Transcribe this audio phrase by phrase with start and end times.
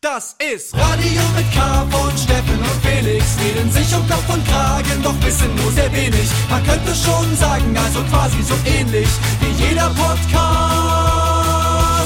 [0.00, 3.36] Das ist Radio mit K von Steffen und Felix.
[3.44, 6.30] Reden sich um Kopf und Kragen, doch wissen nur sehr wenig.
[6.48, 9.08] Man könnte schon sagen, also quasi so ähnlich
[9.40, 10.30] wie jeder Podcast.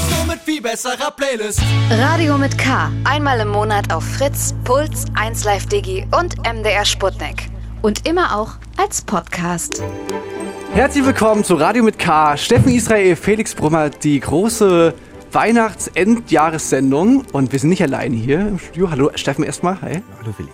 [0.09, 1.61] Nur mit viel besserer Playlist.
[1.91, 2.91] Radio mit K.
[3.03, 7.51] Einmal im Monat auf Fritz, Puls, 1Live Digi und MDR Sputnik.
[7.83, 9.83] Und immer auch als Podcast.
[10.73, 12.37] Herzlich willkommen zu Radio mit K.
[12.37, 14.95] Steffen Israel, Felix Brummer, die große
[15.33, 17.25] Weihnachts-Endjahressendung.
[17.31, 18.91] Und wir sind nicht alleine hier im Studio.
[18.91, 19.81] Hallo, Steffen erstmal.
[19.81, 20.01] Hi.
[20.21, 20.53] Hallo Felix.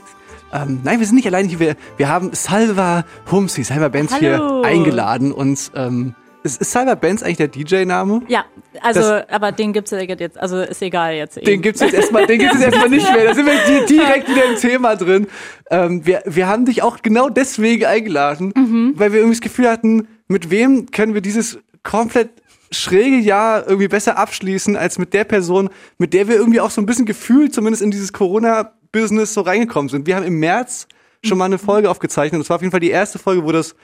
[0.52, 1.60] Ähm, nein, wir sind nicht alleine hier.
[1.60, 4.20] Wir, wir haben Salva Humsi, Salva Benz Hallo.
[4.20, 5.32] hier eingeladen.
[5.32, 8.22] Und ähm, ist, ist Salva Benz eigentlich der DJ-Name?
[8.28, 8.46] Ja,
[8.82, 11.36] also, Das- aber den gibt's ja jetzt, also ist egal jetzt.
[11.38, 11.62] Den eben.
[11.62, 13.26] gibt's jetzt erstmal, den gibt's jetzt erstmal nicht mehr.
[13.26, 13.54] Da sind wir
[13.86, 15.28] di- direkt wieder im Thema drin.
[15.70, 18.94] Ähm, wir, wir haben dich auch genau deswegen eingeladen, Mhm.
[18.96, 22.30] weil wir irgendwie das Gefühl hatten, mit wem können wir dieses komplett
[22.72, 26.82] schräge Jahr irgendwie besser abschließen als mit der Person, mit der wir irgendwie auch so
[26.82, 30.08] ein bisschen gefühlt zumindest in dieses Corona-Business so reingekommen sind.
[30.08, 30.88] Wir haben im März
[31.26, 32.40] schon mal eine Folge aufgezeichnet.
[32.40, 33.76] Das war auf jeden Fall die erste Folge, wo das,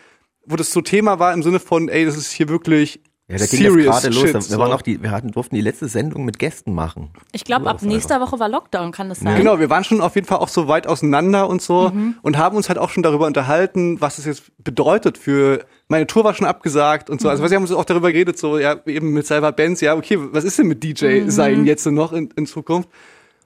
[0.45, 3.45] wo das so Thema war im Sinne von, ey, das ist hier wirklich Ja, da
[3.47, 4.23] ging serious das gerade los.
[4.23, 4.57] shit, Wir, so.
[4.59, 7.09] waren auch die, wir hatten, durften die letzte Sendung mit Gästen machen.
[7.31, 9.35] Ich glaube, ab Los, nächster Woche war Lockdown, kann das sein?
[9.37, 12.55] Genau, wir waren schon auf jeden Fall auch so weit auseinander und so und haben
[12.55, 16.45] uns halt auch schon darüber unterhalten, was es jetzt bedeutet für meine Tour war schon
[16.45, 17.29] abgesagt und so.
[17.29, 20.17] Also wir haben uns auch darüber geredet, so ja, eben mit Salva Benz, ja, okay,
[20.19, 22.89] was ist denn mit DJ sein jetzt noch in, in Zukunft?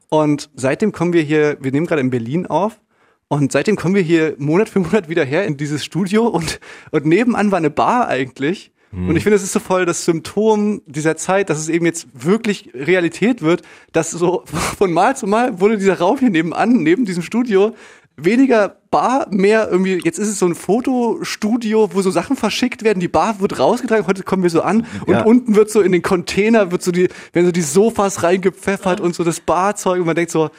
[0.09, 2.81] Und seitdem kommen wir hier, wir nehmen gerade in Berlin auf
[3.29, 6.59] und seitdem kommen wir hier Monat für Monat wieder her in dieses Studio und,
[6.91, 8.73] und nebenan war eine Bar eigentlich.
[8.91, 12.07] Und ich finde, es ist so voll das Symptom dieser Zeit, dass es eben jetzt
[12.13, 17.05] wirklich Realität wird, dass so von Mal zu Mal wurde dieser Raum hier nebenan, neben
[17.05, 17.75] diesem Studio,
[18.17, 22.99] weniger Bar, mehr irgendwie, jetzt ist es so ein Fotostudio, wo so Sachen verschickt werden,
[22.99, 25.21] die Bar wird rausgetragen, heute kommen wir so an und Ja.
[25.23, 29.15] unten wird so in den Container, wird so die, werden so die Sofas reingepfeffert und
[29.15, 30.49] so das Barzeug und man denkt so,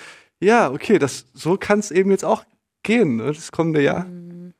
[0.40, 2.44] ja, okay, das, so kann es eben jetzt auch
[2.82, 4.06] gehen, ne, das kommende Jahr.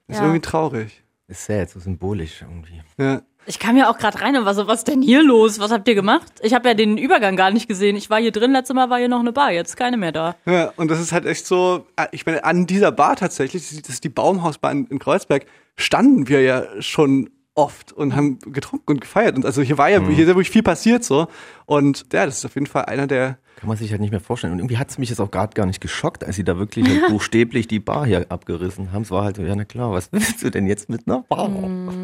[0.09, 0.27] Das ist Ja.
[0.27, 1.03] irgendwie traurig.
[1.29, 2.83] Ist sad, so symbolisch irgendwie.
[2.99, 3.23] Ja.
[3.51, 5.59] Ich kam ja auch gerade rein und war so, was ist denn hier los?
[5.59, 6.31] Was habt ihr gemacht?
[6.41, 7.97] Ich habe ja den Übergang gar nicht gesehen.
[7.97, 10.37] Ich war hier drin, letztes Mal war hier noch eine Bar, jetzt keine mehr da.
[10.47, 13.89] Ja, und das ist halt echt so, ah, ich meine, an dieser Bar tatsächlich, das
[13.89, 19.01] ist die Baumhausbar in, in Kreuzberg, standen wir ja schon oft und haben getrunken und
[19.01, 19.37] gefeiert.
[19.37, 21.27] Und also hier war ja, hier ist ja wirklich viel passiert so.
[21.67, 24.21] Und ja, das ist auf jeden Fall einer der, Kann man sich halt nicht mehr
[24.21, 24.53] vorstellen.
[24.55, 26.89] Und irgendwie hat es mich jetzt auch gerade gar nicht geschockt, als sie da wirklich
[26.89, 29.03] halt buchstäblich die Bar hier abgerissen haben.
[29.03, 31.51] Es war halt so, ja na klar, was willst du denn jetzt mit einer Bar?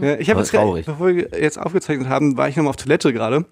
[0.03, 0.87] ja, ich habe jetzt, gerade- traurig.
[0.87, 3.47] bevor wir jetzt aufgezeichnet haben, war ich nochmal auf Toilette gerade.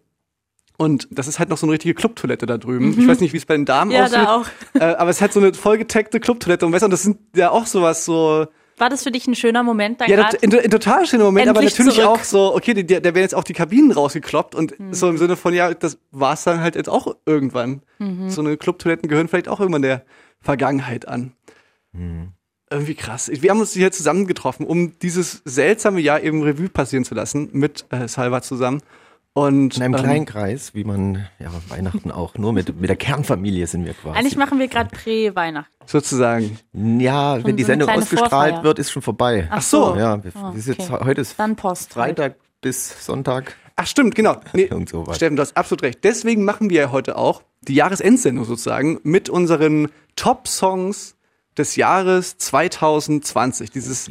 [0.76, 2.98] Und das ist halt noch so eine richtige Clubtoilette da drüben.
[2.98, 4.18] Ich weiß nicht, wie es bei den Damen Ja, aussieht.
[4.18, 4.46] da auch.
[4.74, 6.66] Äh, aber es hat so eine vollgetaggte Clubtoilette.
[6.66, 8.48] Und weißt du, und das sind ja auch sowas so,
[8.78, 10.36] War das für dich ein schöner Moment dann Ja, gerade?
[10.38, 12.06] in, in total schöner Moment, aber natürlich zurück.
[12.08, 14.92] auch so, okay, da werden jetzt auch die Kabinen rausgekloppt und Hm.
[14.94, 17.82] so im Sinne von, ja, das war's dann halt jetzt auch irgendwann.
[17.98, 18.30] Mhm.
[18.30, 20.04] So eine Clubtoiletten gehören vielleicht auch irgendwann der
[20.40, 21.32] Vergangenheit an.
[22.70, 23.30] Irgendwie krass.
[23.32, 27.84] Wir haben uns hier zusammengetroffen, um dieses seltsame Jahr eben Revue passieren zu lassen, mit
[27.90, 28.80] äh, Salva zusammen.
[29.36, 32.36] Und In einem ähm, kleinen Kreis, wie man, ja, Weihnachten auch.
[32.36, 34.16] Nur mit, mit der Kernfamilie sind wir quasi.
[34.16, 35.72] Eigentlich machen wir gerade Prä-Weihnachten.
[35.86, 36.56] sozusagen.
[36.72, 38.62] ja, wenn die so Sendung ausgestrahlt Vorfeier.
[38.62, 39.48] wird, ist schon vorbei.
[39.50, 39.96] Ach so.
[39.96, 41.04] Ja, wir, Ah, wir sind jetzt, okay.
[41.04, 41.94] heute ist Dann Post.
[41.94, 43.56] Freitag bis Sonntag.
[43.74, 44.36] Ach stimmt, genau.
[44.52, 45.16] Nee, Irgend sowas.
[45.16, 46.04] Steffen, du hast absolut recht.
[46.04, 51.13] Deswegen machen wir ja heute auch die Jahresendsendung sozusagen mit unseren Top-Songs
[51.56, 53.70] des Jahres 2020.
[53.70, 54.08] Dieses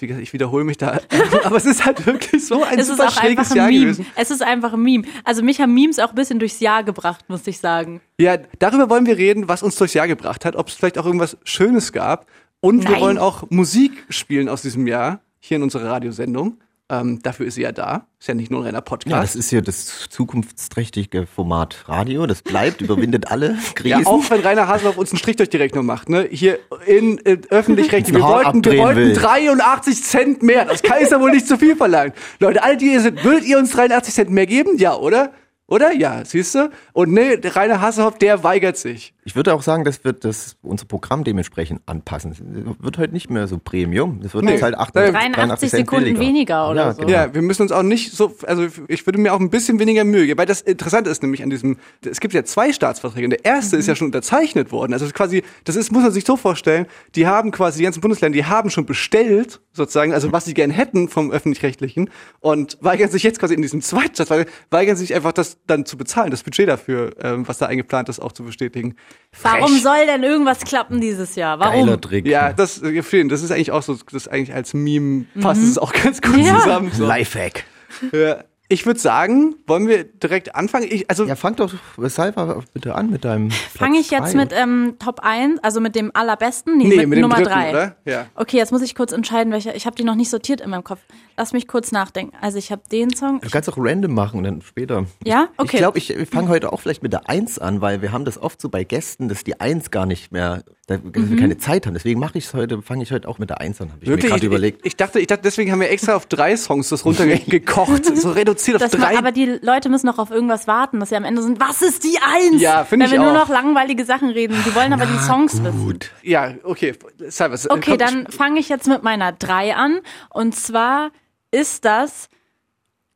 [0.00, 1.00] wie gesagt, ich wiederhole mich da.
[1.44, 3.68] Aber es ist halt wirklich so ein Es ist super auch schräges einfach ein Jahr
[3.68, 3.80] Meme.
[3.84, 4.06] gewesen.
[4.16, 5.04] Es ist einfach ein Meme.
[5.24, 8.00] Also mich haben Memes auch ein bisschen durchs Jahr gebracht, muss ich sagen.
[8.18, 11.04] Ja, darüber wollen wir reden, was uns durchs Jahr gebracht hat, ob es vielleicht auch
[11.06, 12.26] irgendwas Schönes gab.
[12.60, 13.00] Und wir Nein.
[13.00, 16.58] wollen auch Musik spielen aus diesem Jahr hier in unserer Radiosendung.
[16.90, 18.06] Ähm, dafür ist sie ja da.
[18.18, 19.10] Ist ja nicht nur ein reiner Podcast.
[19.10, 22.26] Ja, das ist hier das zukunftsträchtige Format Radio.
[22.26, 24.00] Das bleibt, überwindet alle Krisen.
[24.00, 26.26] Ja, auch wenn Rainer Haseloff uns einen Strich durch die Rechnung macht, ne?
[26.30, 28.16] Hier in, in öffentlich-rechtlich.
[28.16, 29.12] Wir wollten, wir wollten will.
[29.12, 30.64] 83 Cent mehr.
[30.64, 32.14] Das kann ist ja wohl nicht zu viel verlangen.
[32.40, 34.78] Leute, alle, die ihr sind, würdet ihr uns 83 Cent mehr geben?
[34.78, 35.32] Ja, oder?
[35.66, 35.92] Oder?
[35.92, 36.70] Ja, siehst du?
[36.94, 39.12] Und nee, Rainer Haseloff, der weigert sich.
[39.28, 42.32] Ich würde auch sagen, dass wir das, unser Programm dementsprechend anpassen.
[42.32, 42.38] Es
[42.82, 44.20] wird heute nicht mehr so Premium.
[44.22, 44.52] Das wird Nee.
[44.52, 46.20] jetzt halt 88, 83 Cent Sekunden billiger.
[46.20, 47.00] weniger oder ja, so.
[47.02, 47.12] Genau.
[47.12, 50.04] Ja, wir müssen uns auch nicht so, also ich würde mir auch ein bisschen weniger
[50.04, 53.30] Mühe geben, weil das Interessante ist nämlich an diesem, es gibt ja zwei Staatsverträge und
[53.32, 54.94] der erste ist ja schon unterzeichnet worden.
[54.94, 58.34] Also quasi, das ist, muss man sich so vorstellen, die haben quasi, die ganzen Bundesländer,
[58.34, 62.08] die haben schon bestellt, sozusagen, also was sie gern hätten vom Öffentlich-Rechtlichen
[62.40, 65.98] und weigern sich jetzt quasi in diesem zweiten Staatsvertrag, weigern sich einfach das dann zu
[65.98, 68.96] bezahlen, das Budget dafür, ähm, was da eingeplant ist, auch zu bestätigen.
[69.42, 69.82] Warum Frech.
[69.82, 71.58] soll denn irgendwas klappen dieses Jahr?
[71.60, 71.86] Warum?
[71.86, 72.26] Geiler Trick.
[72.26, 75.62] Ja, das, äh, vielen, das ist eigentlich auch so, das ist eigentlich als Meme passt
[75.62, 76.58] es auch ganz gut Ja.
[76.58, 76.90] zusammen.
[76.92, 77.06] So.
[77.06, 77.64] Lifehack.
[78.12, 78.44] Ja.
[78.70, 80.88] Ich würde sagen, wollen wir direkt anfangen?
[80.90, 83.50] Ich, also Ja, fang doch Salva bitte an mit deinem.
[83.50, 86.76] Fange ich jetzt mit ähm, Top 1, also mit dem allerbesten?
[86.76, 87.70] Nee, mit, mit dem Nummer dritten, 3.
[87.70, 87.96] oder?
[88.04, 88.26] Ja.
[88.34, 89.74] Okay, jetzt muss ich kurz entscheiden, welcher.
[89.74, 91.00] Ich habe die noch nicht sortiert in meinem Kopf.
[91.38, 92.36] Lass mich kurz nachdenken.
[92.42, 93.40] Also ich habe den Song.
[93.40, 95.06] Du kannst auch random machen und dann später.
[95.24, 95.48] Ja?
[95.56, 95.70] Okay.
[95.72, 98.36] Ich glaube, ich fange heute auch vielleicht mit der Eins an, weil wir haben das
[98.36, 101.94] oft so bei Gästen, dass die Eins gar nicht mehr, dass wir keine Zeit haben.
[101.94, 104.08] Deswegen mache ich es heute, fange ich heute auch mit der Eins an, habe ich
[104.08, 104.80] Wirklich, mir gerade ich, überlegt.
[104.80, 108.32] Ich, ich dachte, ich dachte, deswegen haben wir extra auf drei Songs das runtergekocht, so
[108.32, 109.12] reduziert auf Das drei.
[109.12, 111.82] ma- aber die Leute müssen noch auf irgendwas warten, dass sie am Ende sind, was
[111.82, 112.60] ist die Eins?
[112.60, 113.46] Ja, finde Wenn ich wir nur auch.
[113.46, 114.56] noch langweilige Sachen reden.
[114.66, 115.84] Die wollen aber die Songs wissen.
[115.84, 116.10] Gut.
[116.22, 116.94] ja, okay.
[117.28, 120.00] Salva, äh, Okay, komm, dann fange ich jetzt mit meiner 3 an.
[120.30, 121.10] Und zwar
[121.50, 122.28] ist das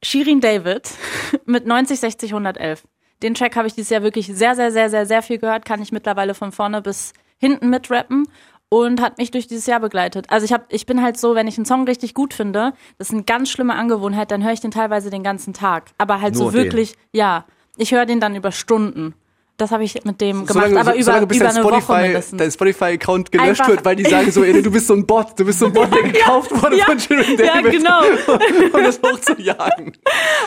[0.02, 0.90] Shirin David
[1.46, 2.82] mit 90, 60, 111.
[3.22, 5.64] Den Track habe ich dieses Jahr wirklich sehr, sehr, sehr, sehr, sehr viel gehört.
[5.64, 8.26] Kann ich mittlerweile von vorne bis hinten mitrappen
[8.72, 10.30] und hat mich durch dieses Jahr begleitet.
[10.30, 13.08] Also ich hab, ich bin halt so, wenn ich einen Song richtig gut finde, das
[13.08, 15.90] ist eine ganz schlimme Angewohnheit, dann höre ich den teilweise den ganzen Tag.
[15.98, 17.44] Aber halt Nur so wirklich, ja,
[17.76, 19.12] ich höre den dann über Stunden.
[19.62, 22.38] Das habe ich mit dem gemacht, solange, aber über, über dein eine Woche Spotify, mindestens.
[22.38, 25.38] dein Spotify-Account gelöscht Einfach- wird, weil die sagen so, ey, du bist so ein Bot,
[25.38, 27.70] du bist so ein Bot, der gekauft wurde Ja, von Shirin ja, David.
[27.70, 28.00] genau.
[28.72, 29.96] um das hochzujagen.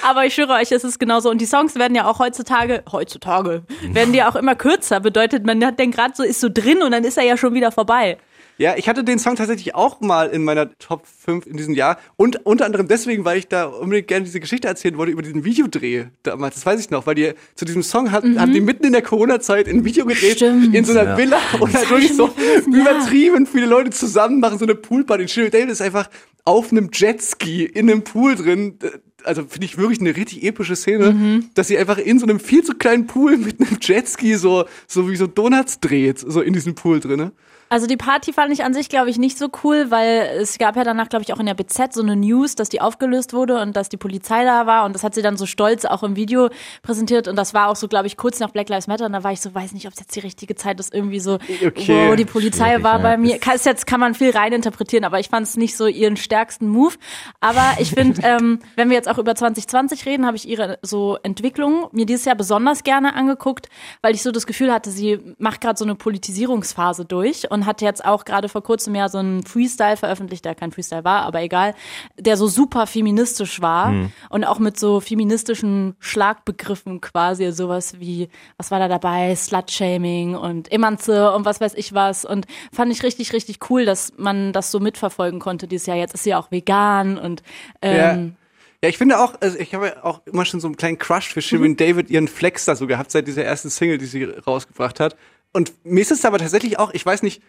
[0.06, 1.30] Aber ich schwöre euch, es ist genauso.
[1.30, 3.64] Und die Songs werden ja auch heutzutage, heutzutage,
[3.94, 5.00] werden die auch immer kürzer.
[5.00, 7.54] Bedeutet, man hat den gerade so, ist so drin und dann ist er ja schon
[7.54, 8.18] wieder vorbei.
[8.58, 11.98] Ja, ich hatte den Song tatsächlich auch mal in meiner Top 5 in diesem Jahr.
[12.16, 15.44] Und unter anderem deswegen, weil ich da unbedingt gerne diese Geschichte erzählen wollte über diesen
[15.44, 16.56] Videodreh damals.
[16.56, 19.02] Das weiß ich noch, weil die zu diesem Song hat, haben die mitten in der
[19.02, 20.74] Corona-Zeit ein Video gedreht Stimmt.
[20.74, 21.18] in so einer Ja.
[21.18, 22.34] Villa und halt wirklich so
[22.66, 25.28] übertrieben viele Leute zusammen machen so eine Poolparty.
[25.28, 26.10] Shirin David ist einfach
[26.46, 28.78] auf einem Jetski in einem Pool drin.
[29.24, 32.64] Also finde ich wirklich eine richtig epische Szene, dass sie einfach in so einem viel
[32.64, 36.76] zu kleinen Pool mit einem Jetski so, so wie so Donuts dreht, so in diesem
[36.76, 37.32] Pool drin.
[37.70, 40.76] Also die Party fand ich an sich, glaube ich, nicht so cool, weil es gab
[40.76, 43.60] ja danach, glaube ich, auch in der BZ so eine News, dass die aufgelöst wurde
[43.62, 46.16] und dass die Polizei da war und das hat sie dann so stolz auch im
[46.16, 46.50] Video
[46.84, 49.24] präsentiert und das war auch so, glaube ich, kurz nach Black Lives Matter und da
[49.24, 52.10] war ich so, weiß nicht, ob es jetzt die richtige Zeit ist, irgendwie so, Okay.
[52.10, 53.04] wow, die Polizei Schwierig, war ja.
[53.04, 53.40] bei mir.
[53.40, 56.96] Kann, jetzt kann man viel reininterpretieren, aber ich fand es nicht so ihren stärksten Move.
[57.40, 61.18] Aber ich finde, ähm, wenn wir jetzt auch über 2020 reden, habe ich ihre so
[61.24, 63.70] Entwicklung mir dieses Jahr besonders gerne angeguckt,
[64.02, 67.82] weil ich so das Gefühl hatte, sie macht gerade so eine Politisierungsphase durch und hat
[67.82, 71.42] jetzt auch gerade vor kurzem ja so einen Freestyle veröffentlicht, der kein Freestyle war, aber
[71.42, 71.74] egal,
[72.20, 73.92] der so super feministisch war
[74.30, 80.72] und auch mit so feministischen Schlagbegriffen quasi, sowas wie, was war da dabei, Slut-Shaming und
[80.72, 84.70] Emanze und was weiß ich was und fand ich richtig, richtig cool, dass man das
[84.70, 85.98] so mitverfolgen konnte dieses Jahr.
[85.98, 87.42] Jetzt ist sie auch vegan und
[87.82, 88.36] ähm,
[88.84, 91.34] Ja, ich finde auch, also ich habe ja auch immer schon so einen kleinen Crush
[91.34, 91.78] für Shirin Mhm.
[91.78, 95.16] David, ihren Flex da so gehabt, seit dieser ersten Single, die sie rausgebracht hat.
[95.56, 97.42] Und mir ist es aber tatsächlich auch, ich weiß nicht,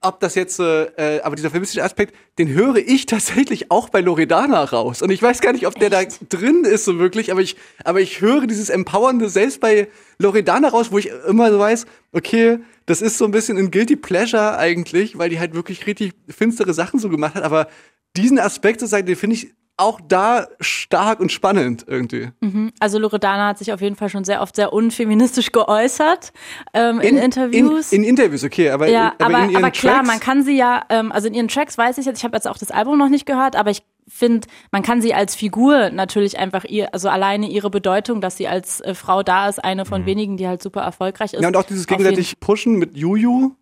[0.00, 4.64] ob das jetzt, äh, aber dieser feministische Aspekt, den höre ich tatsächlich auch bei Loredana
[4.64, 5.00] raus.
[5.00, 7.54] Und ich weiß gar nicht, ob der da drin ist so wirklich, aber ich,
[7.84, 9.86] aber ich höre dieses Empowernde selbst bei
[10.18, 13.94] Loredana raus, wo ich immer so weiß, okay, das ist so ein bisschen ein Guilty
[13.94, 17.68] Pleasure eigentlich, weil die halt wirklich richtig finstere Sachen so gemacht hat, aber
[18.16, 22.30] diesen Aspekt sozusagen, den finde ich auch da stark und spannend irgendwie.
[22.78, 26.32] Also Loredana hat sich auf jeden Fall schon sehr oft sehr unfeministisch geäußert
[26.74, 27.92] ähm, in, Interviews.
[27.92, 30.42] In, in Interviews, okay, aber, ja, aber, aber, in ihren aber klar, Tracks, man kann
[30.42, 32.70] sie ja, ähm, also in ihren Tracks weiß ich jetzt, ich habe jetzt auch das
[32.70, 36.92] Album noch nicht gehört, aber ich finde, man kann sie als Figur natürlich einfach ihr,
[36.92, 40.46] also alleine ihre Bedeutung, dass sie als äh, Frau da ist, eine von wenigen, die
[40.46, 41.38] halt super erfolgreich ist.
[41.38, 41.42] Mhm.
[41.42, 43.52] Ja, und auch dieses gegenseitig Pushen mit Juju.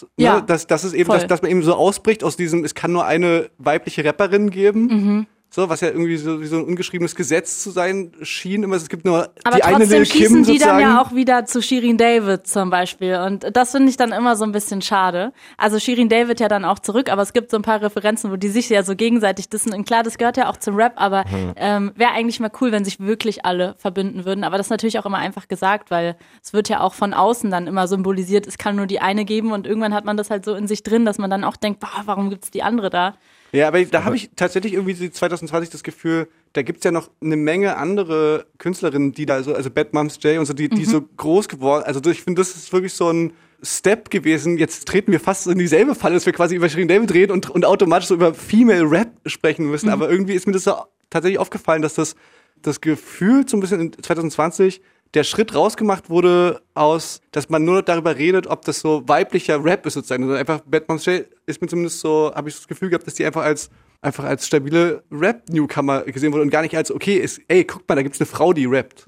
[0.00, 2.74] Ne, Ja, dass, dass es eben, dass, dass man eben so ausbricht aus diesem, es
[2.74, 4.86] kann nur eine weibliche Rapperin geben.
[4.86, 5.26] Mhm.
[5.56, 8.62] So, was ja irgendwie so wie so ein ungeschriebenes Gesetz zu sein schien.
[8.62, 10.80] Immer, es gibt nur Aber die eine trotzdem Lil schießen Kim die dann sozusagen.
[10.80, 13.14] ja auch wieder zu Shirin David zum Beispiel.
[13.24, 15.32] Und das finde ich dann immer so ein bisschen schade.
[15.56, 18.36] Also Shirin David ja dann auch zurück, aber es gibt so ein paar Referenzen, wo
[18.36, 19.72] die sich ja so gegenseitig dissen.
[19.72, 21.24] Und klar, das gehört ja auch zum Rap, aber
[21.56, 24.44] ähm, wäre eigentlich mal cool, wenn sich wirklich alle verbinden würden.
[24.44, 27.50] Aber das ist natürlich auch immer einfach gesagt, weil es wird ja auch von außen
[27.50, 30.44] dann immer symbolisiert, es kann nur die eine geben und irgendwann hat man das halt
[30.44, 33.14] so in sich drin, dass man dann auch denkt, boah, warum gibt's die andere da?
[33.56, 37.10] Ja, aber da habe ich tatsächlich irgendwie so 2020 das Gefühl, da gibt's ja noch
[37.22, 40.84] eine Menge andere Künstlerinnen, die da so, also Bad Moms J und so, die, die
[40.84, 43.32] so groß geworden, also ich finde, das ist wirklich so ein
[43.62, 44.58] Step gewesen.
[44.58, 47.48] Jetzt treten wir fast in dieselbe Falle, dass wir quasi über Shirin David reden und,
[47.48, 49.88] und automatisch so über Female Rap sprechen müssen.
[49.88, 50.74] Aber irgendwie ist mir das so
[51.08, 52.14] tatsächlich aufgefallen, dass das,
[52.60, 54.82] das Gefühl so ein bisschen in 2020
[55.14, 59.62] der Schritt rausgemacht wurde aus, dass man nur noch darüber redet, ob das so weiblicher
[59.64, 60.24] Rap ist sozusagen.
[60.24, 63.14] Also einfach Bad Moms J ist mir zumindest so, habe ich das Gefühl gehabt, dass
[63.14, 63.70] die einfach als
[64.02, 67.96] einfach als stabile Rap-Newcomer gesehen wurde und gar nicht als, okay, ist, ey, guck mal,
[67.96, 69.04] da gibt's eine Frau, die rappt.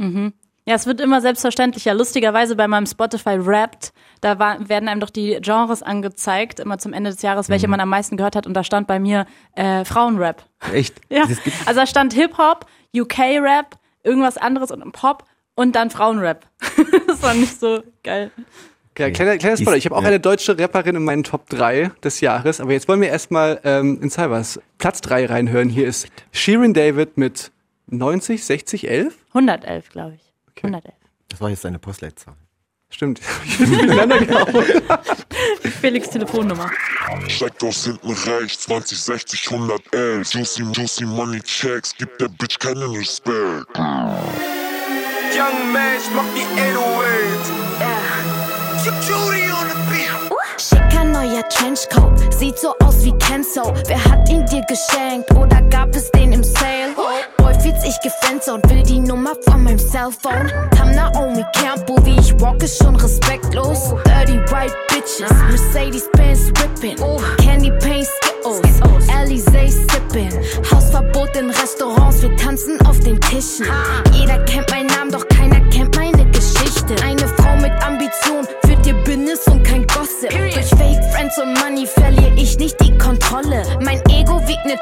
[0.68, 1.94] Ja, es wird immer selbstverständlicher.
[1.94, 6.92] Lustigerweise bei meinem Spotify Wrapped, da war, werden einem doch die Genres angezeigt, immer zum
[6.92, 8.46] Ende des Jahres, welche man am meisten gehört hat.
[8.46, 9.24] Und da stand bei mir
[9.54, 10.44] äh, Frauenrap.
[10.74, 11.00] Echt?
[11.08, 11.22] Ja,
[11.64, 15.24] also da stand Hip-Hop, UK-Rap, irgendwas anderes und Pop
[15.58, 16.46] und dann Frauenrap.
[17.08, 18.30] das war nicht so geil.
[18.96, 19.76] Ja, kleiner, kleiner Spoiler.
[19.76, 20.08] Ich habe auch Ja.
[20.08, 22.60] eine deutsche Rapperin in meinen Top 3 des Jahres.
[22.60, 25.68] Aber jetzt wollen wir erstmal ähm, in Cybers Platz 3 reinhören.
[25.68, 27.50] Hier ist Shirin David mit
[27.88, 29.14] 90, 60, 11?
[29.34, 30.32] 111, glaube ich.
[30.64, 30.94] 111.
[31.28, 32.34] Das war jetzt seine Postleitzahl.
[32.90, 33.20] Stimmt.
[33.58, 34.46] Genau.
[35.80, 36.70] Felix Telefonnummer.
[37.28, 40.32] Steigt aus hinten rechts, 20, 60, 111.
[40.32, 43.66] Juicy, juicy Money Checks, gibt der Bitch keinen Respekt.
[45.38, 47.68] Young Mash macht die 808.
[49.06, 50.10] Judy on the beat.
[50.58, 53.72] Schicker neuer Trenchcoat, sieht so aus wie Kenzo.
[53.86, 56.92] Wer hat ihn dir geschenkt oder gab es den im Sale?
[56.96, 60.50] Boy fühlt sich gefriendzoned, will die Nummer von meinem Cellphone.
[60.76, 63.94] Tam Naomi Campbell, wie ich walk, ist schon respektlos.
[64.04, 66.96] Dirty white bitches, Mercedes Benz whipping.
[67.38, 70.32] Candy Paint Skittles, Alizé sipping.
[70.70, 73.66] Hausverbot in Restaurants, wir tanzen auf den Tischen.
[74.12, 74.67] Jeder kennt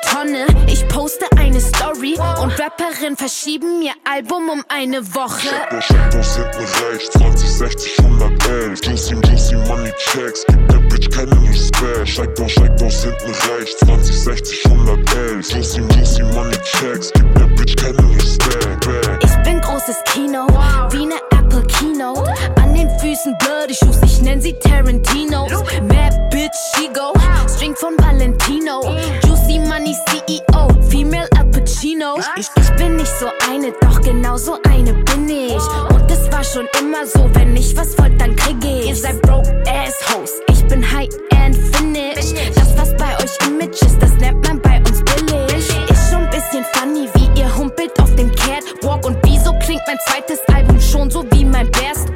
[0.05, 0.47] Tonne.
[0.67, 5.49] Ich poste eine Story und Rapperin verschieben ihr Album um eine Woche.
[5.77, 8.81] Aus hinten rechts, 20, 60, 111.
[8.85, 12.09] Juicy, juicy Money Checks, gibt der Bitch keinen Respekt.
[12.09, 15.51] Steigt aus hinten rechts, 20, 60, 111.
[15.51, 19.25] Juicy, juicy Money Checks, gibt der Bitch keinen Respekt.
[19.25, 20.47] Ich bin großes Kino,
[20.91, 22.66] wie ne Apple Keynote.
[22.77, 25.51] Den Füßen Bloody Shoes, ich nenn sie Tarantinos.
[25.89, 27.15] Mad Bitch, she go.
[27.49, 28.83] String von Valentino.
[29.25, 32.19] Juicy Money CEO, Female Al Pacino.
[32.37, 35.55] Ich, ich bin nicht so eine, doch genau so eine bin ich.
[35.89, 38.89] Und es war schon immer so, wenn ich was wollt, dann krieg ich.
[38.89, 42.35] Ihr seid broke Assholes, ich bin High-End Finish.
[42.55, 45.67] Das, was bei euch Image ist, das nennt man bei uns billig.
[45.89, 49.07] Ist schon ein bisschen funny, wie ihr humpelt auf dem Catwalk.
[49.07, 52.16] Und wieso klingt mein zweites Album schon so wie mein Best-of?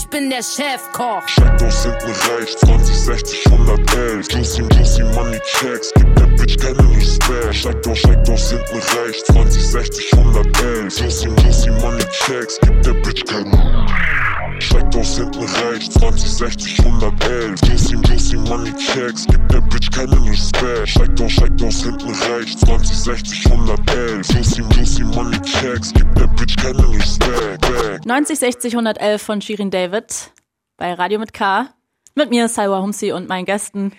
[0.00, 1.22] Ich bin der Chefkoch.
[1.62, 4.28] Aus hinten rechts, 20, 60, 111.
[4.32, 7.54] Juicy, juicy Money Checks, gibt der Bitch keinen Respekt.
[7.54, 10.98] Steigt aus hinten rechts, 20, 60, 111.
[10.98, 13.50] Juicy, juicy Money Checks, gibt der Bitch keinen
[14.60, 17.60] Steigt aus hinten rechts, 20, 60, 111.
[17.62, 20.88] Juicy, juicy Money Checks, gibt der Bitch keinen Respekt.
[20.88, 24.28] Steigt aus, steigt aus hinten rechts, 20, 60, 111.
[24.28, 27.60] Juicy, juicy Money Checks, gibt der Bitch keinen Respekt.
[27.60, 28.04] Back.
[28.04, 30.30] 90, 60, 111 von Shirin David
[30.76, 31.68] bei Radio mit K.
[32.20, 33.92] Mit mir, Salwa Humsi und meinen Gästen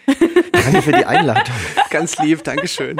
[0.51, 1.55] Danke für die Einladung.
[1.89, 2.97] Ganz lieb, Dankeschön.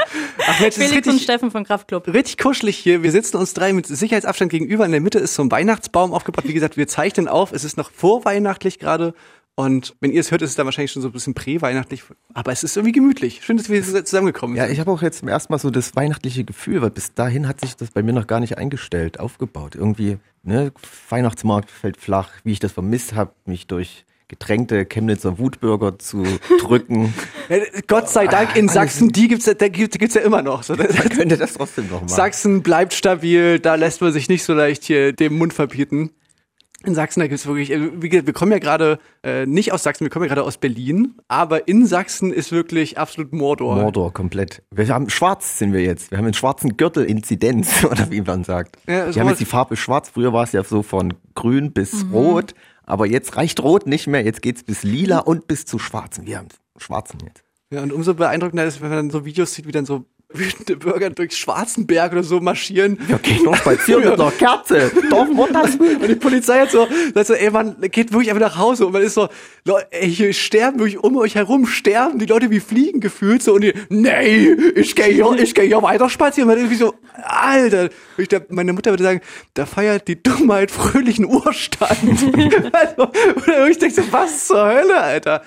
[0.47, 2.07] Ach Mensch, Felix und richtig, Steffen von Kraftklub.
[2.07, 3.03] richtig kuschelig hier.
[3.03, 4.83] Wir sitzen uns drei mit Sicherheitsabstand gegenüber.
[4.83, 6.45] In der Mitte ist so ein Weihnachtsbaum aufgebaut.
[6.47, 7.51] Wie gesagt, wir zeichnen auf.
[7.51, 9.13] Es ist noch vorweihnachtlich gerade.
[9.53, 12.01] Und wenn ihr es hört, ist es dann wahrscheinlich schon so ein bisschen prä-weihnachtlich.
[12.33, 13.41] Aber es ist irgendwie gemütlich.
[13.43, 14.73] Schön, dass wir zusammengekommen Ja, sind.
[14.73, 17.61] ich habe auch jetzt zum ersten Mal so das weihnachtliche Gefühl, weil bis dahin hat
[17.61, 19.75] sich das bei mir noch gar nicht eingestellt, aufgebaut.
[19.75, 20.71] Irgendwie, ne,
[21.09, 26.23] Weihnachtsmarkt fällt flach, wie ich das vermisst habe, mich durch getränkte Chemnitzer Wutbürger zu
[26.61, 27.13] drücken.
[27.49, 27.57] Ja,
[27.87, 30.63] Gott sei Dank in Sachsen, die gibt's, da gibt's, ja immer noch.
[30.63, 32.07] So, Man könnte das trotzdem noch machen.
[32.07, 36.11] Sachsen bleibt stabil, da lässt man sich nicht so leicht hier den Mund verbieten.
[36.83, 40.09] In Sachsen, da gibt's wirklich, äh, wir kommen ja gerade äh, nicht aus Sachsen, wir
[40.09, 43.75] kommen ja gerade aus Berlin, aber in Sachsen ist wirklich absolut Mordor.
[43.75, 44.63] Mordor komplett.
[44.71, 46.09] Wir haben schwarz sind wir jetzt.
[46.09, 48.77] Wir haben einen schwarzen Gürtel Inzidenz oder wie man sagt.
[48.87, 50.09] Ja, wir haben jetzt die Farbe schwarz.
[50.09, 52.55] Früher war es ja so von grün bis rot,
[52.91, 54.21] aber jetzt reicht rot nicht mehr.
[54.21, 56.25] Jetzt geht's bis lila und bis zu schwarzen.
[56.25, 57.45] Wir haben schwarzen jetzt.
[57.71, 60.75] Ja, und umso beeindruckender ist, wenn man dann so Videos sieht, wie dann so wütende
[60.75, 62.97] Bürger durch Schwarzenberg oder so marschieren.
[63.07, 64.91] Ja, geht noch spazieren mit einer Kerze.
[65.09, 68.85] Doch, Und die Polizei hat so, sagt so, ey, man geht wirklich einfach nach Hause
[68.85, 69.29] und man ist so,
[69.91, 73.61] ey, hier sterben wirklich um euch herum, sterben die Leute wie Fliegen gefühlt so und
[73.61, 76.47] die, nee, ich gehe hier, ich gehe hier weiter spazieren.
[76.47, 79.21] Man ist irgendwie so, Alter, ich glaub, meine Mutter würde sagen,
[79.53, 81.91] da feiert die Dummheit fröhlichen Urstand.
[82.71, 85.43] also, oder ich denke so, was zur Hölle, Alter.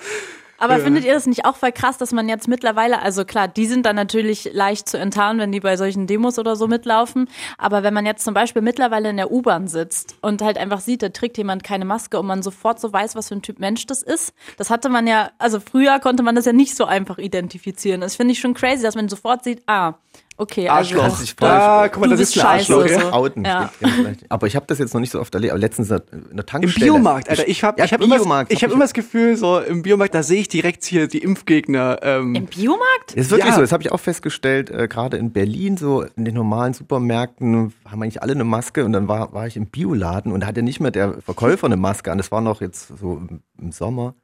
[0.58, 3.66] Aber findet ihr das nicht auch voll krass, dass man jetzt mittlerweile, also klar, die
[3.66, 7.28] sind dann natürlich leicht zu enttarnen, wenn die bei solchen Demos oder so mitlaufen.
[7.58, 11.02] Aber wenn man jetzt zum Beispiel mittlerweile in der U-Bahn sitzt und halt einfach sieht,
[11.02, 13.86] da trägt jemand keine Maske und man sofort so weiß, was für ein Typ Mensch
[13.86, 17.18] das ist, das hatte man ja, also früher konnte man das ja nicht so einfach
[17.18, 18.00] identifizieren.
[18.00, 19.94] Das finde ich schon crazy, dass man sofort sieht, ah,
[20.36, 21.16] okay, also Arschloch.
[21.18, 22.88] Voll- Da, guck mal, Du das bist ist ein Arschloch.
[22.88, 23.12] so.
[23.12, 23.44] outen.
[23.44, 23.70] Ja.
[24.28, 25.52] Aber ich habe das jetzt noch nicht so oft erlebt.
[25.52, 26.86] Aber letztens in der Im Tankstelle.
[26.92, 27.48] Biomarkt, Alter.
[27.48, 29.82] Ich habe Ja, ich hab immer, Biomarkt ich hab hab immer das Gefühl, so im
[29.82, 31.98] Biomarkt, da sehe ich direkt hier die Impfgegner.
[32.02, 33.10] Ähm, im Biomarkt?
[33.16, 33.54] Das ist wirklich Ja.
[33.54, 37.72] so, das habe ich auch festgestellt, äh, gerade in Berlin, so in den normalen Supermärkten
[37.88, 40.62] haben eigentlich alle eine Maske und dann war, war ich im Bioladen und da hatte
[40.62, 44.14] nicht mehr der Verkäufer eine Maske an, das war noch jetzt so im, im Sommer.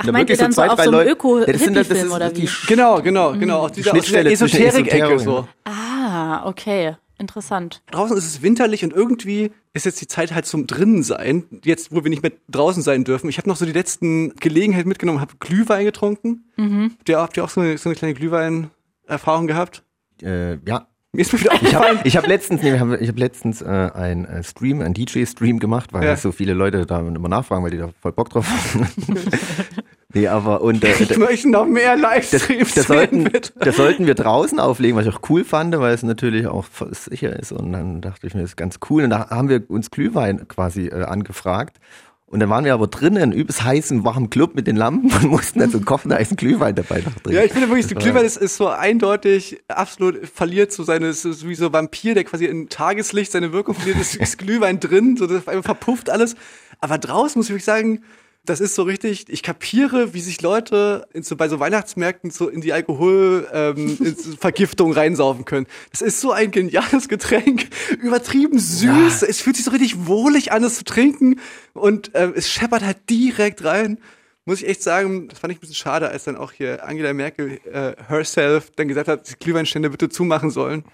[0.00, 1.74] Ach, Da meint ihr dann so zwei, auf drei so einem Öko- Ja, das sind-
[1.76, 2.66] das Hippie-Film ist oder die wie?
[2.66, 3.58] Genau, genau, genau.
[3.60, 5.48] Aus dieser, aus dieser Schnittstelle zwischen Esoterik-Ecke Esoterik, so.
[5.64, 6.96] Ah, okay.
[7.18, 7.82] Interessant.
[7.90, 11.44] Draußen ist es winterlich und irgendwie ist jetzt die Zeit halt zum drinnen sein.
[11.64, 13.28] Jetzt, wo wir nicht mehr draußen sein dürfen.
[13.28, 16.44] Ich habe noch so die letzten Gelegenheit mitgenommen, habe Glühwein getrunken.
[16.56, 16.92] Mhm.
[16.98, 19.82] Habt ihr, habt ihr auch so eine, so eine kleine Glühwein-Erfahrung gehabt?
[20.22, 20.86] Äh, ja.
[21.12, 21.98] Mir ist mir wieder Ich aufgefallen.
[21.98, 24.94] habe ich hab letztens, nee, ich hab, ich hab letztens äh, ein äh, Stream, ein
[24.94, 26.16] DJ-Stream gemacht, weil Ja.
[26.16, 28.88] so viele Leute da immer nachfragen, weil die da voll Bock drauf haben.
[30.12, 34.06] nee, aber und äh, Ich möchte noch mehr das, Livestreams das, sehen, sollten, das sollten
[34.06, 37.52] wir draußen auflegen, was ich auch cool fand, weil es natürlich auch sicher ist.
[37.52, 39.04] Und dann dachte ich mir, das ist ganz cool.
[39.04, 41.78] Und da haben wir uns Glühwein quasi äh, angefragt.
[42.26, 45.58] Und dann waren wir aber drinnen, übelst heißen, warmen Club mit den Lampen und mussten
[45.58, 47.32] dann so einen koffenden heißen Glühwein dabei noch trinken.
[47.32, 51.12] Ja, ich finde wirklich, Das war- Glühwein ist, ist so eindeutig, absolut verliert so seine,
[51.12, 54.78] so wie so ein Vampir, der quasi in Tageslicht seine Wirkung verliert, ist, ist Glühwein
[54.78, 56.36] drin, so das einfach verpufft alles.
[56.78, 58.02] Aber draußen muss ich wirklich sagen,
[58.44, 62.48] das ist so richtig, ich kapiere, wie sich Leute in so, bei so Weihnachtsmärkten so
[62.48, 65.66] in die Alkoholvergiftung ähm, reinsaufen können.
[65.90, 67.68] Das ist so ein geniales Getränk,
[68.00, 71.38] übertrieben süß, es fühlt sich so richtig wohlig an, es zu trinken.
[71.74, 73.98] Und ähm, es scheppert halt direkt rein.
[74.46, 77.12] Muss ich echt sagen, das fand ich ein bisschen schade, als dann auch hier Angela
[77.12, 80.84] Merkel äh, herself dann gesagt hat, die Glühweinstände bitte zumachen sollen.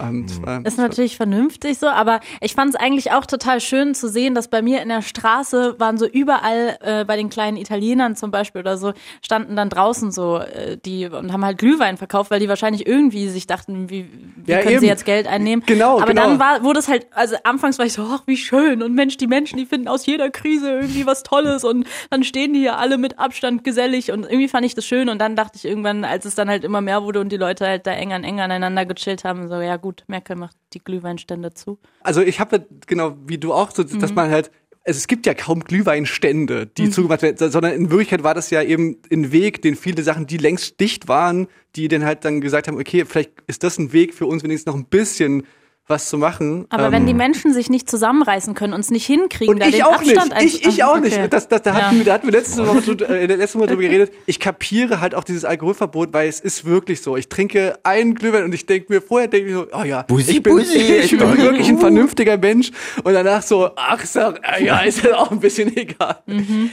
[0.00, 3.94] Ähm, das war, Ist natürlich vernünftig so, aber ich fand es eigentlich auch total schön
[3.94, 7.56] zu sehen, dass bei mir in der Straße waren so überall äh, bei den kleinen
[7.56, 11.96] Italienern zum Beispiel oder so, standen dann draußen so äh, die und haben halt Glühwein
[11.96, 14.80] verkauft, weil die wahrscheinlich irgendwie sich dachten, wie, wie Ja, können eben.
[14.80, 15.64] sie jetzt Geld einnehmen.
[15.66, 16.22] Genau, Aber genau.
[16.22, 19.16] dann war, wurde es halt, also anfangs war ich so, ach wie schön und Mensch,
[19.16, 22.78] die Menschen, die finden aus jeder Krise irgendwie was Tolles und dann stehen die hier
[22.78, 26.04] alle mit Abstand gesellig und irgendwie fand ich das schön und dann dachte ich irgendwann,
[26.04, 28.40] als es dann halt immer mehr wurde und die Leute halt da eng an eng
[28.40, 31.78] aneinander gechillt haben, so ja gut, Merkel macht die Glühweinstände zu.
[32.00, 34.14] Also ich habe genau wie du auch, so, dass Mhm.
[34.16, 34.50] man halt
[34.86, 38.62] also es gibt ja kaum Glühweinstände, die zugemacht werden, sondern in Wirklichkeit war das ja
[38.62, 42.68] eben ein Weg, den viele Sachen, die längst dicht waren, die dann halt dann gesagt
[42.68, 45.46] haben, okay, vielleicht ist das ein Weg für uns, wenigstens noch ein bisschen
[45.86, 46.64] was zu machen.
[46.70, 49.66] Aber Ähm, wenn die Menschen sich nicht zusammenreißen können und es nicht hinkriegen, Und da
[49.66, 50.16] ich den auch nicht.
[50.16, 51.02] Abstand ein- Ich, ich auch okay.
[51.20, 51.30] nicht.
[51.32, 51.98] Das, das, da, hatten Ja.
[51.98, 52.78] wir, da hatten wir letztes Mal,
[53.10, 54.10] äh, letztes Mal drüber geredet.
[54.24, 57.18] Ich kapiere halt auch dieses Alkoholverbot, weil es ist wirklich so.
[57.18, 60.30] Ich trinke einen Glühwein und ich denke mir, vorher denke ich so, oh ja, Bussi,
[60.32, 61.36] ich bin, Bussi, ich bin toll.
[61.36, 62.70] wirklich ein vernünftiger Mensch.
[63.02, 66.20] Und danach so, ach, sag, äh, ja, ist ja auch ein bisschen egal.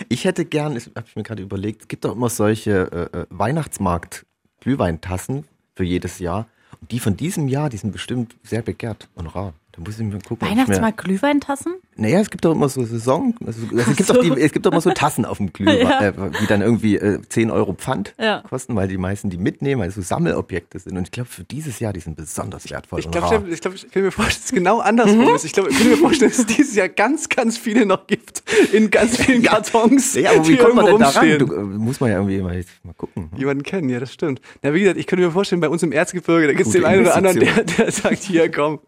[0.08, 3.26] Ich hätte gern, habe ich mir gerade überlegt, es gibt doch immer solche äh, äh,
[3.30, 5.44] Weihnachtsmarkt-Glühweintassen
[5.76, 6.48] für jedes Jahr.
[6.90, 9.54] Die von diesem Jahr, die sind bestimmt sehr begehrt und rar.
[9.74, 10.48] Da muss ich mir gucken.
[10.48, 11.76] Weihnachtsmarkt Glühweintassen?
[12.02, 14.14] Naja, es gibt doch immer so Saison, also, also es, gibt so.
[14.16, 16.08] doch die, es gibt doch immer so Tassen auf dem Glühwein, Ja.
[16.08, 18.42] äh, die dann irgendwie äh, 10 Euro Pfand Ja.
[18.50, 20.98] kosten, weil die meisten die mitnehmen, weil es so Sammelobjekte sind.
[20.98, 23.92] Und ich glaube, für dieses Jahr, die sind besonders wertvoll Ich glaube, ich, glaub, ich
[23.92, 25.46] kann mir vorstellen, dass es genau andersrum ist.
[25.46, 28.42] Ich glaube, ich kann mir vorstellen, dass es dieses Jahr ganz, ganz viele noch gibt.
[28.74, 30.16] In ganz vielen Kartons.
[30.16, 31.38] Ja, aber wie die kommt man denn da ran?
[31.38, 33.30] Du, äh, muss man ja irgendwie mal, mal gucken.
[33.32, 33.38] ne?
[33.40, 34.42] jemanden kennen, ja, das stimmt.
[34.64, 36.84] Na, wie gesagt, ich könnte mir vorstellen, bei uns im Erzgebirge, da gibt es den
[36.84, 38.80] einen oder anderen, der, der sagt, hier, komm,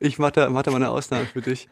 [0.00, 1.68] ich mach da, mach da mal eine Ausnahme für dich.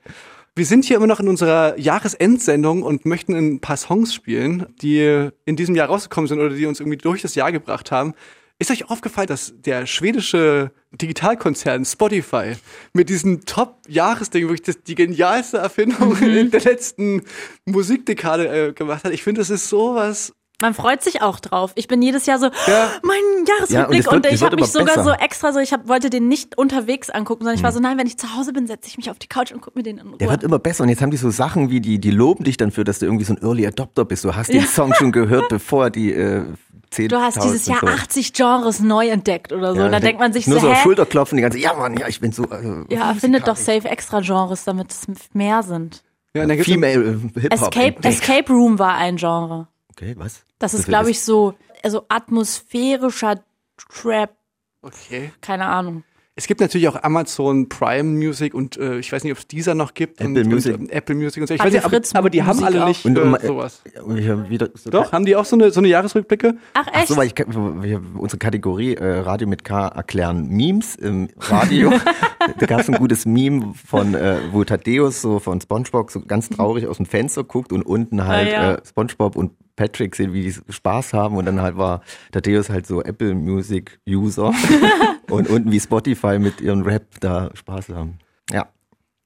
[0.56, 5.30] Wir sind hier immer noch in unserer Jahresendsendung und möchten ein paar Songs spielen, die
[5.44, 8.14] in diesem Jahr rausgekommen sind oder die uns irgendwie durch das Jahr gebracht haben.
[8.60, 12.52] Ist euch aufgefallen, dass der schwedische Digitalkonzern Spotify
[12.92, 17.22] mit diesem Top-Jahresding wirklich die genialste Erfindung in der letzten
[17.64, 19.12] Musikdekade äh, gemacht hat?
[19.12, 21.72] Ich finde, das ist sowas Man freut sich auch drauf.
[21.74, 22.88] Ich bin jedes Jahr so, Ja.
[23.02, 25.02] mein Ja, Jahresrückblick und es wird- und, ich habe mich sogar besser.
[25.04, 27.98] so extra so, ich hab, wollte den nicht unterwegs angucken, sondern ich war so, nein,
[27.98, 29.98] wenn ich zu Hause bin, setze ich mich auf die Couch und gucke mir den
[29.98, 32.10] in Ruhe Der wird immer besser und jetzt haben die so Sachen wie, die, die
[32.12, 34.24] loben dich dann für, dass du irgendwie so ein Early Adopter bist.
[34.24, 34.66] Du hast den Ja.
[34.66, 36.44] Song schon gehört, bevor die äh,
[36.90, 39.82] 10 Du hast dieses Jahr 80 Genres neu entdeckt oder so.
[39.82, 40.82] und dann denkt man sich nur so, so auf hä?
[40.84, 42.44] Schulterklopfen, die ganze, ja Mann, ja, ich bin so.
[42.44, 46.04] Äh, Ja, findet doch safe extra Genres, damit es mehr sind.
[46.36, 47.52] Ja, und Female Hip-Hop.
[47.52, 47.96] Escape.
[48.08, 49.66] Escape Room war ein Genre.
[49.96, 50.44] Okay, was?
[50.58, 53.44] Das ist, glaube ich, so also atmosphärischer
[53.76, 54.36] Trap,
[54.82, 55.32] Okay.
[55.40, 56.04] keine Ahnung.
[56.36, 59.76] Es gibt natürlich auch Amazon Prime Music und äh, ich weiß nicht, ob es dieser
[59.76, 60.20] noch gibt.
[60.20, 60.74] Apple und, Music.
[60.76, 61.54] Und, äh, Apple Music und so.
[61.54, 62.88] Ich weiß nicht, aber, Fritz aber die haben Musik alle auch.
[62.88, 63.82] nicht Und, äh, um, äh, sowas.
[64.04, 66.56] Und ich hab wieder so Doch, haben die auch so eine, so eine Jahresrückblicke?
[66.72, 67.08] Ach Ach echt?
[67.08, 71.92] so, weil ich wir, unsere Kategorie äh, Radio mit K erklären Memes im Radio.
[72.58, 76.48] da gab es ein gutes Meme von äh, wo Thaddeus so von SpongeBob so ganz
[76.48, 78.72] traurig aus dem Fenster guckt und unten halt Ah, ja.
[78.74, 82.86] äh, SpongeBob und Patrick sehen, wie die Spaß haben und dann halt war Thaddeus halt
[82.88, 84.52] so Apple Music User
[85.34, 88.18] und unten wie Spotify mit ihren Rap da Spaß haben.
[88.50, 88.68] Ja,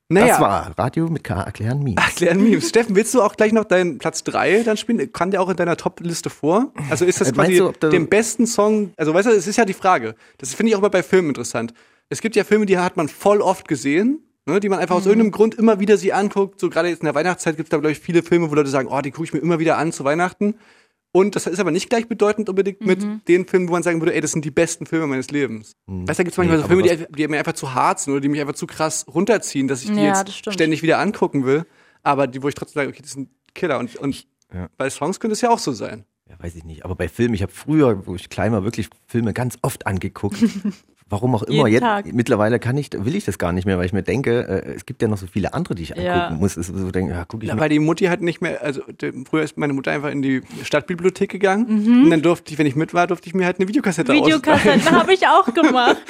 [0.08, 2.02] Naja, das war Radio mit K erklären Memes.
[2.04, 2.68] erklären Memes.
[2.68, 5.12] Steffen, willst du auch gleich noch deinen Platz 3 dann spielen?
[5.12, 6.72] Kam der auch in deiner Top-Liste vor?
[6.90, 9.64] Also ist das Äh, quasi du, dem besten Song, also weißt du, es ist ja
[9.64, 10.14] die Frage.
[10.38, 11.74] Das finde ich auch immer bei Filmen interessant.
[12.08, 14.20] Es gibt ja Filme, die hat man voll oft gesehen.
[14.46, 15.10] Ne, die man einfach aus Mhm.
[15.10, 16.58] irgendeinem Grund immer wieder sie anguckt.
[16.58, 18.70] So gerade jetzt in der Weihnachtszeit gibt es da, glaube ich, viele Filme, wo Leute
[18.70, 20.54] sagen, oh, die gucke ich mir immer wieder an zu Weihnachten.
[21.12, 24.20] Und das ist aber nicht gleichbedeutend unbedingt mit den Filmen, wo man sagen würde, ey,
[24.20, 25.72] das sind die besten Filme meines Lebens.
[25.86, 28.00] Weißt du, da gibt es manchmal Nee, so Filme, die, die mir einfach zu hart
[28.00, 30.98] sind oder die mich einfach zu krass runterziehen, dass ich die Ja, jetzt ständig wieder
[30.98, 31.64] angucken will.
[32.02, 33.78] Aber die, wo ich trotzdem sage, okay, das sind Killer.
[33.78, 34.68] Und, und Ja.
[34.76, 36.04] bei Songs könnte es ja auch so sein.
[36.28, 36.84] Ja, weiß ich nicht.
[36.84, 40.36] Aber bei Filmen, ich habe früher, wo ich klein war, wirklich Filme ganz oft angeguckt.
[41.10, 41.66] Warum auch immer.
[41.68, 42.12] Jeden Jetzt, Tag.
[42.12, 44.84] mittlerweile kann ich, will ich das gar nicht mehr, weil ich mir denke, äh, es
[44.84, 46.30] gibt ja noch so viele andere, die ich angucken Ja.
[46.30, 46.56] muss.
[46.56, 48.82] Es ist so denke, ja, guck ich Ja, weil die Mutti halt nicht mehr, also
[49.00, 52.04] de, früher ist meine Mutter einfach in die Stadtbibliothek gegangen Mhm.
[52.04, 54.26] und dann durfte ich, wenn ich mit war, durfte ich mir halt eine Videokassette ausleihen.
[54.26, 55.96] Videokassetten habe ich auch gemacht.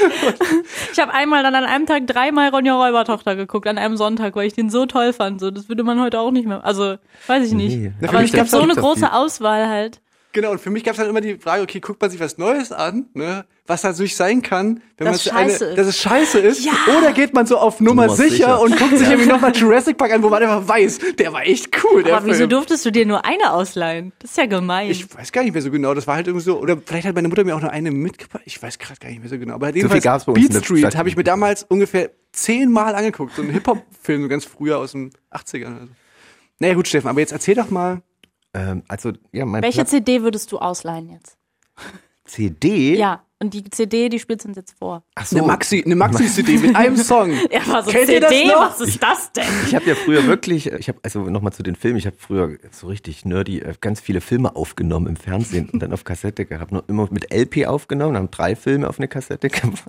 [0.92, 4.46] Ich habe einmal dann an einem Tag dreimal Ronja Räubertochter geguckt, an einem Sonntag, weil
[4.46, 5.40] ich den so toll fand.
[5.40, 6.64] So, das würde man heute auch nicht mehr.
[6.64, 7.76] Also, weiß ich nicht.
[7.76, 7.92] Nee.
[8.06, 9.12] Aber es gab so eine große.
[9.12, 10.00] Auswahl halt.
[10.40, 12.38] Genau, und für mich gab es dann immer die Frage, okay, guckt man sich was
[12.38, 13.44] Neues an, ne?
[13.66, 15.78] was natürlich sein kann, wenn man Das so eine, scheiße ist.
[15.78, 16.72] dass es scheiße ist, Ja.
[16.96, 18.60] oder geht man so auf Nummer, sicher, sicher.
[18.60, 21.68] und guckt sich irgendwie nochmal Jurassic Park an, wo man einfach weiß, der war echt
[21.82, 22.50] cool, der Aber wieso Film.
[22.50, 24.12] durftest du dir nur eine ausleihen?
[24.20, 24.90] Das ist ja gemein.
[24.90, 27.14] Ich weiß gar nicht mehr so genau, das war halt irgendwie so, oder vielleicht hat
[27.16, 29.54] meine Mutter mir auch nur eine mitgebracht, ich weiß gerade gar nicht mehr so genau,
[29.54, 34.22] aber jedenfalls in Beat Street habe ich mir damals ungefähr zehnmal angeguckt, so ein Hip-Hop-Film,
[34.22, 35.80] so ganz früher aus den 80ern.
[35.80, 35.92] Also.
[36.60, 38.02] Naja gut, Steffen, aber jetzt erzähl doch mal,
[38.54, 41.36] Ähm, also, ja, mein Welche Platz CD würdest du ausleihen jetzt?
[42.24, 42.96] CD.
[42.96, 45.04] Ja, und die CD, die spielst du uns jetzt vor.
[45.14, 45.36] Ach so.
[45.38, 47.30] eine Maxi, eine Maxi-CD mit einem Song.
[47.50, 48.70] Ja, war so Kennt ihr das CD, noch?
[48.70, 49.44] was ist das denn?
[49.66, 52.58] Ich habe ja früher wirklich, ich habe also nochmal zu den Filmen, ich habe früher
[52.72, 56.72] so richtig nerdy äh, ganz viele Filme aufgenommen im Fernsehen und dann auf Kassette gehabt,
[56.72, 59.84] noch immer mit LP aufgenommen, haben drei Filme auf eine Kassette gemacht.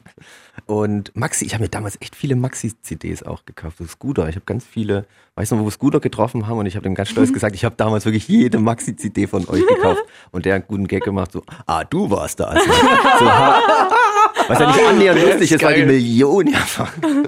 [0.65, 4.29] Und Maxi, ich habe mir damals echt viele Maxi-CDs auch gekauft, so Scooter.
[4.29, 6.83] Ich habe ganz viele, weißt du noch, wo wir Scooter getroffen haben und ich habe
[6.83, 10.55] dem ganz stolz gesagt, ich habe damals wirklich jede Maxi-CD von euch gekauft und der
[10.55, 12.53] hat einen guten Gag gemacht, so, ah, du warst das.
[12.63, 13.59] So, ha,
[14.47, 15.87] was ja nicht annähernd lustig ist, weil die geil.
[15.87, 17.27] Million ja waren.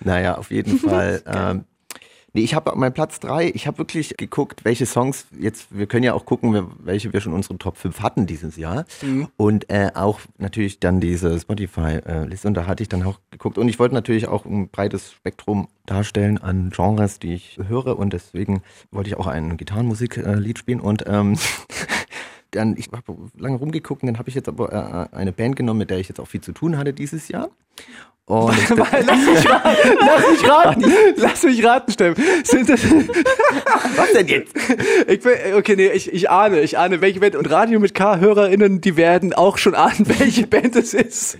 [0.00, 1.22] Naja, auf jeden Fall.
[1.26, 1.64] Ähm,
[2.34, 3.50] nee, ich habe meinen Platz drei.
[3.54, 7.32] Ich habe wirklich geguckt, welche Songs jetzt, wir können ja auch gucken, welche wir schon
[7.32, 8.84] in unseren Top 5 hatten dieses Jahr.
[9.36, 12.48] Und äh, auch natürlich dann diese Spotify-Liste.
[12.48, 13.56] Und da hatte ich dann auch geguckt.
[13.56, 17.98] Und ich wollte natürlich auch ein breites Spektrum darstellen an Genres, die ich höre.
[17.98, 20.80] Und deswegen wollte ich auch ein Gitarrenmusiklied spielen.
[20.80, 21.38] Und ähm,
[22.54, 25.80] dann, ich habe lange rumgeguckt und dann habe ich jetzt aber äh, eine Band genommen,
[25.80, 27.50] mit der ich jetzt auch viel zu tun hatte dieses Jahr.
[28.26, 29.06] Und Lass mich raten,
[30.00, 32.24] lass mich raten, lass mich raten, Steffen.
[32.42, 32.80] Sind das,
[33.96, 34.56] was denn jetzt?
[35.06, 35.20] ich
[35.54, 37.36] okay, nee, ich, ich ahne, ich ahne, welche Band.
[37.36, 41.36] Und Radio mit K-HörerInnen, die werden auch schon ahnen, welche Band es ist.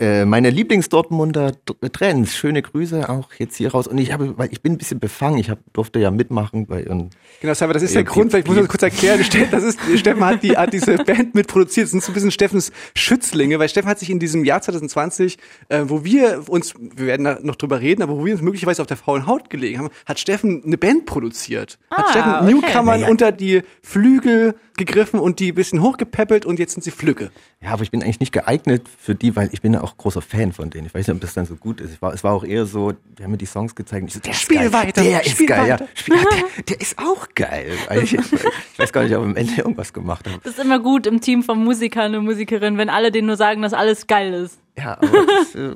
[0.00, 1.52] Äh, meine Lieblings-Dortmunder
[1.92, 2.36] Trends.
[2.36, 3.88] Schöne Grüße auch jetzt hier raus.
[3.88, 5.38] Und ich habe, weil ich bin ein bisschen befangen.
[5.38, 7.10] Ich hab, durfte ja mitmachen bei ihren.
[7.40, 9.24] Genau, Cyber, das ist der Grund, weil ich muss das kurz erklären.
[9.24, 11.86] Steffen, das ist, Steffen hat, die, hat diese Band mitproduziert.
[11.86, 15.36] Das sind so ein bisschen Steffens Schützlinge, weil Steffen hat sich in diesem Jahr 2020,
[15.68, 18.80] äh, wo wir uns, wir werden da noch drüber reden, aber wo wir uns möglicherweise
[18.82, 21.76] auf der faulen Haut gelegen haben, hat Steffen eine Band produziert.
[21.90, 22.52] hat Ah, Steffen okay.
[22.54, 23.08] Newcomern Ja.
[23.08, 27.32] unter die Flügel gegriffen und die ein bisschen hochgepäppelt und jetzt sind sie Flügge.
[27.60, 30.22] Ja, aber ich bin eigentlich nicht geeignet für die, weil ich bin ja auch großer
[30.22, 30.86] Fan von denen.
[30.86, 31.92] Ich weiß nicht, ob das dann so gut ist.
[31.94, 34.02] Ich war, es war auch eher so, wir haben mir die Songs gezeigt.
[34.02, 34.72] Und ich so, der ist Spiel geil.
[34.72, 35.70] weiter, Der ist spiel geil.
[35.72, 35.84] weiter.
[35.84, 35.88] Ja.
[35.94, 37.72] Spiel, ja, der, der ist auch geil.
[37.88, 40.38] Eigentlich, ich weiß gar nicht, ob ich am Ende irgendwas gemacht habe.
[40.44, 43.62] Das ist immer gut im Team von Musikern und Musikerinnen, wenn alle denen nur sagen,
[43.62, 44.58] dass alles geil ist.
[44.76, 45.74] Ja, aber das, äh,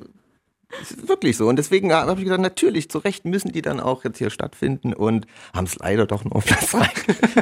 [0.81, 1.49] das ist wirklich so.
[1.49, 4.95] Und deswegen habe ich gesagt, natürlich, zu Recht müssen die dann auch jetzt hier stattfinden
[4.95, 6.89] und haben es leider doch nur auf Platz drei.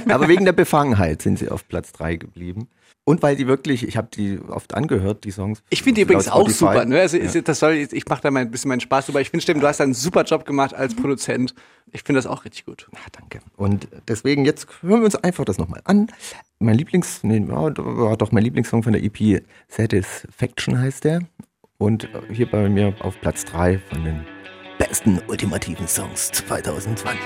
[0.12, 2.68] aber wegen der Befangenheit sind sie auf Platz drei geblieben.
[3.04, 5.62] Und weil die wirklich, ich habe die oft angehört, die Songs.
[5.70, 6.58] Ich finde die übrigens auch Spotify.
[6.58, 6.84] super.
[6.84, 7.00] Ne?
[7.00, 9.20] Also ist, das soll, ich mache da mal ein bisschen meinen Spaß drüber.
[9.20, 11.54] Ich finde, Steffen, du hast einen super Job gemacht als Produzent.
[11.92, 12.88] Ich finde das auch richtig gut.
[12.92, 13.40] Ja, danke.
[13.56, 16.08] Und deswegen, jetzt hören wir uns einfach das nochmal an.
[16.58, 21.22] Mein Lieblings, nee, ja, war doch mein Lieblingssong von der EP Satisfaction heißt der.
[21.78, 24.26] Und hier bei mir auf Platz drei von den
[24.78, 27.18] besten ultimativen Songs 2020.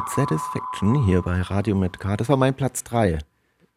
[0.00, 2.16] mit Satisfaction hier bei Radio mit K.
[2.16, 3.18] Das war mein Platz 3.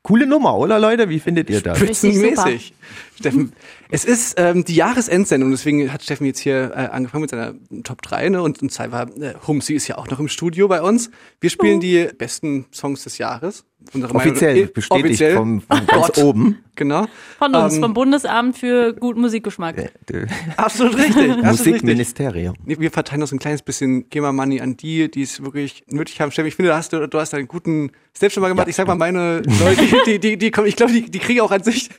[0.04, 1.10] Coole Nummer, oder Leute?
[1.10, 1.78] Wie findet ihr das?
[1.78, 2.74] Spitzenmäßig.
[3.16, 3.52] Steffen,
[3.90, 8.02] es ist ähm, die Jahresendsendung, deswegen hat Steffen jetzt hier äh, angefangen mit seiner Top
[8.02, 8.42] 3, ne?
[8.42, 11.10] Und, und war, äh, Humsi ist ja auch noch im Studio bei uns.
[11.42, 13.66] Wir spielen die besten Songs des Jahres.
[13.94, 15.36] Unsere Offiziell Meinung- bestätigt offiziell.
[15.36, 16.60] vom, vom ganz oben.
[16.76, 17.06] Genau.
[17.38, 19.78] Von uns, Ähm, vom Bundesamt für guten Musikgeschmack.
[19.78, 19.90] Äh,
[20.58, 21.16] Absolut richtig.
[21.30, 21.44] Richtig.
[21.44, 22.56] Musikministerium.
[22.66, 26.20] Nee, wir verteilen noch so ein kleines bisschen GEMA-Money an die, die es wirklich nötig
[26.22, 26.32] haben.
[26.32, 28.68] Steffen, ich finde, du hast, du hast einen guten Step schon mal gemacht.
[28.68, 31.42] Ich sag mal, meine Leute, die, die, die, die kommen, ich glaube, die, die kriegen
[31.42, 31.90] auch an sich,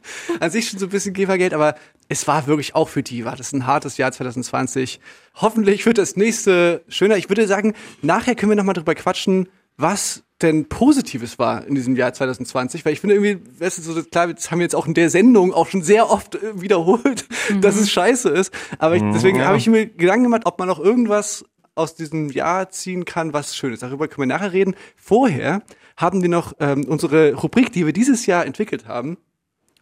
[0.41, 1.77] an sich schon so ein bisschen GEMA-Geld, aber
[2.09, 4.99] es war wirklich auch für die, war das ein hartes Jahr 2020.
[5.37, 7.17] Hoffentlich wird das nächste schöner.
[7.17, 11.75] Ich würde sagen, nachher können wir noch mal drüber quatschen, was denn Positives war in
[11.75, 14.77] diesem Jahr 2020, weil ich finde irgendwie, weißt du, so, klar, das haben wir jetzt
[14.77, 17.27] auch in der Sendung auch schon sehr oft äh, wiederholt,
[17.61, 20.79] dass es scheiße ist, aber ich, deswegen habe ich mir Gedanken gemacht, ob man noch
[20.79, 23.83] irgendwas aus diesem Jahr ziehen kann, was schön ist.
[23.83, 24.77] Darüber können wir nachher reden.
[24.97, 25.63] Vorher
[25.97, 29.17] haben wir noch ähm, unsere Rubrik, die wir dieses Jahr entwickelt haben,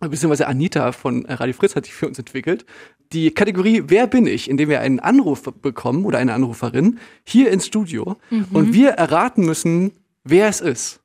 [0.00, 2.64] beziehungsweise Anita von äh, Radio Fritz hat die für uns entwickelt.
[3.12, 7.66] Die Kategorie Wer bin ich, indem wir einen Anruf bekommen oder eine Anruferin hier ins
[7.66, 8.16] Studio.
[8.52, 9.92] Und wir erraten müssen,
[10.24, 11.00] wer es ist.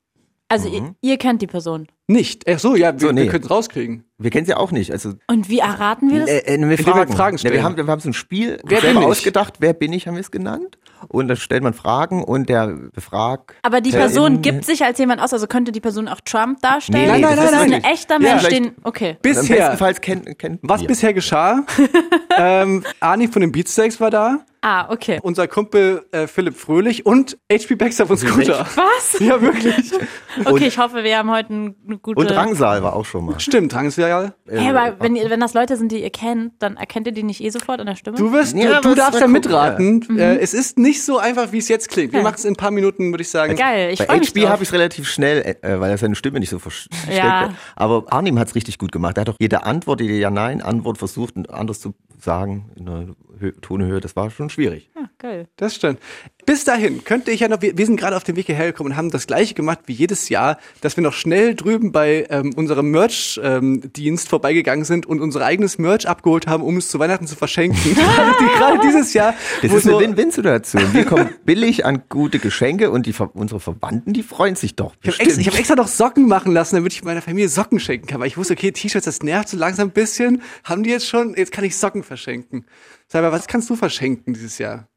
[0.48, 1.88] Also ihr, ihr kennt die Person.
[2.10, 2.48] Nicht.
[2.48, 3.24] Ach so, ja, wir, So, nee.
[3.24, 4.04] wir können es rauskriegen.
[4.16, 4.90] Wir kennen sie auch nicht.
[4.90, 6.28] Also Und wie erraten wir das?
[6.30, 7.12] Äh, äh, wir wir fragen.
[7.12, 7.54] Fragen Ja, stellen.
[7.54, 9.04] wir, haben, wir haben so ein Spiel Wer bin ich?
[9.04, 9.54] ausgedacht.
[9.60, 10.78] Wer bin ich, haben wir es genannt.
[11.08, 13.54] Und da stellt man Fragen und der befragt.
[13.62, 16.60] Aber die Person in- gibt sich als jemand aus, also könnte die Person auch Trump
[16.62, 17.02] darstellen?
[17.06, 17.84] Nee, nee, Nein, nein, das nein, ist nein.
[17.84, 19.16] ein echter Ja, Mensch, vielleicht- den, okay.
[19.22, 20.88] Bisher, bestenfalls kennt, kennt was wir.
[20.88, 21.64] bisher geschah,
[22.36, 25.20] ähm, Arni von den Beatsteaks war da, Ah, okay.
[25.22, 28.66] unser Kumpel äh, Philipp Fröhlich und HP Baxter von Scooter.
[28.74, 29.20] Was?
[29.20, 29.92] Ja, wirklich.
[30.44, 32.20] Okay, ich hoffe, wir haben heute eine gute...
[32.20, 33.38] Und Drangsal war auch schon mal.
[33.40, 34.34] Stimmt, Drangsal.
[34.48, 37.22] Hey, aber wenn, ihr, wenn das Leute sind, die ihr kennt, dann erkennt ihr die
[37.22, 38.16] nicht eh sofort an der Stimme?
[38.16, 40.18] Du wirst, Ja, du was- darfst ja mitraten.
[40.18, 42.12] Äh, es ist nicht so einfach, wie es jetzt klingt.
[42.12, 42.24] Wir Ja.
[42.24, 43.56] machen es in ein paar Minuten, würde ich sagen.
[43.56, 46.14] Geil, ich Bei freue mich HB habe ich es relativ schnell, äh, weil er seine
[46.14, 47.40] Stimme nicht so versteckt Ja.
[47.42, 47.50] hat.
[47.76, 49.16] Aber Arnim hat es richtig gut gemacht.
[49.18, 54.00] Er hat doch jede Antwort, jede Ja-Nein-Antwort versucht, anders zu sagen in einer Hö Tonhöhe.
[54.00, 54.90] Das war schon schwierig.
[54.96, 55.48] Ah, geil.
[55.56, 56.00] Das stimmt.
[56.44, 58.90] Bis dahin könnte ich ja noch, wir, wir sind gerade auf dem Weg hierher gekommen
[58.92, 62.52] und haben das gleiche gemacht wie jedes Jahr, dass wir noch schnell drüben bei ähm,
[62.56, 67.36] unserem Merch-Dienst vorbeigegangen sind und unser eigenes Merch abgeholt haben, um es zu Weihnachten zu
[67.36, 67.78] verschenken.
[67.94, 69.34] gerade, die, gerade dieses Jahr.
[69.62, 70.92] Das ist eine so- Win-Win-Situation.
[70.94, 74.94] Wir kommen billig an gute Geschenke und die, unsere Verwandten, die freuen sich doch.
[75.02, 78.06] Ich habe extra, hab extra noch Socken machen lassen, damit ich meiner Familie Socken schenken
[78.06, 80.42] kann, weil ich wusste, okay, T-Shirts, das nervt so langsam ein bisschen.
[80.64, 81.34] Haben die jetzt schon?
[81.36, 82.66] Jetzt kann ich Socken verschenken.
[83.06, 84.88] Sag mal, was kannst du verschenken dieses Jahr?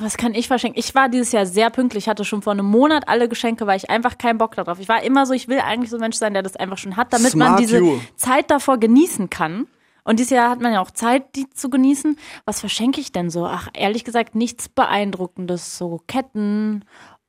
[0.00, 0.78] Was kann ich verschenken?
[0.78, 3.90] Ich war dieses Jahr sehr pünktlich, hatte schon vor einem Monat alle Geschenke, weil ich
[3.90, 4.78] einfach keinen Bock darauf.
[4.78, 6.96] Ich war immer so, ich will eigentlich so ein Mensch sein, der das einfach schon
[6.96, 7.98] hat, damit man Smart diese you.
[8.16, 9.66] Zeit davor genießen kann.
[10.06, 12.18] Und dieses Jahr hat man ja auch Zeit, die zu genießen.
[12.44, 13.46] Was verschenke ich denn so?
[13.46, 15.78] Ach, ehrlich gesagt, nichts Beeindruckendes.
[15.78, 16.84] So Ketten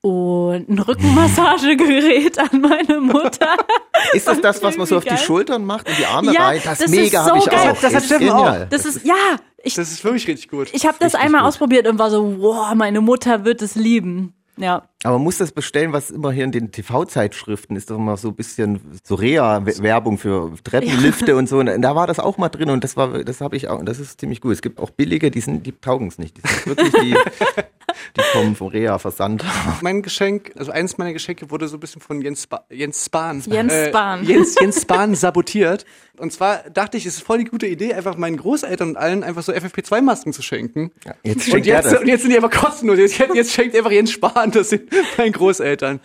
[0.06, 3.58] und ein Rückenmassagegerät an meine Mutter.
[4.14, 5.18] Ist das das, was man so auf die.
[5.18, 6.62] Schultern macht und die Arme Ja, rein?
[6.64, 7.72] Das, das ist mega so habe ich geil.
[7.72, 7.82] auch.
[7.82, 8.68] Das hat ist genial.
[8.70, 9.16] Das ist, ja,
[9.64, 10.70] ich, Das ist wirklich richtig gut.
[10.74, 11.48] ich habe das einmal gut.
[11.50, 14.34] ausprobiert und war so, wow, meine Mutter wird es lieben.
[14.58, 14.84] Ja.
[15.06, 18.30] Aber man muss das bestellen, was immer hier in den TV-Zeitschriften ist, doch immer so
[18.30, 21.60] ein bisschen so Rea-Werbung für Treppenlifte und so.
[21.60, 23.86] Und da war das auch mal drin und das war, das habe ich auch, und
[23.86, 24.54] das ist ziemlich gut.
[24.54, 26.38] Es gibt auch billige, die sind, die taugen es nicht.
[26.38, 27.16] Die sind wirklich die,
[28.18, 29.46] die kommen vom Rea-Versand.
[29.82, 33.44] Mein Geschenk, also eines meiner Geschenke wurde so ein bisschen von Jens, Spa Jens Spahn.
[33.46, 34.26] Jens Spahn.
[34.26, 35.86] Jens, Jens Spahn sabotiert.
[36.18, 39.24] Und zwar dachte ich, es ist voll die gute Idee, einfach meinen Großeltern und allen
[39.24, 40.92] einfach so FFP2-Masken zu schenken.
[41.24, 42.00] Jetzt und, schenkt er jetzt, das.
[42.00, 42.98] und jetzt sind die aber kostenlos.
[42.98, 46.00] Jetzt, jetzt schenkt einfach Jens Spahn das sind meinen Großeltern.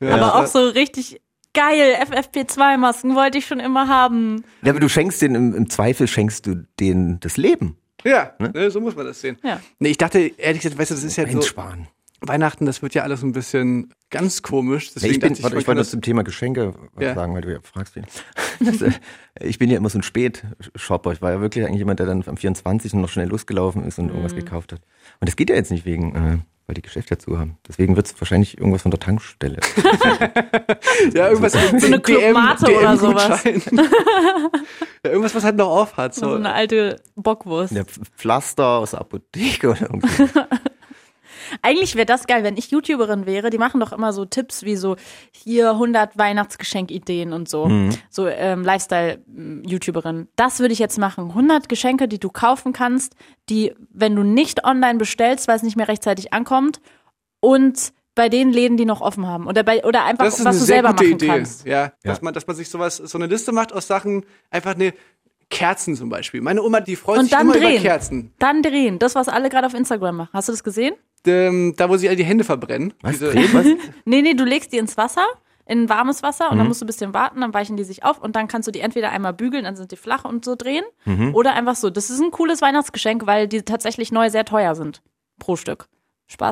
[0.00, 0.10] Ja.
[0.14, 1.20] Aber auch so richtig
[1.54, 1.96] geil.
[2.10, 4.44] FFP2-Masken wollte ich schon immer haben.
[4.62, 7.76] Ja, aber du schenkst den, im, im Zweifel schenkst du denen das Leben.
[8.04, 9.38] Ja, ne, so muss man das sehen.
[9.44, 9.60] Ja.
[9.78, 11.86] Nee, ich dachte, ehrlich gesagt, weißt du, das ist ja so, Einsparen.
[12.24, 14.86] Weihnachten, das wird ja alles ein bisschen ganz komisch.
[14.86, 17.14] Ja, Deswegen ich bin, dachte warte, ich wollte das- zum Thema Geschenke Ja.
[17.14, 17.96] sagen, weil du ja fragst.
[17.96, 18.02] Wie.
[18.64, 18.92] Das, äh,
[19.40, 21.12] ich bin ja immer so ein Spätshopper.
[21.12, 22.94] Ich war ja wirklich eigentlich jemand, der dann am 24.
[22.94, 24.10] noch schnell losgelaufen ist und Mhm.
[24.12, 24.80] irgendwas gekauft hat.
[25.20, 27.58] Und das geht ja jetzt nicht wegen, äh, weil die Geschäfte zu haben.
[27.68, 29.58] Deswegen wird es wahrscheinlich irgendwas von der Tankstelle.
[31.14, 33.44] Ja, irgendwas mit So eine Club Mate oder sowas.
[35.04, 36.14] Ja, irgendwas, was halt noch auf hat.
[36.14, 36.34] So So.
[36.36, 37.72] eine alte Bockwurst.
[37.72, 37.82] Ja,
[38.16, 40.08] Pflaster aus der Apotheke oder irgendwie.
[41.60, 43.50] Eigentlich wäre das geil, wenn ich YouTuberin wäre.
[43.50, 44.96] Die machen doch immer so Tipps wie so
[45.32, 47.70] hier 100 Weihnachtsgeschenkideen und so.
[48.10, 50.28] So ähm, Lifestyle-YouTuberin.
[50.36, 51.28] Das würde ich jetzt machen.
[51.30, 53.14] 100 Geschenke, die du kaufen kannst,
[53.48, 56.80] die, wenn du nicht online bestellst, weil es nicht mehr rechtzeitig ankommt
[57.40, 59.46] und bei den Läden, die noch offen haben.
[59.46, 61.26] Oder, bei, oder einfach, ist was du selber machen Idee.
[61.26, 61.64] kannst.
[61.66, 64.92] Ja, Dass, man, dass man sich sowas, so eine Liste macht aus Sachen, einfach eine
[65.48, 66.40] Kerzen zum Beispiel.
[66.42, 67.72] Meine Oma, die freut Und sich dann immer drehen.
[67.74, 68.32] über Kerzen.
[68.38, 68.98] Dann drehen.
[68.98, 70.30] Das, was alle gerade auf Instagram machen.
[70.34, 70.94] Hast du das gesehen?
[71.26, 72.92] Ähm, da wo sie all die Hände verbrennen.
[73.02, 73.12] Was?
[73.18, 73.66] Diese, was?
[74.04, 75.24] Nee, nee, du legst die ins Wasser,
[75.66, 76.58] in warmes Wasser und Mhm.
[76.58, 78.72] dann musst du ein bisschen warten, dann weichen die sich auf und dann kannst du
[78.72, 81.34] die entweder einmal bügeln, dann sind die flach und so drehen Mhm.
[81.34, 81.90] oder einfach so.
[81.90, 85.02] Das ist ein cooles Weihnachtsgeschenk, weil die tatsächlich neu sehr teuer sind
[85.38, 85.86] pro Stück.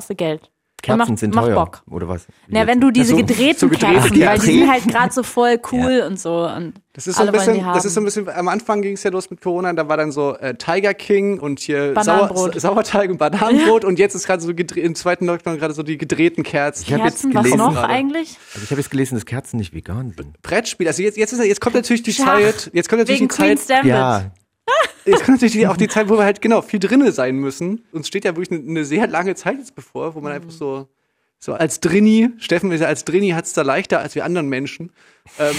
[0.09, 0.51] Du Geld.
[0.81, 1.55] Und Kerzen macht- sind macht teuer.
[1.55, 1.83] Bock.
[1.91, 2.27] Oder was?
[2.49, 5.23] Na, wenn du diese so- gedrehten so gedrehte Kerzen, weil die sind halt gerade so
[5.23, 6.47] voll cool und so.
[6.47, 7.75] Und Das ist so ein alle wollen bisschen, die haben.
[7.75, 9.97] das ist so ein bisschen, am Anfang ging es ja los mit Corona, da war
[9.97, 11.95] dann so äh, Tiger King und hier.
[12.03, 15.83] Sauer, Sauerteig und Bananenbrot und jetzt ist gerade so gedreht, im zweiten Lockdown gerade so
[15.83, 16.85] die gedrehten Kerzen.
[16.87, 17.89] Ich hab jetzt Kerzen, was gelesen noch gerade.
[17.93, 18.39] eigentlich?
[18.55, 20.41] Also ich habe jetzt gelesen, dass Kerzen nicht vegan sind.
[20.43, 22.39] Brettspiel, also jetzt, jetzt, ist, jetzt kommt natürlich die Schach.
[22.41, 23.85] Zeit, jetzt kommt natürlich Wegen die Queen's Zeit.
[23.85, 24.31] Ja,
[25.05, 27.85] jetzt kommt natürlich auch die Zeit, wo wir halt genau viel drinne sein müssen.
[27.93, 30.89] Uns steht ja wirklich eine, eine sehr lange Zeit jetzt bevor, wo man einfach so
[31.43, 34.49] so als Drini, Steffen ist ja als Drini hat es da leichter als wir anderen
[34.49, 34.93] Menschen.
[35.39, 35.57] Ähm,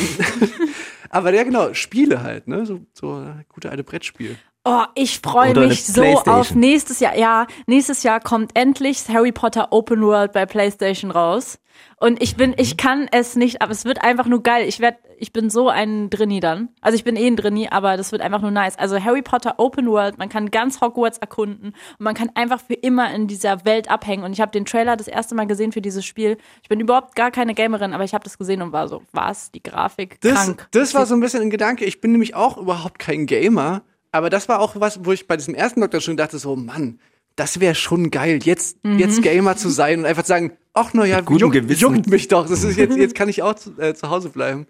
[1.09, 4.37] aber ja genau, Spiele halt, ne, so, so äh, gute alte Brettspiel.
[4.63, 7.17] Oh, ich freue mich so auf nächstes Jahr.
[7.17, 11.57] Ja, nächstes Jahr kommt endlich Harry Potter Open World bei PlayStation raus.
[11.97, 14.67] Und ich bin, ich kann es nicht, aber es wird einfach nur geil.
[14.67, 16.69] Ich werd, ich bin so ein Drinni dann.
[16.79, 18.77] Also ich bin eh ein Drinni, aber das wird einfach nur nice.
[18.77, 22.73] Also Harry Potter Open World, man kann ganz Hogwarts erkunden und man kann einfach für
[22.75, 24.23] immer in dieser Welt abhängen.
[24.23, 26.37] Und ich habe den Trailer das erste Mal gesehen für dieses Spiel.
[26.61, 29.51] Ich bin überhaupt gar keine Gamerin, aber ich habe das gesehen und war so, was?
[29.51, 30.67] Die Grafik Das, krank.
[30.71, 31.85] das war so ein bisschen ein Gedanke.
[31.85, 35.37] Ich bin nämlich auch überhaupt kein Gamer, aber das war auch was, wo ich bei
[35.37, 36.99] diesem ersten Lockdown schon dachte, so, Mann,
[37.35, 41.21] das wäre schon geil, jetzt, jetzt Gamer zu sein und einfach zu sagen, ach naja,
[41.21, 41.51] gutem
[41.95, 42.47] juckt, mich doch.
[42.47, 44.67] Das ist jetzt, jetzt kann ich auch zu, äh, zu Hause bleiben.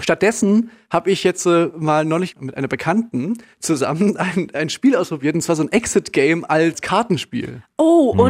[0.00, 5.34] Stattdessen habe ich jetzt äh, mal neulich mit einer Bekannten zusammen ein, ein Spiel ausprobiert,
[5.34, 7.62] und zwar so ein Exit-Game als Kartenspiel.
[7.78, 8.20] Oh, Mhm.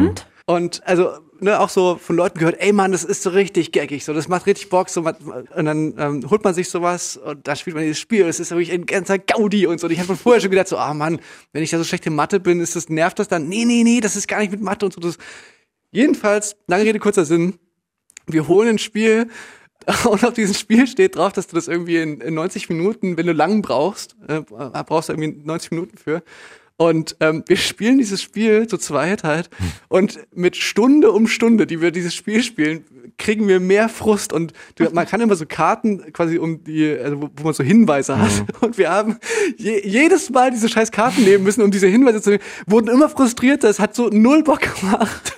[0.49, 0.85] Und?
[0.87, 4.13] Also ne, auch so von Leuten gehört, ey Mann, das ist so richtig gaggig, so
[4.13, 7.55] das macht richtig Bock, so man, und dann ähm, holt man sich sowas und da
[7.55, 9.87] spielt man dieses Spiel, es ist wirklich ein ganzer Gaudi und so.
[9.87, 11.19] Und ich habe vorher schon gedacht, so, ah Mann,
[11.53, 13.47] wenn ich da so schlecht in Mathe bin, ist das nervt das dann?
[13.47, 14.99] Nee, nee, nee, das ist gar nicht mit Mathe und so.
[14.99, 15.17] Das.
[15.91, 17.57] Jedenfalls, lange Rede kurzer Sinn,
[18.27, 19.29] wir holen ein Spiel
[20.09, 23.25] und auf diesem Spiel steht drauf, dass du das irgendwie in, in 90 Minuten, wenn
[23.25, 26.23] du lang brauchst, äh, brauchst du irgendwie 90 Minuten für.
[26.81, 29.49] Und ähm, wir spielen dieses Spiel zu zweit halt.
[29.89, 32.85] Und mit Stunde um Stunde, die wir dieses Spiel spielen,
[33.17, 34.31] kriegen wir mehr Frust.
[34.31, 37.65] Und du, man kann immer so Karten quasi um die, also wo, wo man so
[37.65, 38.31] Hinweise hat.
[38.61, 39.17] Und wir haben
[39.57, 43.09] je, jedes Mal diese scheiß Karten nehmen müssen, um diese Hinweise zu nehmen, wurden immer
[43.09, 43.69] frustrierter.
[43.69, 45.33] Es hat so null Bock gemacht.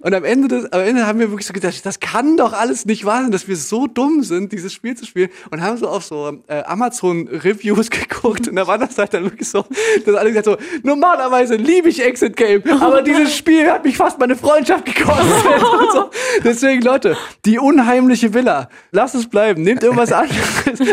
[0.00, 2.86] Und am Ende, des, am Ende haben wir wirklich so gedacht, das kann doch alles
[2.86, 5.28] nicht wahr sein, dass wir so dumm sind, dieses Spiel zu spielen.
[5.50, 8.48] Und haben so auf so äh, Amazon-Reviews geguckt.
[8.48, 9.64] Und da war das halt dann wirklich so,
[10.04, 10.56] dass alle gesagt so,
[10.86, 15.62] normalerweise liebe ich Exit Game, aber dieses Spiel hat mich fast meine Freundschaft gekostet.
[15.62, 16.10] Und so.
[16.44, 20.38] Deswegen, Leute, die unheimliche Villa, lasst es bleiben, nehmt irgendwas anderes.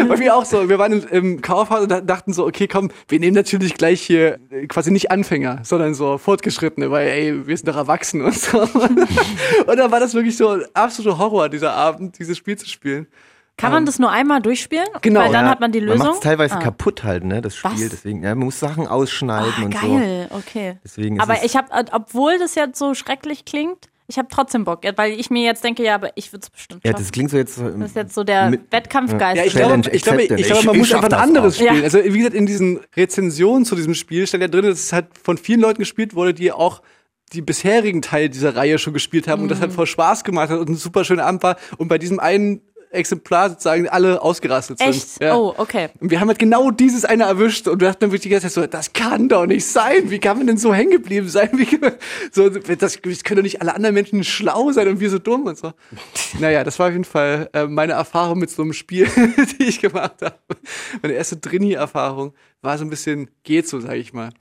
[0.07, 3.19] Weil wir auch so, wir waren im, Kaufhaus und da- dachten so, okay, komm, wir
[3.19, 7.67] nehmen natürlich gleich hier äh, quasi nicht Anfänger, sondern so Fortgeschrittene, weil ey, wir sind
[7.67, 8.61] doch erwachsen und so.
[8.61, 13.07] Und dann war das wirklich so ein absoluter Horror, dieser Abend, dieses Spiel zu spielen.
[13.57, 14.87] Kann man das nur einmal durchspielen?
[15.01, 15.19] Genau.
[15.21, 16.07] Weil dann Ja, hat man die Man Lösung.
[16.07, 16.59] macht es teilweise Ah.
[16.59, 17.71] kaputt halt, ne, das Spiel.
[17.71, 17.89] Was?
[17.89, 20.77] Deswegen, ja, man muss Sachen ausschneiden Ah, und geil, okay.
[20.83, 24.81] Deswegen ist aber ich habe, obwohl das jetzt so schrecklich klingt, ich habe trotzdem Bock,
[24.97, 26.87] weil ich mir jetzt denke, ja, aber ich würde es bestimmt so.
[26.87, 27.03] Ja, schaffen.
[27.03, 27.55] das klingt so jetzt.
[27.55, 29.37] so- das ist jetzt so der mit- Wettkampfgeist.
[29.37, 31.57] Ja, ich Challenge glaube, ich glaube, ich, glaube, man Ich- muss ich einfach ein anderes
[31.57, 31.61] auch.
[31.61, 31.67] Ja.
[31.69, 31.83] spielen.
[31.85, 35.07] Also wie gesagt, in diesen Rezensionen zu diesem Spiel steht ja drin, dass es halt
[35.23, 36.81] von vielen Leuten gespielt wurde, die auch
[37.31, 39.75] die bisherigen Teil dieser Reihe schon gespielt haben und das halt Mhm.
[39.75, 42.61] voll Spaß gemacht hat und ein super schöner Abend war und bei diesem einen
[42.93, 44.89] Exemplar sozusagen alle ausgerastet sind.
[44.89, 45.21] Echt?
[45.21, 45.35] Ja.
[45.35, 45.89] Oh, okay.
[45.99, 48.47] Und wir haben halt genau dieses eine erwischt und wir dachten dann wirklich die ganze
[48.47, 50.09] Zeit so, das kann doch nicht sein.
[50.09, 51.49] Wie kann man denn so hängen geblieben sein?
[51.57, 51.67] Wie,
[52.31, 55.45] so, das, das können doch nicht alle anderen Menschen schlau sein und wir so dumm
[55.45, 55.73] und so.
[56.39, 59.07] Naja, das war auf jeden Fall äh, meine Erfahrung mit so einem Spiel,
[59.59, 60.35] die ich gemacht habe.
[61.01, 64.31] Meine erste Drini-Erfahrung war so ein bisschen, geht so, sag ich mal.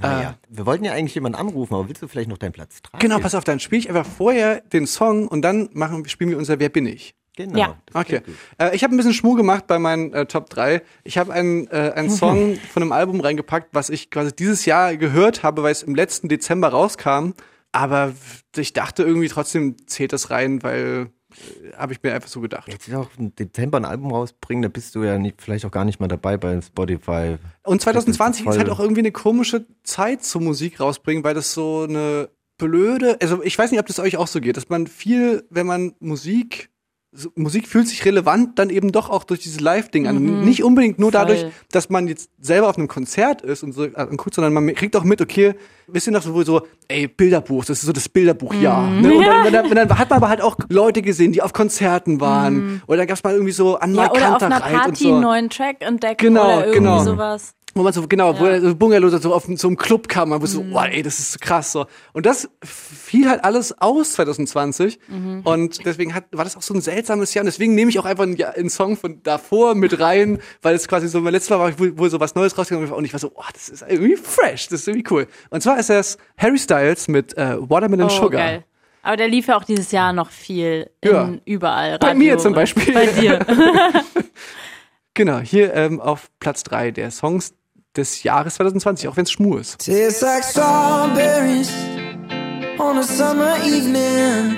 [0.00, 3.00] Naja, wir wollten ja eigentlich jemanden anrufen, aber willst du vielleicht noch deinen Platz tragen?
[3.00, 6.38] Genau, pass auf, dann spiele ich einfach vorher den Song und dann machen, spielen wir
[6.38, 7.14] unser Wer bin ich?
[7.36, 7.58] Genau.
[7.58, 7.76] Ja.
[7.94, 8.22] Okay.
[8.58, 10.82] Äh, ich habe ein bisschen Schmuh gemacht bei meinen äh, Top 3.
[11.04, 14.96] Ich habe einen, äh, einen Song von einem Album reingepackt, was ich quasi dieses Jahr
[14.96, 17.32] gehört habe, weil es im letzten Dezember rauskam.
[17.72, 18.14] Aber
[18.56, 22.68] ich dachte irgendwie trotzdem zählt das rein, weil äh, habe ich mir einfach so gedacht.
[22.72, 25.70] Jetzt ist auch im Dezember ein Album rausbringen, da bist du ja nicht, vielleicht auch
[25.70, 27.36] gar nicht mal dabei bei Spotify.
[27.64, 31.52] Und 2020 ist voll- halt auch irgendwie eine komische Zeit zur Musik rausbringen, weil das
[31.52, 34.86] so eine blöde, also ich weiß nicht, ob das euch auch so geht, dass man
[34.86, 36.70] viel, wenn man Musik
[37.34, 40.44] Musik fühlt sich relevant dann eben doch auch durch dieses Live-Ding an.
[40.44, 41.20] Nicht unbedingt nur Voll.
[41.20, 44.74] dadurch, dass man jetzt selber auf einem Konzert ist und so äh, anguckt, sondern man
[44.74, 45.54] kriegt auch mit, okay,
[45.86, 48.90] wisst ihr noch so, so ey, Bilderbuch, das ist so das Bilderbuchjahr.
[48.90, 49.14] Ne?
[49.14, 51.52] Und, dann, und, dann, und dann hat man aber halt auch Leute gesehen, die auf
[51.52, 52.82] Konzerten waren.
[52.86, 55.12] Oder dann gab es mal irgendwie so an Ja, oder auf einer und Party so.
[55.12, 57.02] einen neuen Track entdecken Genau, oder irgendwie genau.
[57.04, 57.54] sowas.
[57.76, 60.40] Wo man so, genau, wo er so Bungalow so auf so einem Club kam, man
[60.40, 61.84] wusste so, wow, ey, das ist so krass so.
[62.14, 64.98] Und das fiel halt alles aus 2020.
[65.44, 67.42] Und deswegen hat, war das auch so ein seltsames Jahr.
[67.42, 70.74] Und deswegen nehme ich auch einfach einen, ja, einen Song von davor mit rein, weil
[70.74, 72.94] es quasi so mein letztes Mal war, wo, wo so was Neues rausgekommen ist.
[72.96, 75.26] Und ich war so, oh, das ist irgendwie fresh, das ist irgendwie cool.
[75.50, 78.30] Und zwar ist das Harry Styles mit äh, Watermelon Oh, Sugar.
[78.40, 78.64] geil.
[79.02, 81.30] Aber der lief ja auch dieses Jahr noch viel in Ja.
[81.44, 81.98] überall.
[81.98, 82.94] Bei Radio mir zum Beispiel.
[82.94, 83.38] Bei dir.
[85.14, 87.54] Genau, hier ähm, auf Platz drei der Songs
[87.96, 89.84] des Jahres 2020, auch wenn es schmur ist.
[89.84, 91.70] Tastes like strawberries
[92.78, 94.56] on a summer evening,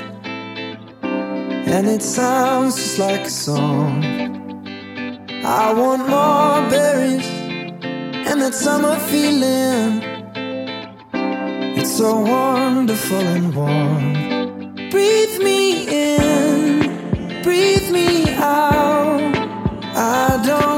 [1.03, 4.05] and it sounds just like a song.
[5.45, 7.26] I want more berries
[8.28, 10.03] and that summer feeling.
[11.76, 14.74] It's so wonderful and warm.
[14.91, 19.20] Breathe me in, breathe me out.
[19.95, 20.78] I don't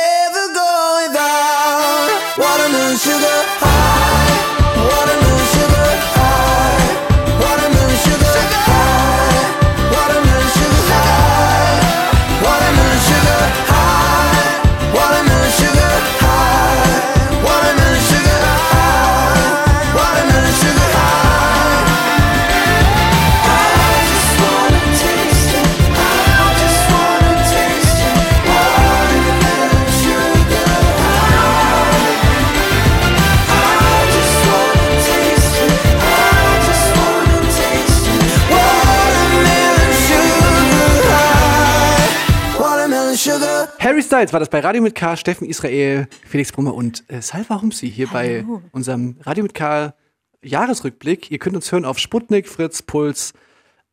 [43.81, 47.63] Harry Styles war das bei Radio mit K, Steffen Israel, Felix Brummer und äh, Salva
[47.63, 49.95] Humsi hier bei unserem Radio mit K
[50.43, 51.31] Jahresrückblick.
[51.31, 53.33] Ihr könnt uns hören auf Sputnik, Fritz, Puls,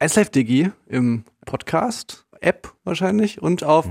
[0.07, 3.87] SLive Digi im Podcast, App wahrscheinlich und auf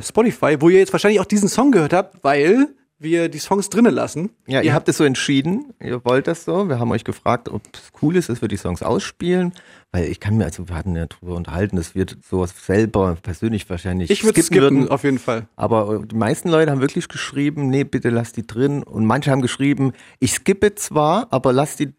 [0.00, 3.94] Spotify, wo ihr jetzt wahrscheinlich auch diesen Song gehört habt, weil wir die Songs drinnen
[3.94, 4.30] lassen.
[4.46, 6.68] Ja, ihr habt es so entschieden, ihr wollt das so.
[6.68, 9.52] Wir haben euch gefragt, ob es cool ist, dass wir die Songs ausspielen.
[9.90, 13.68] Weil ich kann mir, also wir hatten ja drüber unterhalten, das wird sowas selber persönlich
[13.68, 14.88] wahrscheinlich ich würde skippen, würden.
[14.88, 15.46] auf jeden Fall.
[15.54, 18.82] Aber äh, die meisten Leute haben wirklich geschrieben, nee, bitte lass die drin.
[18.82, 21.92] Und manche haben geschrieben, ich skippe zwar, aber lass die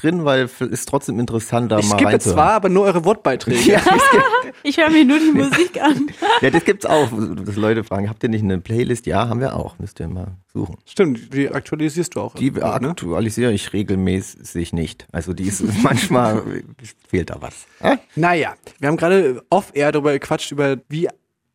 [0.00, 3.60] drin, weil es ist trotzdem interessant, da Ich mal skippe zwar, aber nur eure Wortbeiträge.
[3.70, 3.80] Ja,
[4.62, 6.10] Ich höre mir nur die Musik an.
[6.40, 9.06] ja, das gibt's auch, dass Leute fragen, habt ihr nicht eine Playlist?
[9.06, 10.76] Ja, haben wir auch, müsst ihr mal suchen.
[10.84, 12.34] Stimmt, die aktualisierst du auch.
[12.34, 12.62] Die ne?
[12.62, 15.06] aktualisiere ich regelmäßig nicht.
[15.12, 16.42] Also die ist manchmal
[17.08, 17.66] fehlt da was.
[17.80, 17.96] Ah?
[18.16, 21.08] Naja, wir haben gerade off-air darüber gequatscht, über wie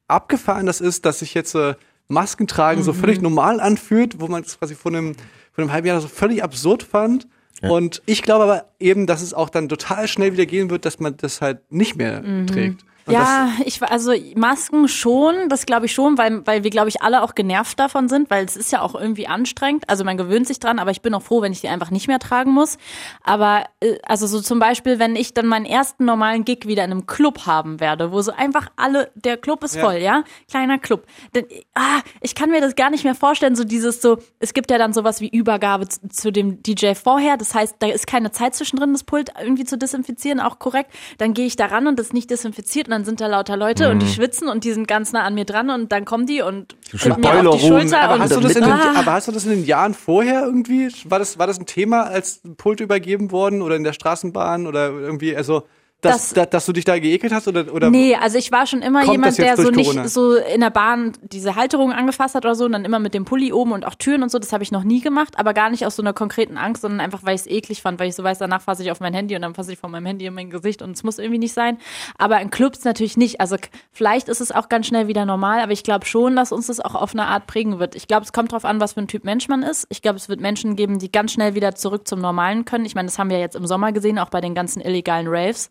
[0.08, 1.76] abgefahren das ist, dass sich jetzt äh,
[2.08, 5.16] Masken tragen so völlig normal anfühlt, wo man es quasi vor einem,
[5.52, 7.28] vor einem halben Jahr so völlig absurd fand.
[7.62, 11.00] Und ich glaube aber eben, dass es auch dann total schnell wieder gehen wird, dass
[11.00, 12.86] man das halt nicht mehr trägt.
[13.08, 16.90] Und Ja, ich war- also Masken schon, das glaube ich schon, weil weil wir glaube
[16.90, 19.88] ich alle auch genervt davon sind, weil es ist ja auch irgendwie anstrengend.
[19.88, 22.08] Also man gewöhnt sich dran, aber ich bin auch froh, wenn ich die einfach nicht
[22.08, 22.78] mehr tragen muss.
[23.24, 26.92] Aber äh, also so zum Beispiel, wenn ich dann meinen ersten normalen Gig wieder in
[26.92, 29.82] einem Club haben werde, wo so einfach alle, der Club ist Ja.
[29.84, 31.06] voll, ja, kleiner Club.
[31.36, 31.46] Denn,
[31.76, 34.78] ah, ich kann mir das gar nicht mehr vorstellen, so dieses so, es gibt ja
[34.80, 37.38] dann sowas wie Übergabe zu, zu dem DJ vorher.
[37.38, 40.92] Das heißt, da ist keine Zeit zwischendrin, das Pult irgendwie zu desinfizieren, auch korrekt.
[41.20, 43.90] Dann gehe ich da ran und das ist nicht desinfiziert dann sind da lauter Leute
[43.90, 46.42] und die schwitzen und die sind ganz nah an mir dran und dann kommen die
[46.42, 47.68] und schön mir auf die.
[47.68, 49.66] Schulter aber und hast, du das in den, ah, aber hast du das in den
[49.66, 50.90] Jahren vorher irgendwie?
[51.06, 54.92] War das, war das ein Thema, als Pult übergeben worden oder in der Straßenbahn oder
[54.92, 55.68] irgendwie, also,
[56.06, 58.66] dass, Das- da, dass du dich da geekelt hast oder, oder Nee, also ich war
[58.68, 60.08] schon immer jemand, der so nicht Corona?
[60.08, 63.26] so in der Bahn diese Halterung angefasst hat oder so und dann immer mit dem
[63.26, 65.70] Pulli oben und auch Türen und so, das habe ich noch nie gemacht, aber gar
[65.70, 68.16] nicht aus so einer konkreten Angst, sondern einfach, weil ich es eklig fand, weil ich
[68.16, 70.26] so weiß, danach fasse ich auf mein Handy und dann fasse ich von meinem Handy
[70.26, 71.78] in mein Gesicht und es muss irgendwie nicht sein.
[72.18, 73.42] Aber in Clubs natürlich nicht.
[73.42, 73.58] Also
[73.92, 76.80] vielleicht ist es auch ganz schnell wieder normal, aber ich glaube schon, dass uns das
[76.80, 77.96] auch auf eine Art prägen wird.
[77.96, 79.86] Ich glaube, es kommt drauf an, was für ein Typ Mensch man ist.
[79.90, 82.86] Ich glaube, es wird Menschen geben, die ganz schnell wieder zurück zum Normalen können.
[82.86, 85.70] Ich meine, das haben wir jetzt im Sommer gesehen, auch bei den ganzen illegalen Raves.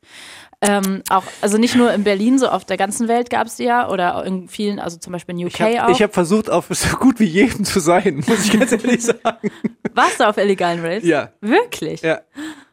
[0.60, 3.64] Ähm, auch, also nicht nur in Berlin, so auf der ganzen Welt gab es die
[3.64, 6.00] ja oder in vielen, also zum Beispiel in UK Ich habe auch.
[6.00, 9.50] hab versucht, auf so gut wie jedem zu sein, muss ich ganz ehrlich sagen.
[9.92, 11.04] Warst du auf illegalen Raves?
[11.04, 11.32] Ja.
[11.42, 12.00] Wirklich?
[12.00, 12.20] Ja.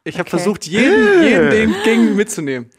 [0.06, 0.30] Ich habe Okay.
[0.38, 2.70] versucht, jeden, jeden den ging mitzunehmen.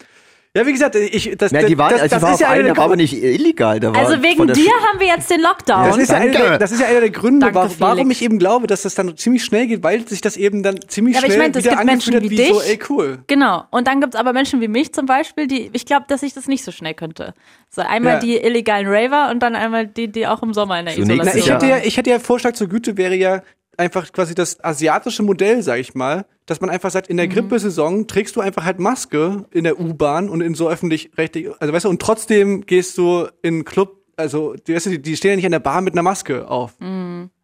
[0.55, 2.41] Ja, wie gesagt, ich, das, Ja, die waren, das, also das ich war ist auf
[2.43, 3.81] ja einer einer, der war aber nicht illegal.
[3.81, 5.87] Da war Also wegen dir Sch- haben wir jetzt den Lockdown.
[5.87, 8.19] Das ist, ja einer das ist ja einer der Gründe, Danke, wa- warum Felix.
[8.21, 11.15] ich eben glaube, dass das dann ziemlich schnell geht, weil sich das eben dann ziemlich
[11.15, 12.69] Ja, aber ich schnell meinte, es wieder gibt Menschen angefühlt hat, wie wie so, dich.
[12.71, 13.19] ey, cool.
[13.29, 13.65] Genau.
[13.71, 16.47] Und dann gibt's aber Menschen wie mich zum Beispiel, die, ich glaube, dass ich das
[16.49, 17.33] nicht so schnell könnte.
[17.71, 18.19] So einmal Ja.
[18.19, 21.31] die illegalen Raver und dann einmal die, die auch im Sommer in der Zunächst Na,
[21.35, 21.55] Isolation ich Ja.
[21.55, 23.41] hätte ja, ich hätte ja Vorschlag zur Güte wäre ja
[23.77, 27.19] einfach quasi das asiatische Modell, sag ich mal, dass man einfach sagt, in Mhm.
[27.19, 31.73] der Grippesaison trägst du einfach halt Maske in der U-Bahn und in so öffentlich-rechtlich, also
[31.73, 35.31] weißt du, und trotzdem gehst du in einen Club, also die, weißt du, die- stehen
[35.31, 36.75] ja nicht an der Bar mit einer Maske auf.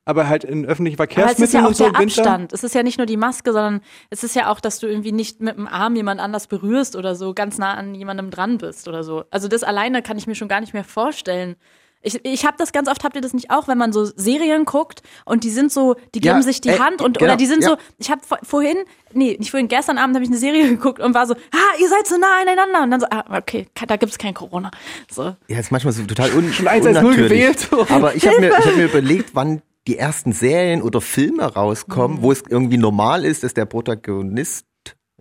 [0.04, 1.02] Aber halt in öffentlichen Mhm.
[1.02, 2.00] Aber es ist Verkehrsmitteln ja auch und so der.
[2.00, 2.52] Abstand.
[2.54, 5.12] Es ist ja nicht nur die Maske, sondern es ist ja auch, dass du irgendwie
[5.12, 8.88] nicht mit dem Arm jemand anders berührst oder so, ganz nah an jemandem dran bist
[8.88, 9.24] oder so.
[9.30, 11.56] Also das alleine kann ich mir schon gar nicht mehr vorstellen.
[12.03, 14.64] Ich, ich habe das ganz oft, habt ihr das nicht auch, wenn man so Serien
[14.64, 17.36] guckt und die sind so, die geben Ja, sich die äh, Hand und genau, oder
[17.36, 17.70] die sind ja.
[17.70, 18.76] so, ich habe vorhin,
[19.12, 21.88] nee, nicht vorhin, gestern Abend habe ich eine Serie geguckt und war so, ah, ihr
[21.88, 24.70] seid so nah aneinander und dann so, ah, okay, da gibt's kein Corona.
[25.11, 25.34] So.
[25.49, 27.68] Ja, ist manchmal so total un Schon eins als null gewählt.
[27.90, 32.18] Aber ich habe mir, ich hab mir überlegt, wann die ersten Serien oder Filme rauskommen,
[32.18, 32.22] Mhm.
[32.22, 34.66] wo es irgendwie normal ist, dass der Protagonist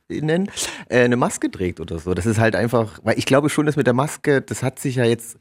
[0.09, 0.49] innen
[0.89, 2.13] äh, eine Maske trägt oder so.
[2.13, 4.95] Das ist halt einfach, weil ich glaube schon, dass mit der Maske, das hat sich
[4.95, 5.37] ja jetzt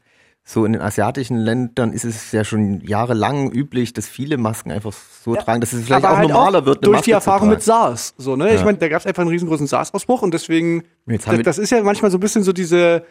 [0.49, 4.93] so in den asiatischen Ländern ist es ja schon jahrelang üblich, dass viele Masken einfach
[5.25, 7.61] so tragen, dass es vielleicht auch halt normaler wird, eine durch Maske die Erfahrung mit.
[7.61, 8.13] SARS.
[8.17, 8.53] So, ne?
[8.53, 8.65] Ich Ja.
[8.65, 11.71] meine, da gab es einfach einen riesengroßen SARS-Ausbruch und deswegen, Jetzt haben das, das ist
[11.71, 13.03] ja manchmal so ein bisschen so diese,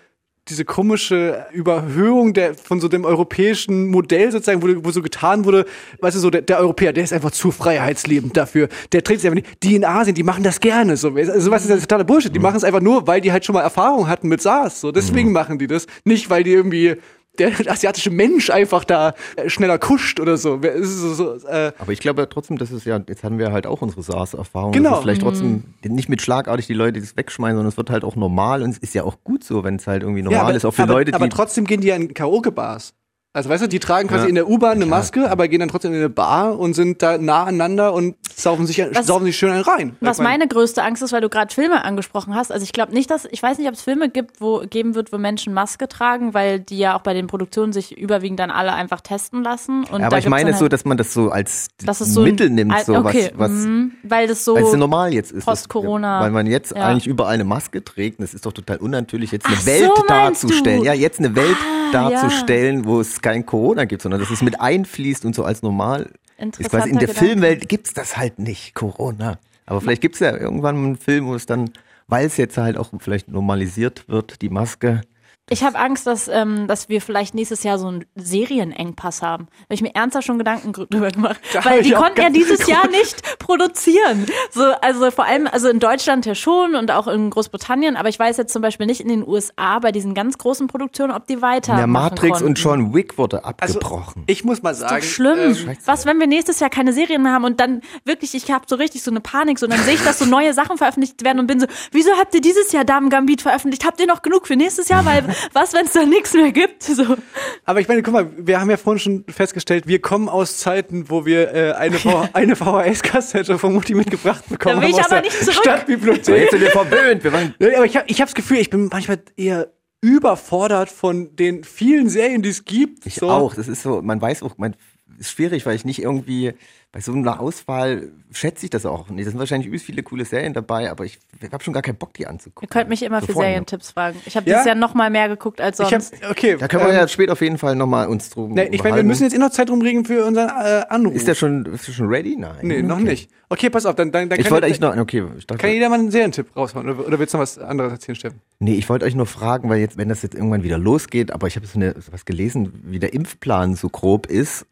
[0.49, 5.67] diese komische Überhöhung der, von so dem europäischen Modell sozusagen, wo, wo so getan wurde,
[6.01, 9.27] weißt du, so der, der Europäer, der ist einfach zu freiheitslebend dafür, der trägt es
[9.27, 9.63] einfach nicht.
[9.63, 10.97] Die in Asien, die machen das gerne.
[10.97, 12.31] So, also was ist das totaler Bullshit?
[12.31, 12.35] Mhm.
[12.35, 14.81] Die machen es einfach nur, weil die halt schon mal Erfahrung hatten mit SARS.
[14.81, 15.87] So, deswegen machen die das.
[16.05, 16.97] Nicht, weil die irgendwie
[17.39, 20.57] der asiatische Mensch einfach da äh, schneller kuscht oder so.
[20.57, 23.67] Ist so, so äh, Aber ich glaube trotzdem, dass es ja, jetzt haben wir halt
[23.67, 24.73] auch unsere SARS-Erfahrung.
[24.73, 25.01] Genau.
[25.01, 25.95] Vielleicht trotzdem Mhm.
[25.95, 28.79] nicht mit schlagartig die Leute das wegschmeißen, sondern es wird halt auch normal und es
[28.79, 30.83] ist ja auch gut so, wenn es halt irgendwie normal Ja, aber, ist, auch für
[30.83, 31.15] aber, Leute, die.
[31.15, 32.93] aber trotzdem gehen die ja in Karaoke-Bars.
[33.37, 34.29] Also weißt du, die tragen quasi Ja.
[34.31, 37.19] in der U-Bahn eine Maske, aber gehen dann trotzdem in eine Bar und sind da
[37.19, 39.95] nah aneinander und saufen sich, Was- saufen sich schön einen rein.
[40.01, 42.51] Was Ich mein, meine größte Angst ist, weil du gerade Filme angesprochen hast.
[42.51, 45.13] Also ich glaube nicht, dass ich weiß nicht, ob es Filme gibt, wo geben wird,
[45.13, 48.73] wo Menschen Maske tragen, weil die ja auch bei den Produktionen sich überwiegend dann alle
[48.73, 49.85] einfach testen lassen.
[49.85, 52.15] Und aber da ich meine dann so, halt, dass man das so als dass es
[52.15, 54.71] so ein- Mittel nimmt, Al- so okay, was, was mhm, weil das so weil es
[54.71, 55.47] so normal jetzt ist.
[55.47, 56.21] das- Post-Corona.
[56.23, 56.87] Weil man jetzt Ja.
[56.87, 58.19] eigentlich überall eine Maske trägt.
[58.19, 60.81] und Das ist doch total unnatürlich, jetzt eine Ach Welt so, darzustellen.
[60.81, 60.87] du?
[60.87, 61.57] Ja, jetzt eine Welt
[61.93, 65.63] Ah, darzustellen, wo es kein Corona gibt, sondern dass es mit einfließt und so als
[65.63, 69.39] normal ist quasi in der Interessanter Filmwelt gibt's das halt nicht, Corona.
[69.65, 71.71] Aber vielleicht gibt's ja irgendwann einen Film, wo es dann,
[72.07, 75.01] weil es jetzt halt auch vielleicht normalisiert wird, die Maske.
[75.49, 79.47] Ich habe Angst, dass, ähm, dass wir vielleicht nächstes Jahr so einen Serienengpass haben.
[79.69, 81.41] Weil ich mir ernsthaft schon Gedanken drüber gemacht.
[81.53, 84.27] Da Weil die konnten ja dieses Jahr nicht produzieren.
[84.51, 88.19] So, also vor allem, also in Deutschland ja schon und auch in Großbritannien, aber ich
[88.19, 91.41] weiß jetzt zum Beispiel nicht in den USA bei diesen ganz großen Produktionen, ob die
[91.43, 91.77] weiter.
[91.77, 92.49] Der Matrix konnten.
[92.49, 94.25] und John Wick wurde also, abgebrochen.
[94.27, 95.39] ich muss mal sagen, Doch schlimm.
[95.39, 98.65] ähm, Was, wenn wir nächstes Jahr keine Serien mehr haben und dann wirklich, ich habe
[98.67, 101.39] so richtig so eine Panik, so dann sehe ich, dass so neue Sachen veröffentlicht werden
[101.39, 103.85] und bin so, wieso habt ihr dieses Jahr Damen Gambit veröffentlicht?
[103.85, 105.05] Habt ihr noch genug für nächstes Jahr?
[105.05, 106.83] Weil was, wenn es da nichts mehr gibt?
[106.83, 107.17] So.
[107.65, 111.11] aber ich meine, guck mal, wir haben ja vorhin schon festgestellt, wir kommen aus Zeiten,
[111.11, 115.01] wo wir äh, eine, V- eine VHS-Kassette von Mutti mitgebracht bekommen Da will haben ich
[115.01, 115.55] aus aber der nicht zurück.
[115.63, 116.37] Stadtbibliothek.
[116.43, 117.25] jetzt sind wir verwöhnt.
[117.25, 119.71] Wir waren Ja, aber ich habe ich hab das Gefühl, ich bin manchmal eher
[120.01, 123.07] überfordert von den vielen Serien, die es gibt.
[123.07, 123.29] Ich so.
[123.31, 123.55] auch.
[123.55, 124.77] Das ist so, man weiß auch, man
[125.19, 126.53] ist schwierig, weil ich nicht irgendwie
[126.97, 129.27] bei so einer Auswahl schätze ich das auch nicht.
[129.27, 131.19] Da sind wahrscheinlich übelst viele coole Serien dabei, aber ich
[131.53, 132.71] habe schon gar keinen Bock, die Ihr anzugucken.
[132.71, 133.45] könnt mich immer für Sofort.
[133.45, 134.19] Serientipps fragen.
[134.25, 134.55] Ich habe Ja?
[134.57, 136.15] dieses Jahr noch mal mehr geguckt als Ich hab, sonst.
[136.31, 136.57] okay.
[136.59, 138.97] Da können wir ähm, ja später auf jeden Fall nochmal uns drum ne, ich meine,
[138.97, 141.15] wir müssen jetzt eh noch Zeit rumregen für unseren äh, Anruf.
[141.15, 142.35] Ist der schon, ist der schon ready?
[142.39, 142.57] Nein.
[142.63, 143.05] Nee, noch Okay.
[143.05, 143.31] nicht.
[143.51, 145.71] Okay, pass auf, dann, dann, dann Ich kann, wollte eigentlich noch, okay, ich dachte, kann
[145.71, 146.89] jeder mal einen Serientipp raushauen.
[146.89, 148.41] Oder, oder willst du noch was anderes erzählen, Steffen?
[148.59, 151.47] Nee, ich wollte euch nur fragen, weil jetzt, wenn das jetzt irgendwann wieder losgeht, aber
[151.47, 154.65] ich habe so, eine, so was gelesen, wie der Impfplan so grob ist.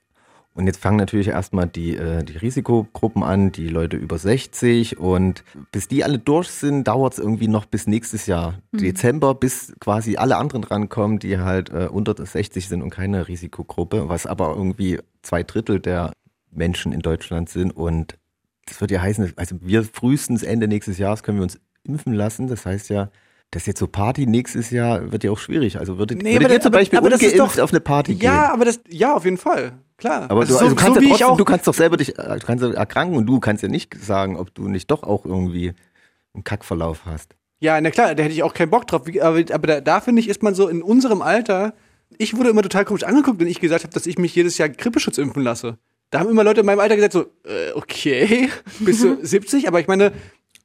[0.56, 5.42] Und jetzt fangen natürlich erstmal die, äh, die Risikogruppen an, die Leute über 60 und
[5.72, 10.16] bis die alle durch sind, dauert es irgendwie noch bis nächstes Jahr, Dezember, bis quasi
[10.16, 15.00] alle anderen drankommen, die halt äh, unter 60 sind und keine Risikogruppe, was aber irgendwie
[15.22, 16.12] zwei Drittel der
[16.52, 18.16] Menschen in Deutschland sind und
[18.66, 22.46] das wird ja heißen, also wir frühestens Ende nächstes Jahres können wir uns impfen lassen.
[22.46, 23.10] Das heißt ja,
[23.50, 25.78] das jetzt so Party nächstes Jahr wird ja auch schwierig.
[25.78, 27.72] Also würdet, Nee, würdet aber ihr das- zum aber- Beispiel aber ist ungeimpft doch- auf
[27.72, 28.24] eine Party gehen?
[28.24, 29.72] Ja, aber das, ja, auf jeden Fall.
[29.96, 30.30] Klar.
[30.30, 31.96] aber Also du, so, also du, kannst so ja trotzdem, auch, du kannst doch selber
[31.96, 35.24] dich äh, kannst erkranken und du kannst ja nicht sagen, ob du nicht doch auch
[35.24, 35.72] irgendwie
[36.34, 37.36] einen Kackverlauf hast.
[37.60, 39.02] Ja, na klar, da hätte ich auch keinen Bock drauf.
[39.20, 41.74] Aber, aber da, da finde ich, ist man so in unserem Alter.
[42.18, 44.68] Ich wurde immer total komisch angeguckt, wenn ich gesagt habe, dass ich mich jedes Jahr
[44.68, 45.78] Grippeschutz impfen lasse.
[46.10, 49.66] Da haben immer Leute in meinem Alter gesagt, so, äh, okay, bist du 70?
[49.66, 50.12] Aber ich meine,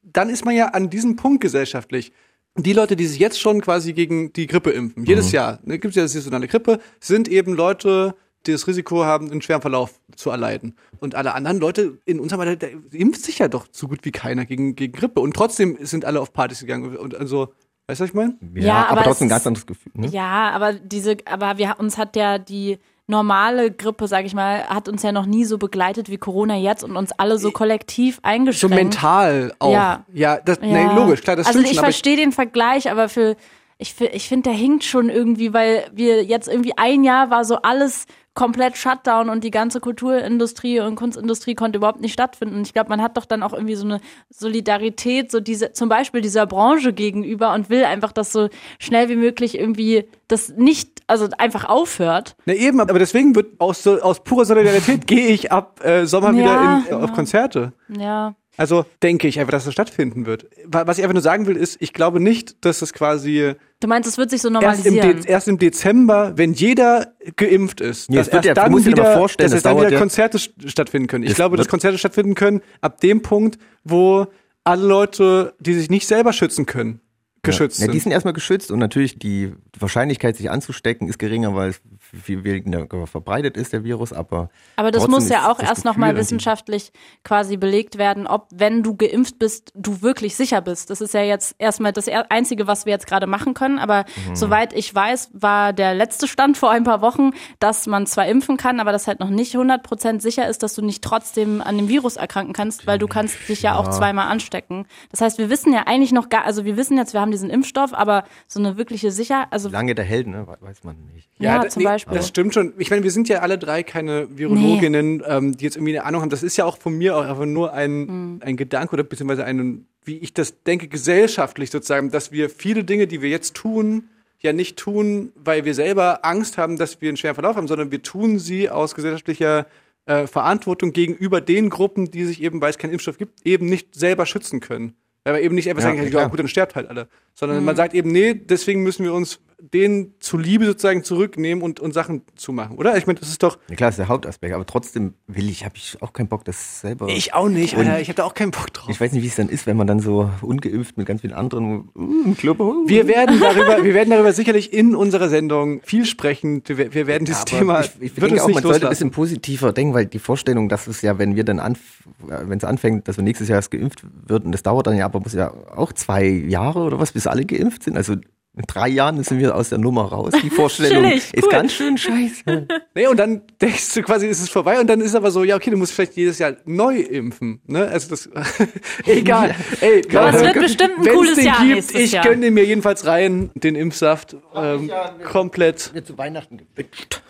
[0.04, 2.12] dann ist man ja an diesem Punkt gesellschaftlich.
[2.58, 5.92] Die Leute, die sich jetzt schon quasi gegen die Grippe impfen, jedes Jahr, ne, gibt
[5.92, 10.30] es ja das saisonale Grippe, sind eben Leute, das Risiko haben, einen schweren Verlauf zu
[10.30, 10.76] erleiden.
[11.00, 14.12] Und alle anderen Leute in unserem Alter, der impft sich ja doch so gut wie
[14.12, 15.20] keiner gegen, gegen Grippe.
[15.20, 16.96] Und trotzdem sind alle auf Partys gegangen.
[16.98, 17.54] Und also,
[17.88, 18.38] weißt du, was ich meine?
[18.56, 19.92] Ja, aber, aber trotzdem ein es ganz anderes Gefühl.
[19.96, 20.08] Ne?
[20.08, 24.88] Ja, aber diese, aber wir uns hat ja die normale Grippe, sag ich mal, hat
[24.88, 28.22] uns ja noch nie so begleitet wie Corona jetzt und uns alle so kollektiv So
[28.24, 28.76] eingeschränkt.
[28.76, 29.74] mental auch.
[29.74, 30.06] Ja.
[30.14, 30.68] ja das, Ja.
[30.68, 31.86] Nee, logisch, klar, das also stimmt ich schon.
[31.86, 33.36] aber verstehe den Vergleich, aber für
[33.80, 37.56] ich, ich finde, der hinkt schon irgendwie, weil wir jetzt irgendwie ein Jahr war so
[37.62, 38.06] alles
[38.40, 42.56] komplett Shutdown und die ganze Kulturindustrie und Kunstindustrie konnte überhaupt nicht stattfinden.
[42.56, 45.90] Und ich glaube, man hat doch dann auch irgendwie so eine Solidarität, so diese, zum
[45.90, 48.48] Beispiel dieser Branche gegenüber und will einfach, dass so
[48.80, 52.36] schnell wie möglich irgendwie das nicht, also einfach aufhört.
[52.46, 56.32] Na eben, aber deswegen wird aus, so- aus purer Solidarität gehe ich ab äh, Sommer
[56.32, 57.00] Ja, wieder in, ja.
[57.04, 57.74] auf Konzerte.
[57.90, 58.36] Ja.
[58.60, 60.48] Also denke ich einfach, dass das stattfinden wird.
[60.66, 63.88] Wa- Was ich einfach nur sagen will, ist, ich glaube nicht, dass das quasi Du
[63.88, 65.22] meinst, es wird sich so erst im, normalisieren?
[65.24, 68.86] De erst im Dezember, wenn jeder geimpft ist, Nee, dass es wird erst ja- dann
[68.86, 71.24] wieder, dass das es dann wieder ja- Konzerte st- stattfinden können.
[71.24, 74.28] Ich Es glaube, dass Konzerte stattfinden können ab dem Punkt, wo
[74.66, 77.00] alle Leute, die sich nicht selber schützen können,
[77.44, 78.04] geschützt Ja, die sind.
[78.04, 81.74] sind erstmal geschützt und natürlich die Wahrscheinlichkeit, sich anzustecken, ist geringer, weil
[82.22, 86.92] viel weniger verbreitet ist, der Virus, aber Aber das muss ja auch erst nochmal wissenschaftlich
[87.24, 90.90] quasi belegt werden, ob, wenn du geimpft bist, du wirklich sicher bist.
[90.90, 93.80] Das ist ja jetzt erstmal das Einzige, was wir jetzt gerade machen können.
[93.80, 94.36] Aber Mhm.
[94.36, 98.58] soweit ich weiß, war der letzte Stand vor ein paar Wochen, dass man zwar impfen
[98.58, 101.88] kann, aber das halt noch nicht 100% sicher ist, dass du nicht trotzdem an dem
[101.90, 104.86] Virus erkranken kannst, weil du kannst dich ja, auch zweimal anstecken.
[105.12, 107.50] Das heißt, wir wissen ja eigentlich noch gar, also wir wissen jetzt, wir haben diesen
[107.50, 110.48] Impfstoff, aber so eine wirkliche Sicherheit, also Lange der Held, ne?
[110.62, 111.30] Weiß man nicht.
[111.38, 112.18] ja, da- zum nee, Beispiel.
[112.18, 112.74] Das stimmt schon.
[112.78, 116.22] Ich meine, wir sind ja alle drei keine Virologinnen, ähm, die jetzt irgendwie eine Ahnung
[116.22, 116.30] haben.
[116.30, 118.40] Das ist ja auch von mir auch einfach nur ein, Hm.
[118.44, 123.08] ein Gedanke oder beziehungsweise ein, wie ich das denke, gesellschaftlich sozusagen, dass wir viele Dinge,
[123.08, 124.06] die wir jetzt tun,
[124.40, 127.92] ja nicht tun, weil wir selber Angst haben, dass wir einen schweren Verlauf haben, sondern
[127.92, 129.66] wir tun sie aus gesellschaftlicher
[130.06, 133.94] äh, Verantwortung gegenüber den Gruppen, die sich eben, weil es keinen Impfstoff gibt, eben nicht
[133.96, 134.94] selber schützen können.
[135.26, 136.30] Weil wir eben nicht einfach Ja, sagen, ja, klar.
[136.30, 137.10] gut, dann sterbt halt alle.
[137.36, 137.66] Sondern Mhm.
[137.66, 142.22] man sagt eben, nee, deswegen müssen wir uns denen zuliebe sozusagen zurücknehmen und, und Sachen
[142.36, 142.98] zumachen, oder?
[142.98, 143.58] Ich meine, das ist doch.
[143.70, 146.82] Ja, klar, ist der Hauptaspekt, aber trotzdem will ich, habe ich auch keinen Bock, das
[146.82, 147.08] selber.
[147.10, 148.00] Ich auch nicht, Und- Alter.
[148.00, 148.90] Ich habe da auch keinen Bock drauf.
[148.90, 151.34] Ich weiß nicht, wie es dann ist, wenn man dann so ungeimpft mit ganz vielen
[151.34, 152.60] anderen uh, im Club.
[152.60, 156.64] Uh, Wir werden darüber, wir werden darüber sicherlich in unserer Sendung viel sprechen.
[156.66, 158.90] Wir, wir werden dieses Thema, ich, ich denke auch, nicht man sollte ein loslassen.
[158.90, 161.80] bisschen positiver denken, weil die Vorstellung, dass es ja, wenn wir dann anf
[162.28, 165.06] wenn es anfängt, dass wir nächstes Jahr erst geimpft wird und das dauert dann ja,
[165.06, 167.98] aber muss ja auch zwei Jahre oder was, bis alle geimpft sind.
[167.98, 168.16] Also
[168.60, 170.34] in drei Jahren sind wir aus der Nummer raus.
[170.44, 172.68] Die Vorstellung Chillig, ist ganz schön scheiße.
[172.96, 175.56] Nee, und dann denkst du quasi, ist es vorbei und dann ist aber so, ja,
[175.56, 177.62] okay, du musst vielleicht jedes Jahr neu impfen.
[177.68, 177.88] Ne?
[177.88, 178.30] Also das
[179.06, 179.56] egal.
[179.80, 182.26] Ey, Aber es Leute, wird bestimmt ein cooles den Jahr gibt, nächstes ich Jahr.
[182.26, 184.36] gönne mir jedenfalls rein, den Impfsaft.
[184.54, 184.92] Ähm,
[185.24, 185.92] komplett.
[185.94, 187.22] Mir zu Weihnachten gewünscht.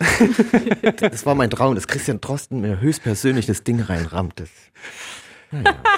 [1.00, 4.40] das war mein Traum, dass Christian Drosten mir höchstpersönlich das Ding reinrammt.
[4.40, 4.48] Das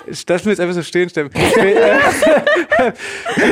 [0.07, 1.31] Ich lass mir jetzt einfach so stehen, Steffen.
[1.35, 2.93] äh,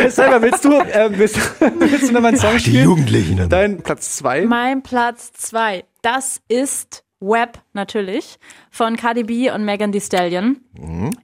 [0.10, 2.84] Selber, willst du, äh, willst, willst du noch mal einen Song die spielen?
[2.84, 3.48] Jugendlichen.
[3.48, 4.42] Dein Platz zwei.
[4.46, 8.38] Mein Platz zwei, das ist Web natürlich
[8.70, 10.60] von Cardi B und Megan Thee Stallion.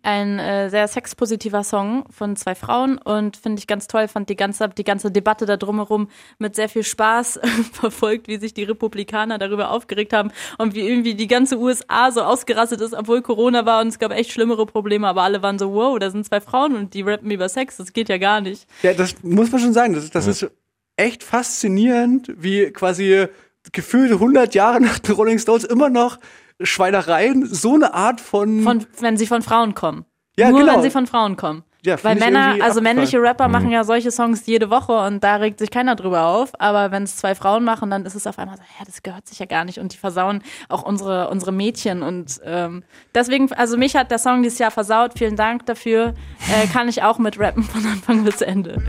[0.03, 4.37] Ein äh, sehr sexpositiver Song von zwei Frauen und finde ich ganz toll, fand die
[4.37, 7.41] ganze, die ganze Debatte da drumherum mit sehr viel Spaß
[7.73, 12.23] verfolgt, wie sich die Republikaner darüber aufgeregt haben und wie irgendwie die ganze USA so
[12.23, 15.73] ausgerastet ist, obwohl Corona war und es gab echt schlimmere Probleme, aber alle waren so,
[15.73, 18.67] wow, da sind zwei Frauen und die rappen über Sex, das geht ja gar nicht.
[18.83, 19.95] Ja, das muss man schon sagen.
[19.95, 20.51] Das, das ist
[20.97, 23.27] echt faszinierend, wie quasi
[23.73, 26.19] gefühlt 100 Jahre nach den Rolling Stones immer noch
[26.61, 30.05] Schweinereien so eine Art von, Von, wenn sie von Frauen kommen.
[30.39, 30.75] Ja, Nur genau.
[30.75, 31.65] wenn sie von Frauen kommen.
[31.87, 35.61] Ja, Weil Männer, also männliche Rapper machen ja solche Songs jede Woche und da regt
[35.61, 36.51] sich keiner drüber auf.
[36.59, 39.29] Aber wenn es zwei Frauen machen, dann ist es auf einmal so, ja, das gehört
[39.29, 42.03] sich ja gar nicht und die versauen auch unsere, unsere Mädchen.
[42.03, 42.83] Und ähm,
[43.15, 45.13] deswegen, also mich hat der Song dieses Jahr versaut.
[45.17, 46.15] Vielen Dank dafür.
[46.53, 48.83] Äh, kann ich auch mit rappen von Anfang bis Ende.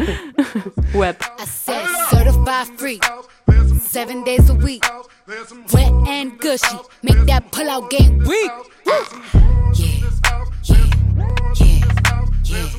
[0.93, 1.23] Web.
[3.87, 4.83] Seven days a week.
[5.73, 8.51] Wet and gushy, make that pull out game weak.
[8.85, 9.05] Yeah,
[9.73, 10.09] yeah,
[10.63, 11.81] yeah,
[12.45, 12.69] yeah.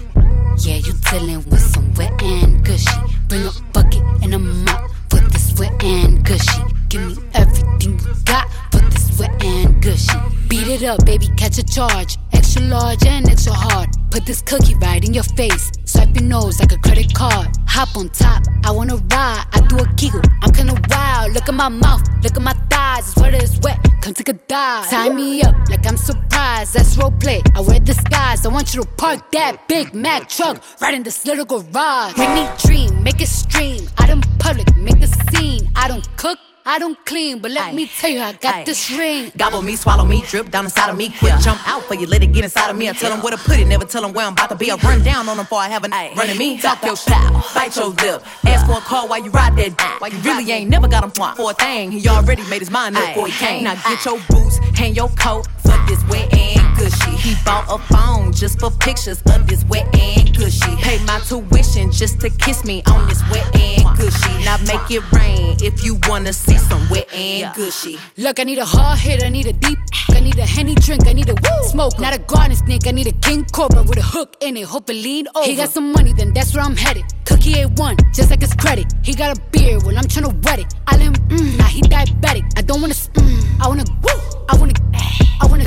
[0.59, 2.91] Yeah, you dealing with some wet and gushy.
[3.29, 6.63] Bring a bucket and a mop for this wet and gushy.
[6.91, 10.13] Give me everything you got for this wet and gushy.
[10.49, 12.19] Beat it up, baby, catch a charge.
[12.33, 13.89] Extra large and extra hard.
[14.11, 15.71] Put this cookie right in your face.
[15.99, 17.49] Swipe your nose like a credit card.
[17.67, 19.45] Hop on top, I wanna ride.
[19.53, 21.33] I do a giggle, I'm kinda wild.
[21.33, 23.09] Look at my mouth, look at my thighs.
[23.09, 23.79] It's wet, it's wet.
[24.01, 24.89] Come take a dive.
[24.89, 26.75] Tie me up like I'm surprised.
[26.75, 27.43] That's role play.
[27.57, 28.47] I wear disguise.
[28.47, 32.17] I want you to park that Big Mac truck right in this little garage.
[32.17, 33.89] Make me dream, make it stream.
[33.99, 35.69] Out in public, make the scene.
[35.75, 36.39] I don't cook.
[36.69, 38.65] I don't clean, but let me tell you, I got Aye.
[38.65, 39.33] this ring.
[39.39, 41.09] Gobble me, swallow me, drip down inside of me.
[41.19, 42.91] Quick jump out for you, let it get inside of me.
[42.91, 44.71] I tell them where to put it, never tell them where I'm about to be.
[44.71, 46.15] I run down on them before I have a night.
[46.15, 48.23] Running me, talk your style, bite your lip.
[48.45, 50.01] Ask for a call while you ride that dick.
[50.03, 51.91] Why you really ain't never got him for a thing.
[51.91, 53.65] He already made his mind up before he came.
[53.65, 57.11] Now get your boots, hang your coat for this wet and gushy.
[57.17, 60.75] He bought a phone just for pictures of this wet and gushy.
[60.77, 64.45] Pay my tuition just to kiss me on this wet and gushy.
[64.45, 67.99] Now make it rain if you wanna see some wet and gushy.
[68.17, 69.79] Look, I need a hard hit, I need a deep.
[70.11, 71.99] I need a henny drink, I need a woo smoke.
[72.01, 74.65] Not a garden snake, I need a king cobra with a hook in it.
[74.65, 75.47] Hope it lean over.
[75.47, 77.05] He got some money, then that's where I'm headed.
[77.25, 78.87] Cookie A1, just like his credit.
[79.03, 80.75] He got a beard, well, I'm tryna wet it.
[80.87, 82.45] I let him, mm, now he diabetic.
[82.57, 85.67] I don't wanna, mm, I wanna, woo, I wanna, eh, I wanna,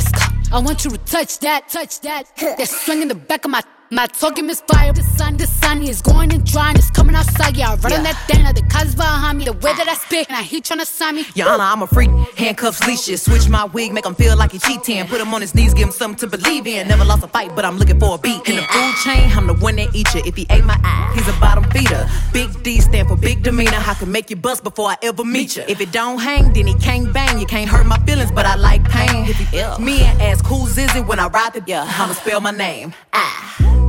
[0.51, 2.23] I want you to touch that, touch that.
[2.37, 3.61] That swing in the back of my.
[3.93, 7.57] My talking is fire, the sun, the sun is going and drying, it's coming outside.
[7.57, 9.43] Yeah, I run on that thing, the cuz behind me.
[9.43, 11.25] The way that I spit, and I he tryna sign me.
[11.35, 12.09] Your Honor, I'm a freak.
[12.37, 13.21] Handcuffs, leashes.
[13.23, 15.05] Switch my wig, make him feel like he cheating.
[15.07, 16.87] Put him on his knees, give him something to believe in.
[16.87, 18.47] Never lost a fight, but I'm looking for a beat.
[18.47, 20.21] In the food chain, I'm the one that eat you.
[20.25, 22.07] If he ate my eye, he's a bottom feeder.
[22.31, 23.83] Big D stand for big demeanor.
[23.85, 25.65] I can make you bust before I ever meet you.
[25.67, 27.39] If it don't hang, then he can't bang.
[27.39, 29.25] You can't hurt my feelings, but I like pain.
[29.25, 32.13] If he ill, me and ask who's is it when I ride the yeah, I'ma
[32.13, 32.93] spell my name.
[33.11, 33.80] Ah.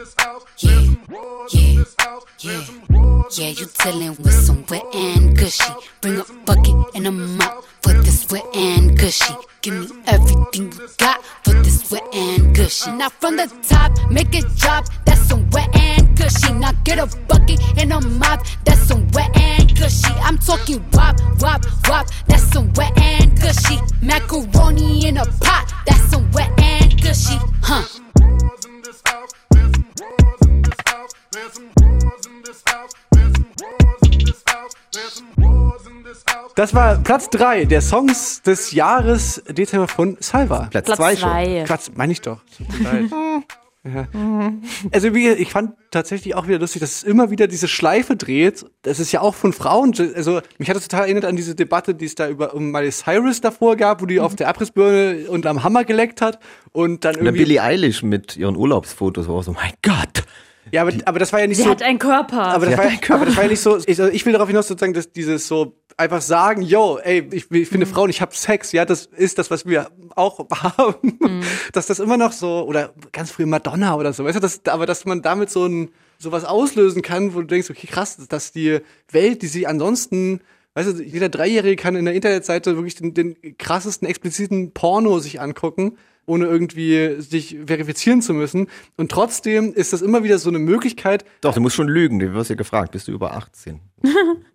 [0.00, 0.80] Yeah,
[1.50, 1.84] yeah,
[2.38, 2.64] yeah.
[3.32, 5.74] Yeah, you dealing with some wet and gushy.
[6.00, 9.34] Bring a bucket and a mop for this wet and gushy.
[9.60, 12.90] Give me everything you got for this wet and gushy.
[12.92, 14.86] Now from the top, make it drop.
[15.04, 16.54] That's some wet and gushy.
[16.54, 18.46] Now get a bucket and a mop.
[18.64, 20.14] That's some wet and gushy.
[20.22, 22.06] I'm talking wop, wop, wop.
[22.26, 23.78] That's some wet and gushy.
[24.00, 25.70] Macaroni in a pot.
[25.86, 26.09] That's
[36.60, 40.68] Das war Platz drei der Songs des Jahres Dezember von Salva.
[40.70, 41.30] Platz, Platz zwei schon.
[41.30, 41.62] zwei.
[41.64, 42.42] Platz, meine ich doch.
[43.82, 44.06] Ja.
[44.92, 48.66] Also wie, ich fand tatsächlich auch wieder lustig, dass es immer wieder diese Schleife dreht.
[48.82, 49.94] Das ist ja auch von Frauen.
[50.14, 52.90] Also mich hat das total erinnert an diese Debatte, die es da über um Miley
[52.90, 56.40] Cyrus davor gab, wo die auf der Abrissbirne und am Hammer geleckt hat
[56.72, 57.44] und dann Oder irgendwie.
[57.44, 60.24] Billie Eilish mit ihren Urlaubsfotos, auch so, mein Gott.
[60.72, 61.70] ja, aber, aber das war ja nicht Sie so.
[61.70, 62.48] hat einen Körper.
[62.48, 64.48] Aber das, Ja, war, aber das war ja nicht so, ich, also ich will darauf
[64.48, 68.34] hinaus sozusagen, dass dieses so einfach sagen, yo, ey, ich, ich finde Frauen, ich habe
[68.34, 71.44] Sex, ja, das ist das, was wir auch haben.
[71.72, 74.86] Dass das immer noch so, oder ganz früh Madonna oder so, weißt du, das, aber
[74.86, 78.80] dass man damit so ein sowas auslösen kann, wo du denkst, okay, krass, dass die
[79.10, 80.40] Welt, die sie ansonsten
[80.74, 85.40] Weißt du, jeder Dreijährige kann in der Internetseite wirklich den, den krassesten, expliziten Porno sich
[85.40, 88.68] angucken, ohne irgendwie sich verifizieren zu müssen.
[88.96, 92.20] Und trotzdem ist das immer wieder so eine Möglichkeit, Doch, du musst schon lügen.
[92.20, 93.80] Du wirst ja gefragt, bist du über 18?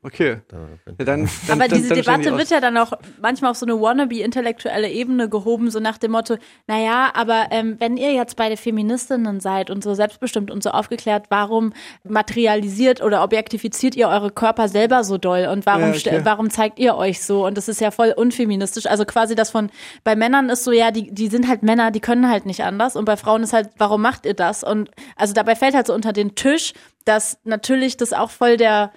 [0.01, 0.37] Okay.
[0.51, 0.67] Ja,
[0.97, 4.89] dann, dann, Aber dann, diese Debatte wird ja dann auch manchmal auf so eine wannabe-intellektuelle
[4.89, 6.37] Ebene gehoben, so nach dem Motto,
[6.67, 11.25] naja, aber ähm, wenn ihr jetzt beide Feministinnen seid und so selbstbestimmt und so aufgeklärt,
[11.29, 11.73] warum
[12.03, 16.21] materialisiert oder objektifiziert ihr eure Körper selber so doll und warum, Ja, okay.
[16.23, 17.45] warum zeigt ihr euch so?
[17.45, 18.87] Und das ist ja voll unfeministisch.
[18.87, 19.69] Also quasi das von,
[20.03, 22.95] bei Männern ist so, ja, die, die sind halt Männer, die können halt nicht anders.
[22.95, 24.63] Und bei Frauen ist halt, warum macht ihr das?
[24.63, 26.73] Und also dabei fällt halt so unter den Tisch,
[27.05, 28.91] dass natürlich das auch voll der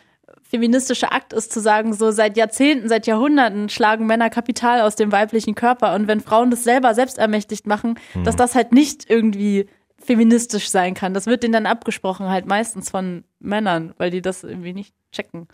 [0.49, 5.13] feministische Akt ist zu sagen, so seit Jahrzehnten, seit Jahrhunderten schlagen Männer Kapital aus dem
[5.13, 9.69] weiblichen Körper und wenn Frauen das selber selbstermächtigt machen, dass das halt nicht irgendwie
[9.99, 11.13] feministisch sein kann.
[11.13, 15.49] Das wird denen dann abgesprochen, halt meistens von Männern, weil die das irgendwie nicht checken.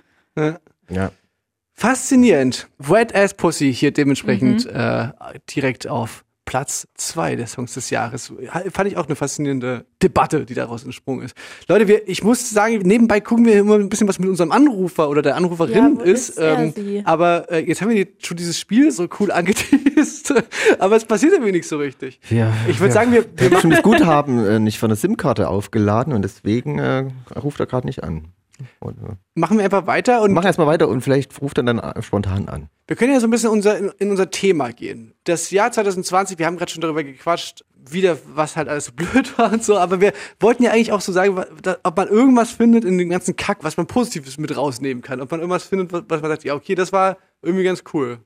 [0.88, 1.10] Ja.
[1.72, 2.68] Faszinierend.
[2.78, 4.70] Wet Ass Pussy hier dementsprechend Mhm.
[4.78, 5.08] äh,
[5.54, 8.32] direkt auf Platz zwei der Songs des Jahres.
[8.72, 11.34] Fand ich auch eine faszinierende Debatte, die daraus entsprungen ist.
[11.68, 15.08] Leute, wir, ich muss sagen, nebenbei gucken wir immer ein bisschen, was mit unserem Anrufer
[15.08, 16.38] oder der Anruferin Ja, ist.
[16.38, 20.34] ähm, er, aber äh, jetzt haben wir die- schon dieses Spiel so cool angeteased.
[20.78, 22.20] aber es passiert irgendwie nicht so richtig.
[22.28, 23.00] Ja, Ich würde ja.
[23.00, 26.78] sagen, wir, wir machen bestimmt das Guthaben äh, nicht von der SIM-Karte aufgeladen und deswegen
[26.78, 27.06] äh,
[27.42, 28.28] ruft er gerade nicht an.
[28.80, 31.78] Und, äh, machen wir einfach weiter und mach erstmal weiter und vielleicht ruft er dann
[31.78, 32.68] äh, spontan an.
[32.86, 35.14] Wir können ja so ein bisschen unser, in, in unser Thema gehen.
[35.24, 39.36] Das Jahr 2020, wir haben gerade schon darüber gequatscht, wieder was halt alles so blöd
[39.38, 41.42] war und so, aber wir wollten ja eigentlich auch so sagen,
[41.82, 45.20] ob man irgendwas findet in dem ganzen Kack, was man Positives mit rausnehmen kann.
[45.20, 48.18] Ob man irgendwas findet, was man sagt, ja, okay, das war irgendwie ganz cool.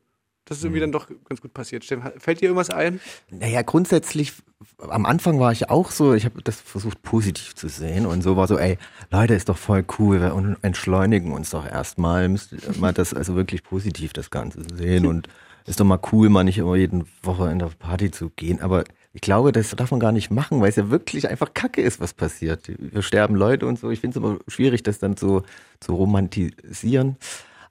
[0.49, 1.85] Das ist irgendwie dann doch ganz gut passiert.
[1.85, 3.01] Steffen, fällt dir irgendwas ein?
[3.31, 4.33] Naja, grundsätzlich,
[4.79, 8.37] am Anfang war ich auch so, ich habe das versucht positiv zu sehen und so
[8.37, 8.79] war so, ey,
[9.11, 13.35] Leute, ist doch voll cool, wir un- entschleunigen uns doch erstmal, müsst mal das also
[13.37, 15.29] wirklich positiv das Ganze sehen und
[15.67, 18.85] ist doch mal cool, mal nicht immer jede Woche in der Party zu gehen, aber
[19.13, 22.01] ich glaube, das darf man gar nicht machen, weil es ja wirklich einfach Kacke ist,
[22.01, 22.71] was passiert.
[22.79, 23.91] Wir sterben Leute und so.
[23.91, 25.43] Ich finde es immer schwierig, das dann so
[25.81, 27.17] zu romantisieren.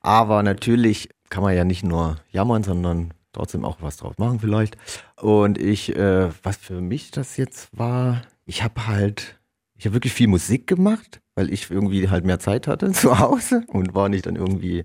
[0.01, 4.78] Aber natürlich kann man ja nicht nur jammern, sondern trotzdem auch was draus machen vielleicht.
[5.17, 9.39] Und ich, äh, was für mich das jetzt war, ich habe halt,
[9.75, 13.63] ich habe wirklich viel Musik gemacht, weil ich irgendwie halt mehr Zeit hatte zu Hause
[13.67, 14.84] und war nicht dann irgendwie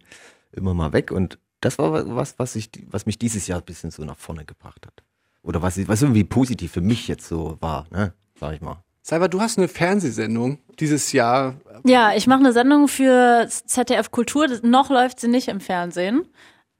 [0.52, 1.10] immer mal weg.
[1.10, 4.44] Und das war was, was ich, was mich dieses Jahr ein bisschen so nach vorne
[4.44, 5.02] gebracht hat.
[5.42, 8.84] Oder was, was irgendwie positiv für mich jetzt so war, ne, sag ich mal.
[9.04, 11.56] Salva, du hast eine Fernsehsendung dieses Jahr.
[11.84, 14.46] Ja, ich mache eine Sendung für ZDF Kultur.
[14.62, 16.28] Noch läuft sie nicht im Fernsehen.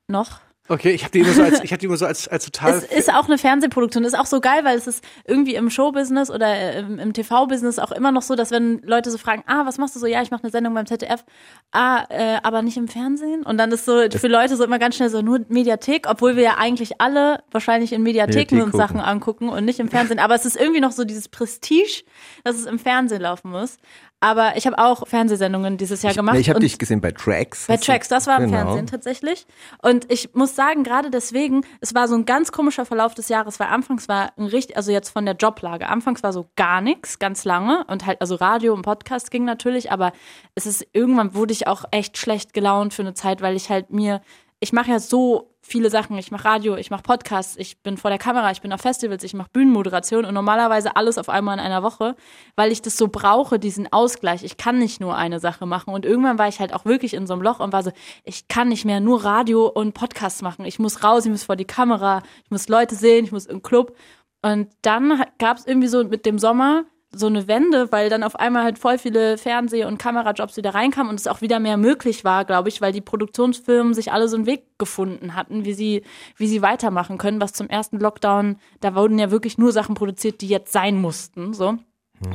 [0.07, 0.41] Noch.
[0.69, 2.75] Okay, ich habe die immer so als, ich hab die immer so als, als total.
[2.75, 4.05] Es ist auch eine Fernsehproduktion.
[4.05, 7.81] Ist auch so geil, weil es ist irgendwie im Showbusiness oder äh, im, im TV-Business
[7.81, 10.07] auch immer noch so, dass wenn Leute so fragen, ah, was machst du so?
[10.07, 11.25] Ja, ich mache eine Sendung beim ZDF.
[11.73, 13.43] Ah, äh, aber nicht im Fernsehen.
[13.43, 16.45] Und dann ist so für Leute so immer ganz schnell so nur Mediathek, obwohl wir
[16.45, 19.11] ja eigentlich alle wahrscheinlich in Mediatheken Mediathek uns Sachen gucken.
[19.11, 20.21] angucken und nicht im Fernsehen.
[20.21, 22.05] Aber es ist irgendwie noch so dieses Prestige,
[22.45, 23.79] dass es im Fernsehen laufen muss.
[24.23, 26.37] Aber ich habe auch Fernsehsendungen dieses Jahr gemacht.
[26.37, 27.67] Ja, ich habe dich gesehen bei Tracks.
[27.67, 28.67] bei Tracks, das war im Genau.
[28.67, 29.47] Fernsehen tatsächlich.
[29.83, 33.59] Und ich muss sagen, gerade deswegen, es war so ein ganz komischer Verlauf des Jahres,
[33.59, 37.19] weil anfangs war ein richtig, also jetzt von der Joblage, anfangs war so gar nichts,
[37.19, 37.85] ganz lange.
[37.89, 40.13] Und halt, also Radio und Podcast ging natürlich, aber
[40.55, 43.91] es ist, irgendwann wurde ich auch echt schlecht gelaunt für eine Zeit, weil ich halt
[43.91, 44.21] mir,
[44.63, 46.17] ich mache ja so viele Sachen.
[46.19, 49.25] Ich mache Radio, ich mache Podcasts, ich bin vor der Kamera, ich bin auf Festivals,
[49.25, 52.15] ich mache Bühnenmoderation und normalerweise alles auf einmal in einer Woche,
[52.55, 54.45] weil ich das so brauche, diesen Ausgleich.
[54.45, 55.93] Ich kann nicht nur eine Sache machen.
[55.93, 57.91] Und irgendwann war ich halt auch wirklich in so einem Loch und war so,
[58.23, 60.65] ich kann nicht mehr nur Radio und Podcasts machen.
[60.65, 63.63] Ich muss raus, ich muss vor die Kamera, ich muss Leute sehen, ich muss im
[63.63, 63.97] Club.
[64.43, 66.85] Und dann gab es irgendwie so mit dem Sommer
[67.15, 71.11] so eine Wende, weil dann auf einmal halt voll viele Fernseh- und Kamerajobs wieder reinkamen
[71.11, 74.37] und es auch wieder mehr möglich war, glaube ich, weil die Produktionsfirmen sich alle so
[74.37, 76.03] einen Weg gefunden hatten, wie sie,
[76.37, 80.41] wie sie weitermachen können, was zum ersten Lockdown, da wurden ja wirklich nur Sachen produziert,
[80.41, 81.79] die jetzt sein mussten, so.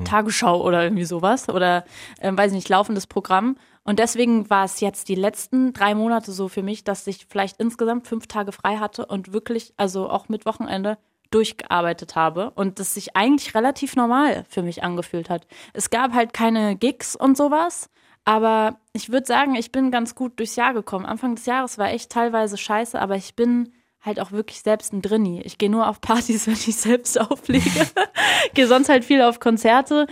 [0.04, 1.86] Tagesschau oder irgendwie sowas oder
[2.20, 3.56] ähm, weiß ich nicht, laufendes Programm.
[3.84, 7.58] Und deswegen war es jetzt die letzten drei Monate so für mich, dass ich vielleicht
[7.60, 10.98] insgesamt fünf Tage frei hatte und wirklich, also auch mit Wochenende,
[11.32, 15.48] durchgearbeitet habe und das sich eigentlich relativ normal für mich angefühlt hat.
[15.74, 17.90] Es gab halt keine Gigs und sowas,
[18.26, 21.06] aber ich würde sagen, ich bin ganz gut durchs Jahr gekommen.
[21.06, 23.72] Anfang des Jahres war echt teilweise scheiße, aber ich bin
[24.02, 25.42] halt auch wirklich selbst ein Drinni.
[25.42, 27.70] Ich gehe nur auf Partys, wenn ich selbst auflege.
[28.54, 30.08] gehe sonst halt viel auf Konzerte.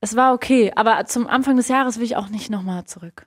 [0.00, 3.26] Es war okay, aber zum Anfang des Jahres will ich auch nicht nochmal zurück.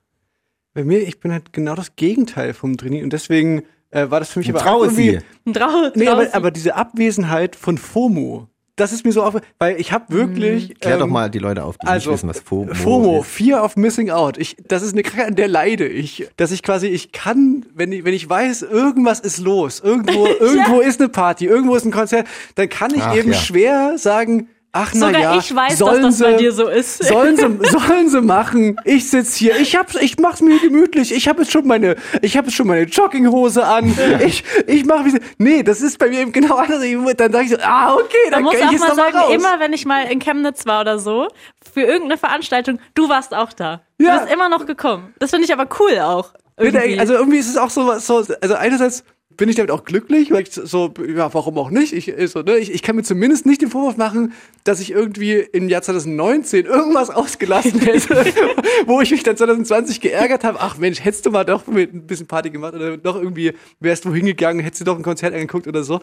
[0.73, 3.63] Bei mir, ich bin halt genau das Gegenteil vom Trainee und deswegen
[3.95, 5.53] äh, war das für mich aber auch Traue irgendwie, sie.
[5.53, 9.79] Trau Nee, trau- aber, aber diese Abwesenheit von FOMO, das ist mir so auf, weil
[9.79, 10.77] ich habe wirklich.
[10.81, 13.27] Klär doch ähm, mal die Leute auf, die also, nicht wissen, was FOMO, FOMO, ist.
[13.27, 14.37] Fear of Missing Out.
[14.37, 16.27] Ich, das ist eine Krankheit, an der leide ich.
[16.35, 20.81] Dass ich quasi, ich kann, wenn ich, wenn ich weiß, irgendwas ist los, irgendwo, irgendwo
[20.81, 23.37] ist eine Party, irgendwo ist ein Konzert, dann kann ich Ach, eben ja.
[23.37, 26.67] schwer sagen, ach na Sogar ja, ich weiß, sollen dass das sie, bei dir so
[26.67, 27.03] ist.
[27.03, 28.77] Sollen sie, sollen sie machen.
[28.83, 31.13] Ich sitz hier, ich hab's, ich mach's mir gemütlich.
[31.13, 33.95] Ich habe jetzt schon meine, ich habe jetzt schon meine Jogginghose an.
[34.25, 36.81] Ich, ich mach wie, nee, das ist bei mir eben genau anders.
[37.17, 39.11] Dann sag ich so, ah, okay, dann muss kann ich auch jetzt mal noch mal
[39.11, 39.33] sagen, raus.
[39.33, 41.27] immer wenn ich mal in Chemnitz war oder so,
[41.73, 43.81] für irgendeine Veranstaltung, du warst auch da.
[43.97, 44.15] Ja.
[44.15, 45.13] Du bist immer noch gekommen.
[45.19, 46.33] Das finde ich aber cool auch.
[46.57, 46.99] Irgendwie.
[46.99, 49.03] Also irgendwie ist es auch so, so, also einerseits
[49.37, 51.93] bin ich damit auch glücklich, weil ich so, ja, warum auch nicht?
[51.93, 54.33] Ich, so, ne, ich, ich kann mir zumindest nicht den Vorwurf machen,
[54.63, 58.25] dass ich irgendwie im Jahr 2019 irgendwas ausgelassen hätte,
[58.85, 60.59] wo ich mich dann 2020 geärgert habe.
[60.61, 64.05] Ach Mensch, hättest du mal doch mit ein bisschen Party gemacht oder doch irgendwie wärst
[64.05, 66.01] du hingegangen, hättest du doch ein Konzert angeguckt oder so.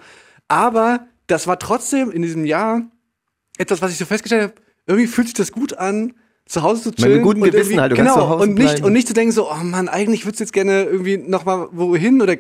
[0.48, 2.82] Aber das war trotzdem in diesem Jahr
[3.58, 4.54] etwas, was ich so festgestellt habe,
[4.86, 6.14] irgendwie fühlt sich das gut an,
[6.46, 7.22] zu Hause zu Mit chillen.
[7.22, 8.84] gutem und Gewissen halt, du kannst genau, zu Hause und nicht, bleiben.
[8.84, 11.68] und nicht zu denken so, oh Mann, eigentlich würdest du jetzt gerne irgendwie noch mal
[11.72, 12.36] wohin oder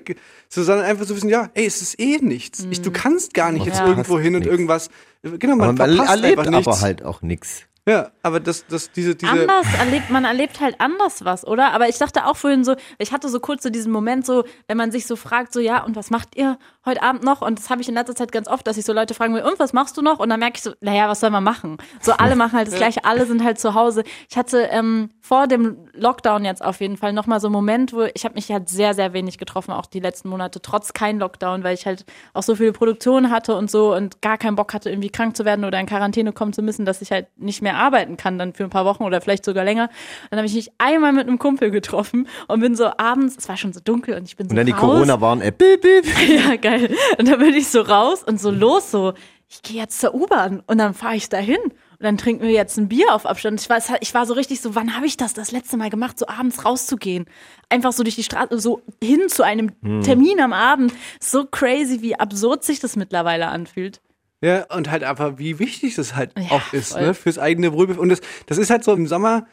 [0.48, 2.66] so, sondern einfach so wissen, ja, ey, es ist eh nichts.
[2.70, 3.88] Ich, du kannst gar nicht jetzt Ja.
[3.88, 4.90] irgendwo hin und irgendwas,
[5.22, 6.66] genau, man Aber man verpasst erlebt einfach nichts.
[6.68, 7.62] aber halt auch nichts.
[7.88, 11.72] Ja, aber das, das, diese, diese, anders erlebt, man erlebt halt anders was, oder?
[11.72, 14.76] Aber ich dachte auch vorhin so, ich hatte so kurz so diesen Moment so, wenn
[14.76, 17.42] man sich so fragt, so, ja, und was macht ihr heute Abend noch?
[17.42, 19.42] Und das habe ich in letzter Zeit ganz oft, dass ich so Leute fragen will,
[19.42, 20.20] und was machst du noch?
[20.20, 21.76] Und dann merke ich so, naja, was soll man machen?
[22.00, 24.04] So, alle machen halt das Gleiche, alle sind halt zu Hause.
[24.30, 28.02] Ich hatte ähm, vor dem Lockdown jetzt auf jeden Fall nochmal so einen Moment, wo
[28.14, 31.64] ich habe mich halt sehr, sehr wenig getroffen, auch die letzten Monate, trotz kein Lockdown,
[31.64, 34.88] weil ich halt auch so viele Produktionen hatte und so und gar keinen Bock hatte,
[34.88, 37.71] irgendwie krank zu werden oder in Quarantäne kommen zu müssen, dass ich halt nicht mehr
[37.76, 39.88] arbeiten kann dann für ein paar Wochen oder vielleicht sogar länger.
[40.30, 43.56] Dann habe ich mich einmal mit einem Kumpel getroffen und bin so abends, es war
[43.56, 44.80] schon so dunkel und ich bin so Und dann die raus.
[44.80, 45.58] Corona-Warn-App.
[45.58, 46.06] Bip, bip.
[46.28, 46.94] Ja, geil.
[47.18, 49.12] Und dann bin ich so raus und so los, so,
[49.48, 51.58] ich gehe jetzt zur U-Bahn und dann fahre ich dahin.
[51.62, 53.60] Und dann trinken wir jetzt ein Bier auf Abstand.
[53.60, 56.18] Ich war, ich war so richtig so, wann habe ich das das letzte Mal gemacht,
[56.18, 57.26] so abends rauszugehen?
[57.68, 60.02] Einfach so durch die Straße, so hin zu einem Hm.
[60.02, 60.92] Termin am Abend.
[61.20, 64.00] So crazy, wie absurd sich das mittlerweile anfühlt.
[64.42, 67.02] Ja, und halt einfach, wie wichtig das halt Ja, auch ist, voll.
[67.02, 68.02] ne, fürs eigene Wohlbefinden.
[68.02, 69.46] Und das, das ist halt so im Sommer,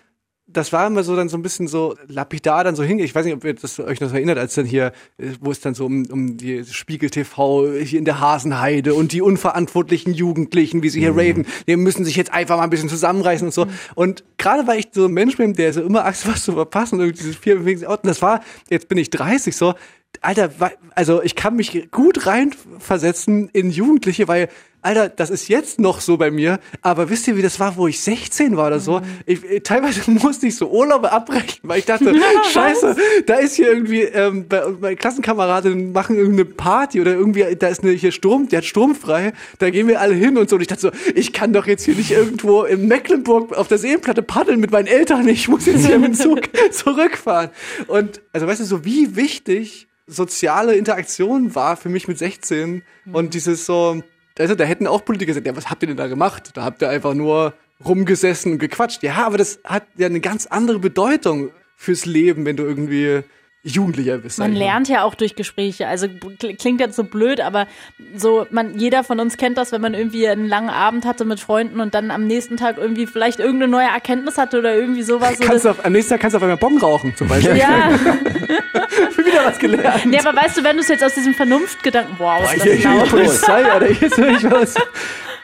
[0.51, 3.05] das war immer so dann so ein bisschen so lapidar dann so hingeht.
[3.05, 5.59] Ich weiß nicht, ob ihr das euch noch erinnert, als dann hier, äh, wo es
[5.59, 10.81] dann so um, um die Spiegel TV hier in der Hasenheide und die unverantwortlichen Jugendlichen,
[10.81, 13.67] wie sie hier raven, die müssen sich jetzt einfach mal ein bisschen zusammenreißen und so.
[13.93, 16.53] Und gerade weil ich so ein Mensch bin, der so immer Angst hat, was zu
[16.53, 17.97] verpassen und irgendwie diese vier aus.
[17.99, 19.75] Und das war, jetzt bin ich 30 so,
[20.21, 20.49] Alter,
[20.95, 24.49] also ich kann mich gut reinversetzen in Jugendliche, weil,
[24.81, 27.87] Alter, das ist jetzt noch so bei mir, aber wisst ihr, wie das war, wo
[27.87, 29.01] ich 16 war oder so?
[29.25, 32.13] Ich, äh, teilweise musste ich so Urlaube abbrechen, weil ich dachte,
[32.53, 32.97] scheiße,
[33.27, 34.45] da ist hier irgendwie, ähm,
[34.81, 39.31] meine Klassenkameradinnen machen irgendeine Party oder irgendwie, da ist eine hier Sturm, die hat sturmfrei,
[39.59, 40.57] da gehen wir alle hin und so.
[40.57, 43.77] Und ich dachte so, ich kann doch jetzt hier nicht irgendwo in Mecklenburg auf der
[43.77, 46.41] Seenplatte paddeln mit meinen Eltern, ich muss jetzt hier mit dem Zug
[46.71, 47.51] zurückfahren.
[47.87, 53.33] Und, also weißt du, so wie wichtig soziale Interaktion war für mich mit 16 und
[53.33, 54.03] dieses so,
[54.37, 56.51] also da hätten auch Politiker gesagt, ja, was habt ihr denn da gemacht?
[56.55, 57.53] Da habt ihr einfach nur
[57.85, 59.03] rumgesessen und gequatscht.
[59.03, 63.23] Ja, aber das hat ja eine ganz andere Bedeutung fürs Leben, wenn du irgendwie
[63.61, 64.39] Jugendlicher bist.
[64.39, 65.85] Man lernt ja auch durch Gespräche.
[65.87, 67.67] Also kl- klingt jetzt so blöd, aber
[68.15, 71.41] so man jeder von uns kennt das, wenn man irgendwie einen langen Abend hatte mit
[71.41, 75.37] Freunden und dann am nächsten Tag irgendwie vielleicht irgendeine neue Erkenntnis hatte oder irgendwie sowas.
[75.37, 77.57] So Kannst auf, am nächsten Tag kannst du auf einmal Bon rauchen, zum Beispiel.
[77.57, 77.89] ja,
[79.17, 80.05] Wieder was gelernt.
[80.05, 82.81] nee, aber weißt du, wenn du es jetzt aus diesem Vernunftgedanken, wow, ist Hier, das
[82.81, 83.09] hier, laut.
[83.09, 84.75] Polizei, Alter, jetzt höre ich was.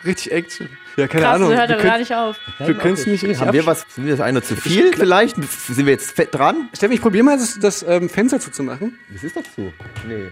[0.05, 0.69] Richtig Action.
[0.97, 1.49] Ja, keine Krass, Ahnung.
[1.49, 2.37] das hört aber gar nicht auf.
[2.59, 5.35] Wir können es nicht richtig Haben wir was, sind wir das einer zu viel vielleicht?
[5.35, 6.69] Sind wir jetzt fett dran?
[6.73, 8.97] Steffen, ich probiere mal, das, das ähm, Fenster zuzumachen.
[9.11, 9.73] Das ist doch so.
[10.07, 10.31] Nee.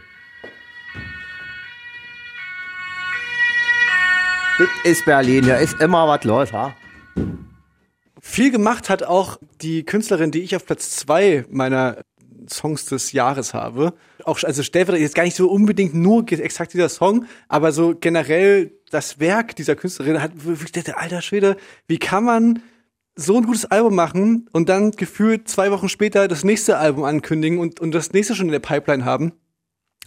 [4.60, 6.76] Das ist Berlin, ja, ist immer was los, ha?
[8.22, 11.98] Viel gemacht hat auch die Künstlerin, die ich auf Platz zwei meiner
[12.50, 13.94] Songs des Jahres habe.
[14.24, 18.72] Auch also stellvertretend jetzt gar nicht so unbedingt nur exakt dieser Song, aber so generell
[18.94, 22.62] das Werk dieser Künstlerin hat wirklich dachte, alter Schwede, wie kann man
[23.16, 27.60] so ein gutes Album machen und dann gefühlt zwei Wochen später das nächste Album ankündigen
[27.60, 29.34] und, und das nächste schon in der Pipeline haben.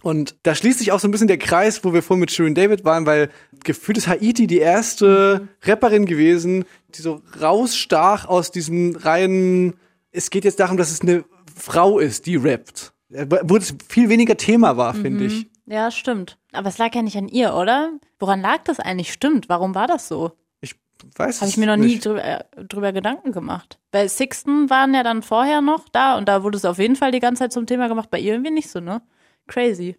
[0.03, 2.53] Und da schließt sich auch so ein bisschen der Kreis, wo wir vorhin mit Shirin
[2.53, 3.29] David waren, weil
[3.63, 6.65] gefühlt ist Haiti die erste Rapperin gewesen,
[6.95, 9.73] die so rausstach aus diesem reinen,
[10.11, 11.25] es geht jetzt darum, dass es eine
[11.55, 12.93] Frau ist, die rappt.
[13.09, 15.47] Wo es viel weniger Thema war, finde ich.
[15.67, 16.37] Ja, stimmt.
[16.53, 17.91] Aber es lag ja nicht an ihr, oder?
[18.19, 19.11] Woran lag das eigentlich?
[19.11, 19.49] Stimmt.
[19.49, 20.31] Warum war das so?
[20.61, 20.75] Ich
[21.17, 22.05] weiß Habe ich mir noch nie nicht.
[22.05, 23.77] drüber, äh, drüber Gedanken gemacht.
[23.91, 27.11] Bei Sixten waren ja dann vorher noch da und da wurde es auf jeden Fall
[27.11, 28.09] die ganze Zeit zum Thema gemacht.
[28.09, 29.01] Bei ihr irgendwie nicht so, ne?
[29.47, 29.97] Crazy.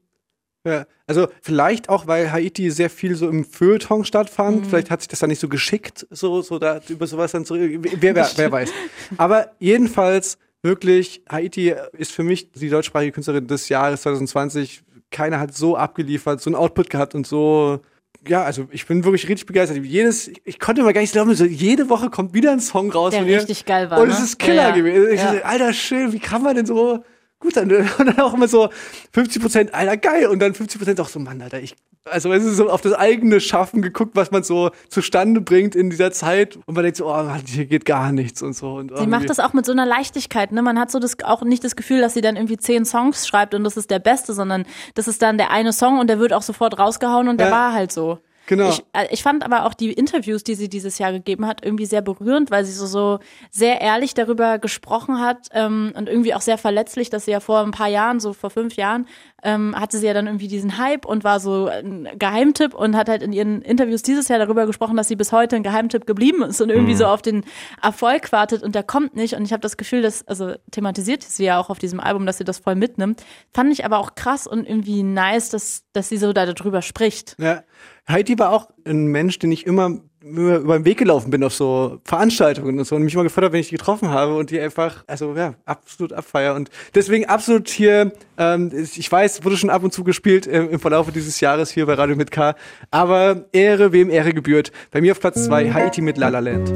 [0.65, 4.67] Ja, also vielleicht auch, weil Haiti sehr viel so im Feuilleton stattfand.
[4.67, 7.79] Vielleicht hat sich das dann nicht so geschickt, so, so da über sowas dann zurück.
[7.81, 8.73] Wer, wer, wer weiß.
[9.17, 14.83] Aber jedenfalls wirklich, Haiti ist für mich die deutschsprachige Künstlerin des Jahres 2020.
[15.11, 17.81] Keiner hat so abgeliefert, so einen Output gehabt und so
[18.27, 19.79] ja, also ich bin wirklich richtig begeistert.
[19.85, 23.13] Jedes, ich konnte mal gar nicht glauben, so jede Woche kommt wieder ein Song raus
[23.13, 23.37] Der von ihr.
[23.39, 24.25] richtig geil war, Und es ne?
[24.25, 24.75] ist Killer Ja, ja.
[24.75, 25.09] gewesen.
[25.13, 25.33] Ich Ja.
[25.35, 27.05] so, Alter, schön, wie kann man denn so
[27.41, 27.71] gut sein?
[27.99, 28.69] Und dann auch immer so
[29.13, 30.27] 50 Prozent, Alter, geil.
[30.27, 31.75] Und dann 50 Prozent auch so, Mann, Alter, ich,
[32.05, 35.91] also es ist so auf das eigene Schaffen geguckt, was man so zustande bringt in
[35.91, 36.57] dieser Zeit.
[36.67, 38.75] Und man denkt so, oh Mann, hier geht gar nichts und so.
[38.75, 40.63] Und Sie macht das auch mit so einer Leichtigkeit, ne?
[40.63, 43.55] Man hat so das auch nicht das Gefühl, dass sie dann irgendwie zehn Songs schreibt
[43.55, 44.65] und das ist der beste, sondern
[44.95, 47.53] das ist dann der eine Song und der wird auch sofort rausgehauen und der Ja.
[47.53, 48.19] war halt so.
[48.49, 48.71] Genau.
[48.71, 51.85] Ich, äh, ich fand aber auch die Interviews, die sie dieses Jahr gegeben hat, irgendwie
[51.85, 53.19] sehr berührend, weil sie so, so
[53.51, 57.61] sehr ehrlich darüber gesprochen hat ähm, und irgendwie auch sehr verletzlich, dass sie ja vor
[57.61, 59.07] ein paar Jahren, so vor fünf Jahren,
[59.43, 63.11] ähm, hatte sie ja dann irgendwie diesen Hype und war so ein Geheimtipp und hat
[63.11, 66.43] halt in ihren Interviews dieses Jahr darüber gesprochen, dass sie bis heute ein Geheimtipp geblieben
[66.43, 67.45] ist und irgendwie so auf den
[67.83, 69.35] Erfolg wartet und der kommt nicht.
[69.35, 72.39] Und ich habe das Gefühl, dass, also thematisiert sie ja auch auf diesem Album, dass
[72.39, 73.23] sie das voll mitnimmt.
[73.53, 77.37] Fand ich aber auch krass und irgendwie nice, dass, dass sie so da darüber spricht.
[77.39, 77.63] Ja.
[78.09, 82.01] Heidi war auch ein Mensch, den ich immer über den Weg gelaufen bin auf so
[82.05, 84.61] Veranstaltungen und so und mich immer gefreut habe, wenn ich die getroffen habe und die
[84.61, 89.85] einfach, also ja, absolut abfeier und deswegen absolut hier, ähm, ich weiß, wurde schon ab
[89.85, 92.57] und zu gespielt äh, im Verlauf dieses Jahres hier bei Radio mit K,
[92.91, 94.73] aber Ehre, wem Ehre gebührt.
[94.91, 96.69] Bei mir auf Platz zwei Haiti mit La La Land.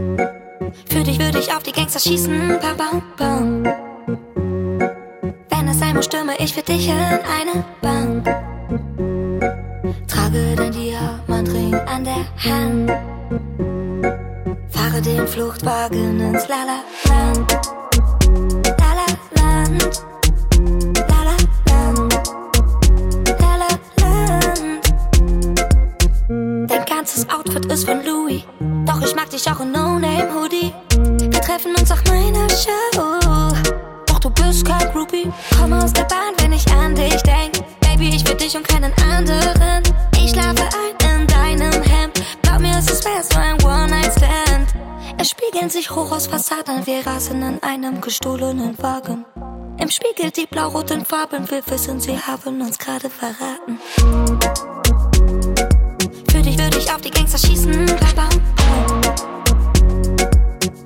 [0.88, 3.02] Für dich würde ich auf die Gangster schießen, bam, bam,
[3.64, 4.51] bam.
[5.64, 8.24] Wenn es stürme ich für dich in eine Bank.
[10.08, 12.90] Trage dein Diamantring an der Hand.
[14.70, 17.52] Fahre den Fluchtwagen ins Lala-Land.
[18.80, 20.02] Lala-Land.
[21.08, 22.14] Lala-Land.
[23.38, 24.80] Lala-Land.
[26.68, 28.42] Dein ganzes Outfit ist von Louis.
[28.84, 30.74] Doch ich mag dich auch in No-Name-Hoodie.
[31.20, 33.51] Wir treffen uns auf meiner Show.
[34.22, 35.28] Du bist kein Groupie.
[35.58, 37.54] Komm aus der Bahn, wenn ich an dich denk.
[37.80, 39.82] Baby, ich will dich und keinen anderen.
[40.16, 42.22] Ich schlafe ein in deinem Hemd.
[42.42, 44.74] Glaub mir, es ist wär's nur ein One-Night-Stand.
[45.18, 46.86] Es spiegeln sich hoch aus Fassaden.
[46.86, 49.24] Wir rasen in einem gestohlenen Wagen.
[49.78, 51.50] Im Spiegel die blau-roten Farben.
[51.50, 53.80] Wir wissen, sie haben uns gerade verraten.
[56.30, 57.86] Für dich würde ich auf die Gangster schießen.
[58.14, 59.02] Bam, bam.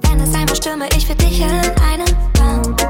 [0.08, 2.80] Wenn es sein muss, stürme ich für dich in eine Bank.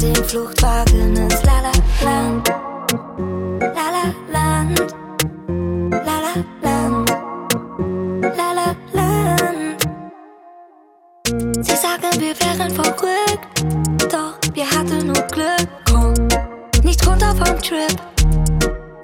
[0.00, 2.48] Den Fluchtwagen ins Lala-Land.
[3.60, 4.94] Lala-Land.
[5.90, 7.10] Lala-Land.
[8.36, 9.88] Lala-Land.
[11.60, 13.46] Sie sagen, wir wären verrückt.
[14.10, 15.68] Doch wir hatten nur Glück.
[15.90, 16.14] Komm,
[16.82, 17.94] nicht runter vom Trip.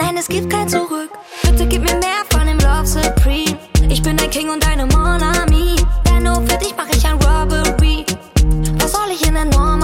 [0.01, 1.11] Nein, es gibt kein Zurück.
[1.43, 3.59] Bitte gib mir mehr von dem Love Supreme.
[3.91, 5.77] Ich bin dein King und deine Monami.
[6.09, 8.07] Denn nur für dich mach ich ein Robbery.
[8.79, 9.76] Was soll ich in der Normandie?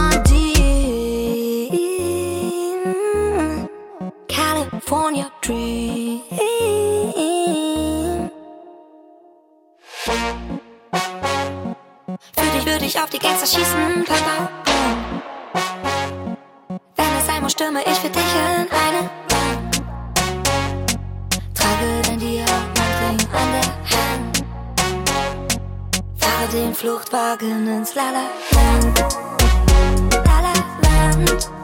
[4.92, 6.20] California Dream.
[12.36, 14.04] Für dich würde ich auf die Gangster schießen.
[14.04, 14.48] Bam.
[16.96, 19.72] Wenn es sein muss, stürme ich für dich in eine Bank.
[21.54, 23.64] Trage dein Diamantring an der
[23.96, 24.44] Hand.
[26.18, 28.98] Fahre den Fluchtwagen ins Lala-Land.
[30.12, 30.62] Lala-Land.
[30.82, 31.61] Lala-Land.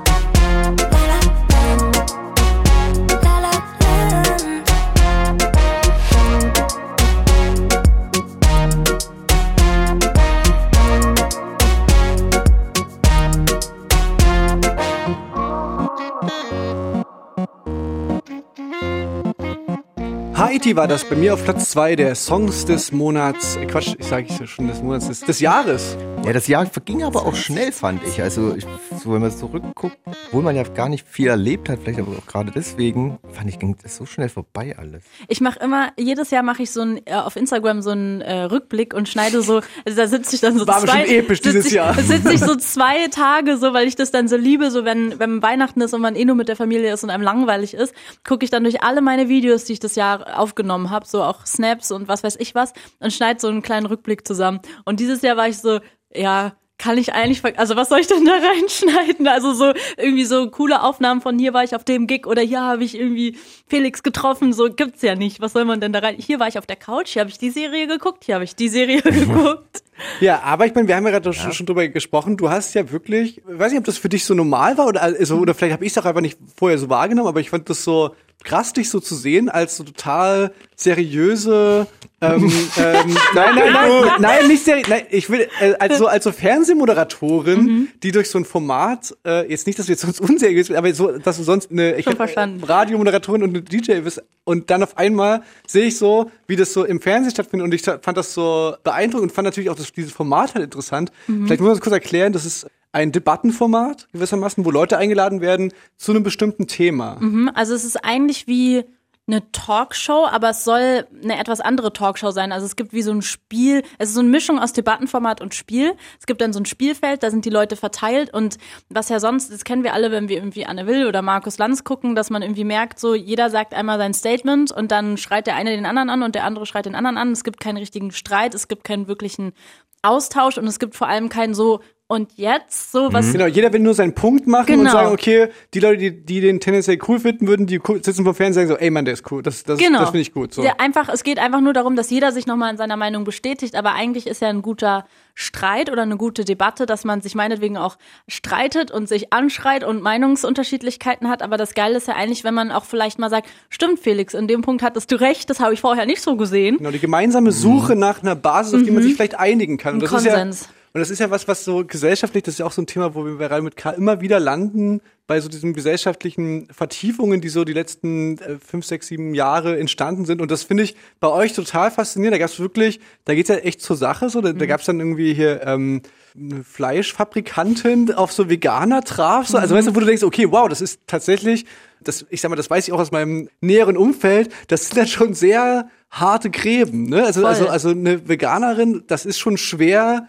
[20.58, 23.54] Haiti war das bei mir auf Platz zwei der Songs des Monats.
[23.54, 25.96] Äh, Quatsch, ich sage ich ja schon des Monats, des Jahres.
[26.24, 28.20] Ja, das Jahr verging aber auch schnell, fand ich.
[28.20, 28.66] Also, ich,
[29.02, 29.96] so, wenn man zurückguckt,
[30.26, 33.58] obwohl man ja gar nicht viel erlebt hat, vielleicht aber auch gerade deswegen, fand ich,
[33.58, 35.04] ging das so schnell vorbei alles.
[35.28, 38.42] Ich mache immer, jedes Jahr mache ich so ein, äh, auf Instagram so einen äh,
[38.42, 41.66] Rückblick und schneide so, also da sitze ich dann so War zwei, bestimmt episch dieses
[41.66, 41.94] ich, Jahr.
[41.94, 45.40] sitze ich so zwei Tage so, weil ich das dann so liebe, so wenn, wenn
[45.42, 47.94] Weihnachten ist und man eh nur mit der Familie ist und einem langweilig ist,
[48.26, 51.46] gucke ich dann durch alle meine Videos, die ich das Jahr aufgenommen habe, so auch
[51.46, 54.60] Snaps und was weiß ich was und schneide so einen kleinen Rückblick zusammen.
[54.84, 55.80] Und dieses Jahr war ich so,
[56.14, 59.26] ja, kann ich eigentlich, ver- also was soll ich denn da reinschneiden?
[59.26, 62.60] Also so irgendwie so coole Aufnahmen von hier war ich auf dem Gig oder hier
[62.60, 63.36] habe ich irgendwie
[63.66, 65.40] Felix getroffen, so gibt's ja nicht.
[65.40, 66.14] Was soll man denn da rein?
[66.18, 68.54] Hier war ich auf der Couch, hier habe ich die Serie geguckt, hier habe ich
[68.54, 69.82] die Serie geguckt.
[70.20, 72.36] Ja, aber ich meine, wir haben ja gerade schon, schon drüber gesprochen.
[72.36, 75.02] Du hast ja wirklich, ich weiß nicht, ob das für dich so normal war oder
[75.02, 77.68] also, oder vielleicht habe ich es auch einfach nicht vorher so wahrgenommen, aber ich fand
[77.68, 78.14] das so
[78.44, 81.86] krass, dich so zu sehen als so total seriöse
[82.20, 82.44] ähm,
[82.78, 84.88] ähm, nein, nein, nein, nein, nicht seriös.
[84.88, 87.88] Nein, ich will äh, als so als so Fernsehmoderatorin, Mhm.
[88.02, 90.92] die durch so ein Format äh, jetzt nicht, dass wir jetzt sonst unseriös sind, aber
[90.94, 92.62] so, dass du sonst eine ich Schon hab, verstanden.
[92.62, 96.72] äh, Radiomoderatorin und eine DJ bist und dann auf einmal sehe ich so, wie das
[96.72, 99.92] so im Fernsehen stattfindet und ich fand das so beeindruckend und fand natürlich auch das,
[99.92, 101.12] dieses Format halt interessant.
[101.28, 101.46] Mhm.
[101.46, 105.72] Vielleicht muss man das kurz erklären, das ist ein Debattenformat gewissermaßen, wo Leute eingeladen werden
[105.96, 107.16] zu einem bestimmten Thema.
[107.20, 108.84] Mhm, Also es ist eigentlich wie
[109.28, 112.50] eine Talkshow, aber es soll eine etwas andere Talkshow sein.
[112.50, 115.54] Also es gibt wie so ein Spiel, es ist so eine Mischung aus Debattenformat und
[115.54, 115.94] Spiel.
[116.18, 118.56] Es gibt dann so ein Spielfeld, da sind die Leute verteilt und
[118.88, 121.84] was ja sonst, das kennen wir alle, wenn wir irgendwie Anne Will oder Markus Lanz
[121.84, 125.56] gucken, dass man irgendwie merkt, so jeder sagt einmal sein Statement und dann schreit der
[125.56, 127.32] eine den anderen an und der andere schreit den anderen an.
[127.32, 129.52] Es gibt keinen richtigen Streit, es gibt keinen wirklichen
[130.00, 133.80] Austausch und es gibt vor allem keinen so und jetzt so was Genau, jeder will
[133.80, 134.90] nur seinen Punkt machen und Genau.
[134.92, 138.62] sagen, okay, die Leute, die, die den tendenziell cool finden würden, die sitzen vom Fernsehen
[138.64, 140.00] und sagen so, ey Mann, der ist cool, das, das, Genau.
[140.00, 140.54] das finde ich gut.
[140.54, 140.62] So.
[140.62, 143.74] Der einfach, es geht einfach nur darum, dass jeder sich nochmal in seiner Meinung bestätigt,
[143.76, 145.04] aber eigentlich ist ja ein guter
[145.34, 150.02] Streit oder eine gute Debatte, dass man sich meinetwegen auch streitet und sich anschreit und
[150.02, 151.42] Meinungsunterschiedlichkeiten hat.
[151.42, 154.48] Aber das Geile ist ja eigentlich, wenn man auch vielleicht mal sagt, stimmt Felix, in
[154.48, 156.78] dem Punkt hattest du recht, das habe ich vorher nicht so gesehen.
[156.78, 159.94] Genau, die gemeinsame Suche nach einer Basis, auf die man sich vielleicht einigen kann.
[159.94, 160.68] Und Ein das ist ja, Konsens.
[160.92, 163.14] Und das ist ja was, was so gesellschaftlich, das ist ja auch so ein Thema,
[163.14, 167.50] wo wir bei Real mit K immer wieder landen, bei so diesen gesellschaftlichen Vertiefungen, die
[167.50, 170.40] so die letzten äh, fünf, sechs, sieben Jahre entstanden sind.
[170.40, 172.34] Und das finde ich bei euch total faszinierend.
[172.34, 174.30] Da gab es wirklich, da geht's ja echt zur Sache.
[174.30, 176.00] So, da, da gab es dann irgendwie hier ähm,
[176.34, 179.48] eine Fleischfabrikantin auf so Veganer traf.
[179.48, 179.58] So.
[179.58, 181.66] Also weißt du, wo du denkst, okay, wow, das ist tatsächlich,
[182.02, 185.08] das, ich sag mal, das weiß ich auch aus meinem näheren Umfeld, das sind dann
[185.08, 187.04] schon sehr harte Gräben.
[187.04, 187.22] Ne?
[187.22, 187.50] Also, Voll.
[187.50, 190.26] also, also eine Veganerin, das ist schon schwer,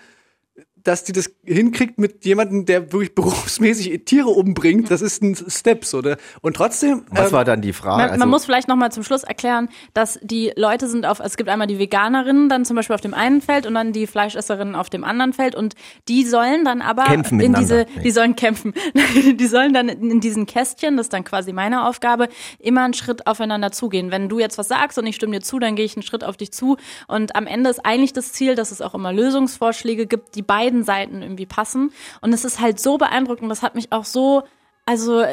[0.83, 4.91] dass die das hinkriegt mit jemandem, der wirklich berufsmäßig Tiere umbringt.
[4.91, 6.01] Das ist ein Step so.
[6.01, 6.17] Ne?
[6.41, 7.03] Und trotzdem.
[7.09, 7.97] Was ähm, war dann die Frage?
[7.97, 11.19] Man, Also, man muss vielleicht noch mal zum Schluss erklären, dass die Leute sind auf,
[11.19, 14.07] es gibt einmal die Veganerinnen dann zum Beispiel auf dem einen Feld und dann die
[14.07, 15.75] Fleischesserinnen auf dem anderen Feld und
[16.07, 17.85] die sollen dann aber Kämpfen in diese.
[17.95, 18.03] Nee.
[18.03, 18.73] die sollen kämpfen,
[19.15, 22.29] die sollen dann in diesen Kästchen, das ist dann quasi meine Aufgabe,
[22.59, 24.11] immer einen Schritt aufeinander zugehen.
[24.11, 26.23] Wenn du jetzt was sagst und ich stimme dir zu, dann gehe ich einen Schritt
[26.23, 26.77] auf dich zu
[27.07, 30.83] und am Ende ist eigentlich das Ziel, dass es auch immer Lösungsvorschläge gibt, die beiden
[30.83, 31.91] Seiten irgendwie passen
[32.21, 34.43] und es ist halt so beeindruckend, das hat mich auch so,
[34.85, 35.23] also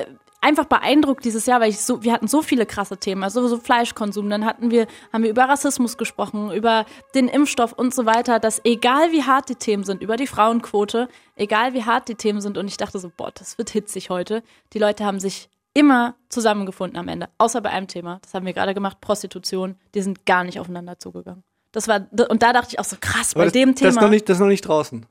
[0.40, 3.58] einfach beeindruckt dieses Jahr, weil ich so, wir hatten so viele krasse Themen, also so
[3.58, 8.38] Fleischkonsum, dann hatten wir, haben wir über Rassismus gesprochen, über den Impfstoff und so weiter,
[8.38, 12.40] dass egal wie hart die Themen sind, über die Frauenquote, egal wie hart die Themen
[12.40, 14.42] sind und ich dachte so, boah, das wird hitzig heute.
[14.72, 18.54] Die Leute haben sich immer zusammengefunden am Ende, außer bei einem Thema, das haben wir
[18.54, 21.42] gerade gemacht, Prostitution, die sind gar nicht aufeinander zugegangen.
[21.72, 23.88] Das war, und da dachte ich auch so krass, bei das, dem Thema.
[23.88, 25.04] Das ist, noch nicht, das ist noch nicht draußen.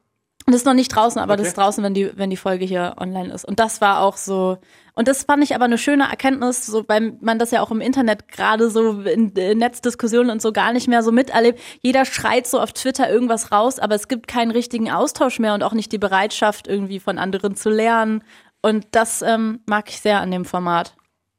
[0.47, 1.47] Das ist noch nicht draußen, aber das Okay.
[1.49, 3.45] ist draußen, wenn die, wenn die Folge hier online ist.
[3.45, 4.59] Und das war auch so,
[4.93, 7.81] und das fand ich aber eine schöne Erkenntnis, so weil man das ja auch im
[7.81, 11.59] Internet gerade so in, in Netzdiskussionen und so gar nicht mehr so miterlebt.
[11.81, 15.63] Jeder schreit so auf Twitter irgendwas raus, aber es gibt keinen richtigen Austausch mehr und
[15.63, 18.23] auch nicht die Bereitschaft, irgendwie von anderen zu lernen.
[18.61, 20.95] Und das ähm, mag ich sehr an dem Format.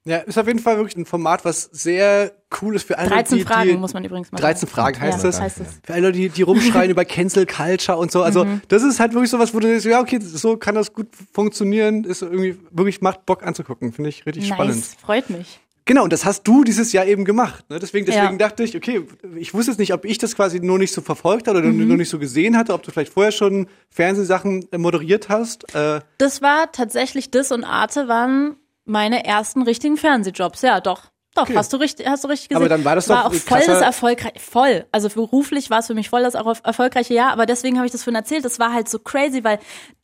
[0.06, 3.38] Ja, ist auf jeden Fall wirklich ein Format, was sehr cool ist für alle, 13
[3.38, 4.72] die, Fragen die, muss man übrigens mal 13 sagen.
[4.72, 5.40] Fragen heißt ja, das.
[5.40, 5.66] Heißt das.
[5.84, 8.22] Für alle, die, die rumschreien über Cancel Culture und so.
[8.22, 8.60] Also, Mhm.
[8.68, 12.04] das ist halt wirklich sowas, wo du denkst, ja, okay, so kann das gut funktionieren.
[12.04, 13.92] Ist irgendwie, wirklich macht Bock anzugucken.
[13.92, 14.76] Finde ich richtig spannend.
[14.76, 15.58] Nice, freut mich.
[15.88, 17.64] Genau, und das hast du dieses Jahr eben gemacht.
[17.70, 17.78] Ne?
[17.78, 18.48] Deswegen, deswegen Ja.
[18.48, 19.06] dachte ich, okay,
[19.36, 21.86] ich wusste jetzt nicht, ob ich das quasi nur nicht so verfolgt habe oder Mhm.
[21.86, 25.74] nur nicht so gesehen hatte, ob du vielleicht vorher schon Fernsehsachen moderiert hast.
[25.74, 28.56] Äh, Das war tatsächlich, das und Arte waren
[28.86, 30.62] meine ersten richtigen Fernsehjobs.
[30.62, 31.10] Ja, doch.
[31.36, 31.56] Doch, Okay.
[31.56, 32.60] hast du richtig, hast du richtig gesehen.
[32.62, 34.84] Aber dann war das war doch auch voll das erfolgreich, voll.
[34.90, 37.92] Also beruflich war es für mich voll das auch erfolgreiche Jahr, aber deswegen habe ich
[37.92, 38.44] das vorhin erzählt.
[38.44, 39.58] Das war halt so crazy, weil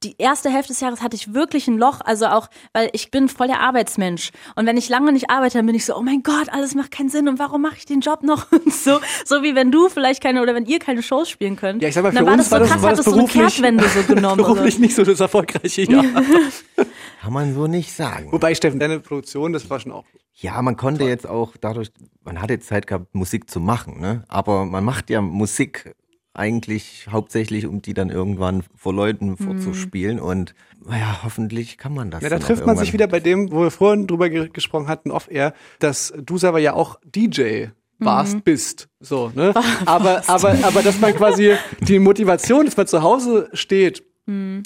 [0.04, 3.28] die erste Hälfte des Jahres hatte ich wirklich ein Loch, also auch, weil ich bin
[3.28, 4.30] voll der Arbeitsmensch.
[4.56, 6.90] Und wenn ich lange nicht arbeite, dann bin ich so, oh mein Gott, alles macht
[6.90, 8.50] keinen Sinn und warum mache ich den Job noch?
[8.52, 11.82] Und so, so wie wenn du vielleicht keine oder wenn ihr keine Shows spielen könnt.
[11.82, 12.98] ja, ich sag mal, für dann war uns das so war das, krass, war hat
[12.98, 14.36] das das so eine Kehrtwende so genommen.
[14.36, 16.04] beruflich nicht so das erfolgreiche Jahr.
[17.22, 18.32] kann man so nicht sagen.
[18.32, 20.04] Wobei, Steffen, deine Produktion, das war schon auch.
[20.42, 21.92] Ja, man konnte jetzt auch dadurch,
[22.24, 24.24] man hatte Zeit gehabt, Musik zu machen, ne?
[24.26, 25.94] Aber man macht ja Musik
[26.34, 30.18] eigentlich hauptsächlich, um die dann irgendwann vor Leuten vorzuspielen.
[30.18, 30.54] Und
[30.84, 32.22] naja, hoffentlich kann man das.
[32.22, 35.12] Ja, da trifft man sich wieder bei dem, wo wir vorhin drüber ge gesprochen hatten,
[35.12, 37.66] off-air, dass du selber ja auch DJ
[37.98, 38.88] warst, bist.
[38.98, 39.54] So, ne?
[39.86, 44.02] Aber, aber, aber dass man quasi die Motivation, dass man zu Hause steht,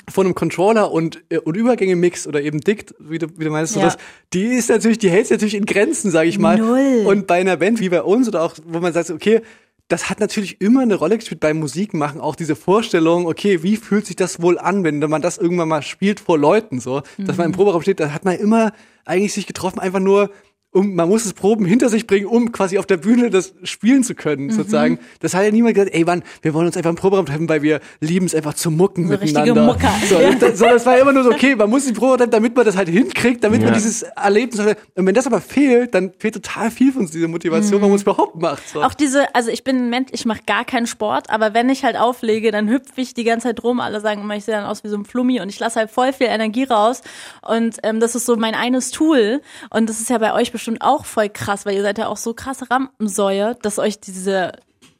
[0.08, 3.50] vor einem Controller und, äh, und Übergänge mixt oder eben dickt, wie du, wie du
[3.50, 3.82] meinst, Ja.
[3.82, 3.96] das,
[4.32, 6.58] die ist natürlich, die hält sich natürlich in Grenzen, sage ich mal.
[6.58, 7.04] Null.
[7.06, 9.40] Und bei einer Band wie bei uns oder auch, wo man sagt, okay,
[9.88, 14.04] das hat natürlich immer eine Rolle gespielt beim Musikmachen, auch diese Vorstellung, okay, wie fühlt
[14.04, 17.46] sich das wohl an, wenn man das irgendwann mal spielt vor Leuten, so, dass man
[17.46, 18.72] im Proberaum steht, da hat man immer
[19.04, 20.30] eigentlich sich getroffen, einfach nur
[20.76, 24.04] um, man muss es Proben hinter sich bringen, um quasi auf der Bühne das spielen
[24.04, 24.98] zu können, sozusagen.
[25.20, 27.62] Das hat ja niemand gesagt, ey Mann, wir wollen uns einfach im Proberaum treffen, weil
[27.62, 29.72] wir lieben es einfach zu mucken So richtige miteinander.
[29.72, 29.92] Mucker.
[30.08, 32.54] So, und das, so, das war immer nur so, okay, man muss den Proberaum, damit
[32.54, 33.74] man das halt hinkriegt, damit man Ja.
[33.74, 34.78] dieses Erlebnis hat.
[34.94, 37.96] Und wenn das aber fehlt, dann fehlt total viel von uns, diese Motivation, warum man
[37.96, 38.68] es überhaupt macht.
[38.68, 38.82] So.
[38.82, 41.84] Auch diese, also ich bin ein Mensch, ich mache gar keinen Sport, aber wenn ich
[41.84, 43.80] halt auflege, dann hüpfe ich die ganze Zeit rum.
[43.80, 45.90] Alle sagen immer, ich sehe dann aus wie so ein Flummi und ich lasse halt
[45.90, 47.00] voll viel Energie raus.
[47.42, 49.40] Und ähm, das ist so mein eines Tool.
[49.70, 52.16] Und das ist ja bei euch bestimmt auch voll krass, weil ihr seid ja auch
[52.16, 54.52] so krasse Rampensäue, dass euch diese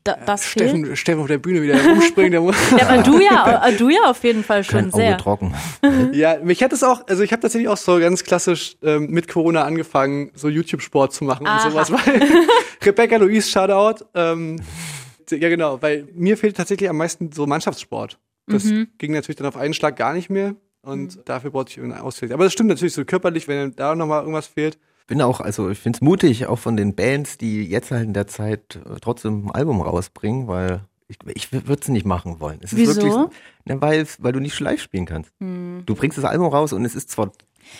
[0.05, 0.71] da, das fehlt.
[0.71, 2.55] Steffen, Steffen auf der Bühne wieder rumspringen, der muss.
[2.79, 5.19] Ja, aber du ja, äh, du ja auf jeden Fall schon Kein Auge sehr.
[5.19, 5.55] trocken.
[6.13, 9.27] Ja, mich hat es auch, also ich habe tatsächlich auch so ganz klassisch ähm, mit
[9.27, 11.65] Corona angefangen, so YouTube-Sport zu machen Aha.
[11.65, 12.23] und sowas, weil
[12.85, 14.61] Rebecca Louise Shoutout, ähm,
[15.31, 18.19] ja genau, weil mir fehlt tatsächlich am meisten so Mannschaftssport.
[18.47, 18.87] Das Mhm.
[18.99, 22.31] ging natürlich dann auf einen Schlag gar nicht mehr und dafür brauchte ich irgendeinen Ausfeld.
[22.31, 24.79] Aber das stimmt natürlich so körperlich, wenn da nochmal irgendwas fehlt.
[25.07, 28.13] Bin auch, also ich finde es mutig, auch von den Bands, die jetzt halt in
[28.15, 32.59] der Zeit äh, trotzdem ein Album rausbringen, weil ich, ich würde es nicht machen wollen.
[32.63, 32.97] Es ist Wieso?
[32.97, 33.15] wirklich,
[33.65, 35.31] na, weil, weil du nicht live spielen kannst.
[35.39, 37.31] Du bringst das Album raus und es ist zwar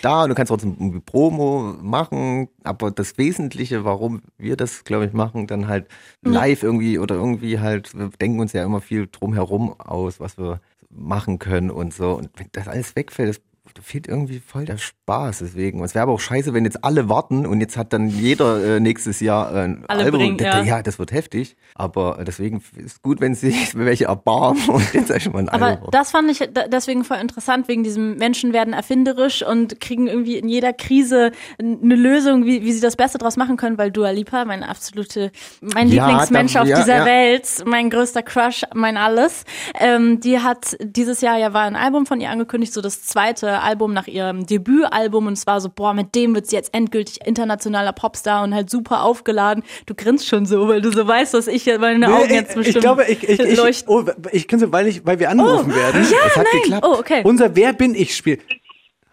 [0.01, 5.05] da und du kannst trotzdem irgendwie Promo machen, aber das Wesentliche, warum wir das, glaube
[5.05, 5.87] ich, machen, dann halt
[6.23, 10.61] live irgendwie oder irgendwie halt, wir denken uns ja immer viel drumherum aus, was wir
[10.89, 12.13] machen können und so.
[12.13, 13.41] Und wenn das alles wegfällt, das
[13.73, 15.83] da fehlt irgendwie voll der Spaß deswegen.
[15.83, 18.79] Es wäre aber auch scheiße, wenn jetzt alle warten und jetzt hat dann jeder äh,
[18.79, 20.19] nächstes Jahr äh, ein Alle Album.
[20.19, 20.63] bringen, ja.
[20.63, 21.55] ja, das wird heftig.
[21.75, 25.65] Aber äh, deswegen ist gut, wenn sich welche erbarmen und jetzt eigentlich mal ein Aber
[25.67, 25.89] Album.
[25.91, 30.47] das fand ich deswegen voll interessant, wegen diesem Menschen werden erfinderisch und kriegen irgendwie in
[30.49, 34.45] jeder Krise eine Lösung, wie, wie sie das Beste draus machen können, weil Dua Lipa,
[34.45, 35.31] mein absolute,
[35.61, 37.05] mein Ja, Lieblingsmensch da- auf ja, dieser.
[37.05, 39.43] Welt, mein größter Crush, mein alles,
[39.79, 43.56] ähm, die hat dieses Jahr ja war ein Album von ihr angekündigt, so das zweite
[43.63, 47.25] Album nach ihrem Debütalbum und es war so, boah, mit dem wird sie jetzt endgültig
[47.25, 49.63] internationaler Popstar und halt super aufgeladen.
[49.85, 52.55] Du grinst schon so, weil du so weißt, dass ich meine Augen Nee, jetzt ich,
[52.55, 53.93] bestimmt ich glaube, ich, ich, ich, leuchten.
[53.93, 56.05] oh, ich kann so, weil ich, weil wir angerufen werden.
[56.23, 56.85] das hat geklappt.
[56.87, 57.21] Oh, okay.
[57.23, 58.39] Unser Wer bin ich Spiel.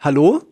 [0.01, 0.43] Hallo?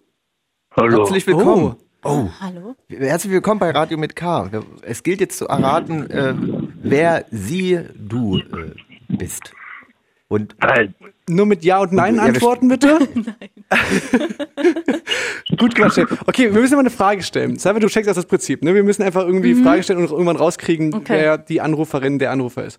[0.75, 1.77] Herzlich willkommen.
[2.05, 2.29] Oh.
[2.41, 2.75] Hallo?
[2.89, 4.51] Herzlich willkommen bei Radio mit K.
[4.83, 6.35] Es gilt jetzt zu erraten, äh,
[6.83, 8.73] wer sie, du äh,
[9.09, 9.53] bist.
[10.27, 10.57] Und
[11.35, 12.99] Nur mit Ja und Nein Ja, wir- antworten, bitte?
[15.59, 16.15] Gut gemacht, Steffi.
[16.27, 17.59] Okay, wir müssen mal eine Frage stellen.
[17.59, 18.63] Salva, du checkst das, das Prinzip.
[18.63, 18.75] Ne?
[18.75, 20.95] Wir müssen einfach irgendwie Frage stellen und irgendwann rauskriegen, Mhm.
[20.95, 21.15] Okay.
[21.21, 22.79] wer die Anruferin, der Anrufer ist.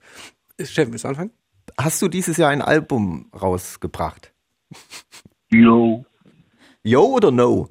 [0.61, 1.31] Steffen, willst du anfangen?
[1.77, 4.31] hast du dieses Jahr ein Album rausgebracht?
[5.49, 6.05] Yo,
[6.83, 7.69] Yo oder no?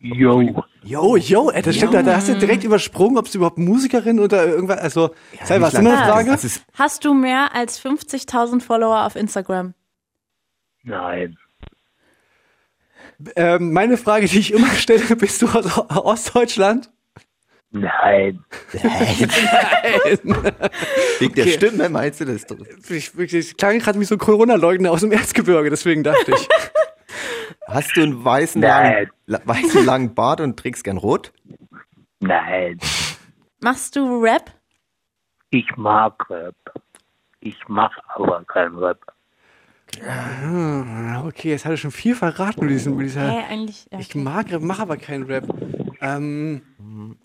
[0.00, 0.64] Yo.
[0.82, 4.20] Jo, jo, ey, das stimmt, da, da hast du direkt übersprungen, ob es überhaupt Musikerin
[4.20, 5.10] oder irgendwas, also,
[5.40, 5.96] hast du noch eine.
[5.96, 6.38] Frage?
[6.74, 9.74] Hast du mehr als 50.000 Follower auf Instagram?
[10.82, 11.36] Nein.
[13.36, 16.90] Ähm, meine Frage, die ich immer stelle, bist du aus Ostdeutschland?
[17.70, 18.42] Nein.
[21.18, 21.52] wegen der Okay.
[21.52, 22.46] Stimme, meinst du das?
[22.88, 26.48] Ich, ich, ich klang gerade wie so ein Corona-Leugner aus dem Erzgebirge, deswegen dachte ich.
[27.68, 28.92] Hast du einen weißen Nein.
[28.92, 31.32] langen, la- weißen langen Bart und trägst gern rot?
[32.20, 32.78] Nein.
[33.60, 34.50] Machst du Rap?
[35.50, 36.54] Ich mag Rap.
[37.40, 39.00] Ich mach aber kein Rap.
[40.06, 43.86] Ah, Okay, jetzt hat er schon viel verraten mit diesem, mit dieser, Hä, eigentlich.
[43.90, 43.98] Ja.
[43.98, 45.44] Ich mag Rap, mach aber keinen Rap.
[46.00, 46.62] Ähm,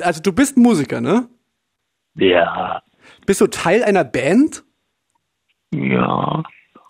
[0.02, 1.30] also du bist Musiker, ne?
[2.16, 2.82] Ja.
[3.26, 4.64] Bist du Teil einer Band?
[5.72, 6.44] Ja.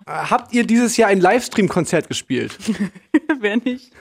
[0.06, 2.58] Habt ihr dieses Jahr ein Livestream-Konzert gespielt?
[3.40, 3.92] Wer nicht?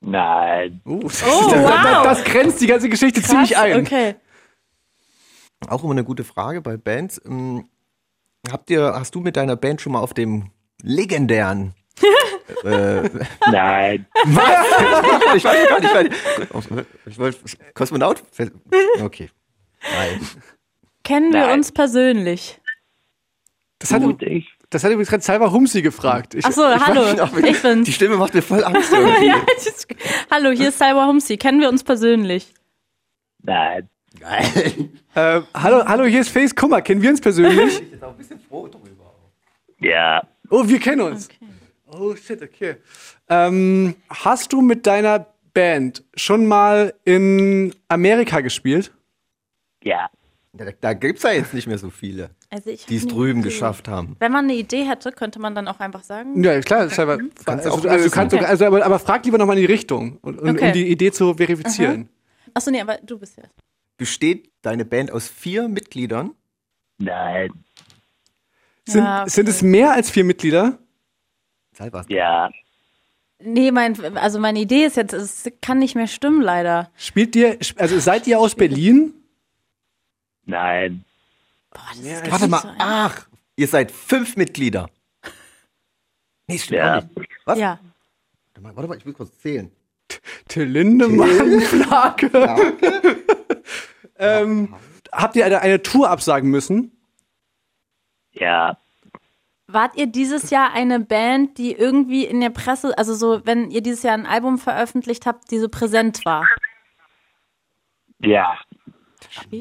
[0.00, 0.80] Nein.
[0.84, 2.02] Uh, das, Oh, das, wow.
[2.04, 3.80] das grenzt die ganze Geschichte ziemlich Krass, ein.
[3.80, 4.14] Okay.
[5.68, 7.20] Auch immer eine gute Frage bei Bands.
[7.24, 7.68] Ähm,
[8.50, 10.50] Habt ihr, hast du mit deiner Band schon mal auf dem
[10.82, 11.74] legendären
[12.64, 13.02] äh,
[13.50, 14.06] Nein.
[14.24, 15.34] Was?
[15.36, 16.14] ich weiß gar nicht,
[17.06, 17.38] ich wollte
[17.74, 18.22] Kosmonaut.
[19.02, 19.30] Okay.
[19.82, 20.20] Nein.
[21.04, 21.58] Kennen wir Nein.
[21.58, 22.60] uns persönlich?
[23.80, 24.48] Das hat, Gut, ich.
[24.70, 26.34] das hat übrigens gerade Salva Humsi gefragt.
[26.34, 27.04] Ich, Ach so, ich hallo.
[27.04, 27.84] nicht, ob Ich bin.
[27.84, 28.92] Die Stimme macht mir voll Angst.
[28.92, 29.26] Irgendwie.
[29.28, 29.86] ja, das ist-
[30.30, 31.36] hallo, hier ist Cyber Humsi.
[31.36, 32.52] Kennen wir uns persönlich?
[33.42, 33.88] Nein.
[35.14, 36.82] Äh, hallo, hallo, hier ist Face Kummer.
[36.82, 37.80] Kennen wir uns persönlich?
[39.80, 40.22] Ja.
[40.50, 41.28] Oh, wir kennen uns.
[41.86, 42.76] Oh shit, okay.
[43.28, 48.92] Ähm, hast du mit deiner Band schon mal in Amerika gespielt?
[49.82, 50.10] Ja.
[50.52, 53.48] Da, da gibt's ja jetzt nicht mehr so viele, Also ich die es drüben Idee.
[53.50, 54.16] geschafft haben.
[54.20, 56.42] Wenn man eine Idee hätte, könnte man dann auch einfach sagen.
[56.42, 57.18] Ja, klar, Salva.
[57.18, 58.10] Kannst also, du auch also, du lösen.
[58.10, 58.40] kannst Okay.
[58.42, 60.68] sogar- also aber, aber frag lieber nochmal in die Richtung, und, und, Okay.
[60.68, 62.08] um die Idee zu verifizieren.
[62.54, 63.44] Achso, nee, aber du bist ja.
[63.98, 66.30] Besteht deine Band aus vier Mitgliedern?
[66.98, 67.50] Nein.
[68.86, 69.30] Sind, Ja, okay.
[69.30, 70.78] sind es mehr als vier Mitglieder?
[71.74, 72.04] Salva.
[72.08, 72.48] Ja.
[73.40, 76.90] Nee, mein, also meine Idee ist jetzt, es kann nicht mehr stimmen, leider.
[76.96, 79.12] Spielt ihr, also seid ihr aus Berlin?
[80.46, 81.04] Nein.
[81.72, 83.26] Warte mal, ach,
[83.56, 84.88] ihr seid fünf Mitglieder.
[86.46, 86.98] Nee, stimmt Ja.
[86.98, 87.30] auch nicht.
[87.44, 87.58] Was?
[87.58, 87.78] Ja.
[88.54, 89.70] Warte mal, Warte mal, ich will kurz zählen.
[90.48, 92.30] Till Lindemann, Flake.
[94.16, 94.74] ähm,
[95.12, 96.92] habt ihr eine, eine Tour absagen müssen?
[98.32, 98.78] Ja.
[99.66, 103.82] Wart ihr dieses Jahr eine Band, die irgendwie in der Presse, also so, wenn ihr
[103.82, 106.46] dieses Jahr ein Album veröffentlicht habt, die so präsent war?
[108.20, 108.58] Ja.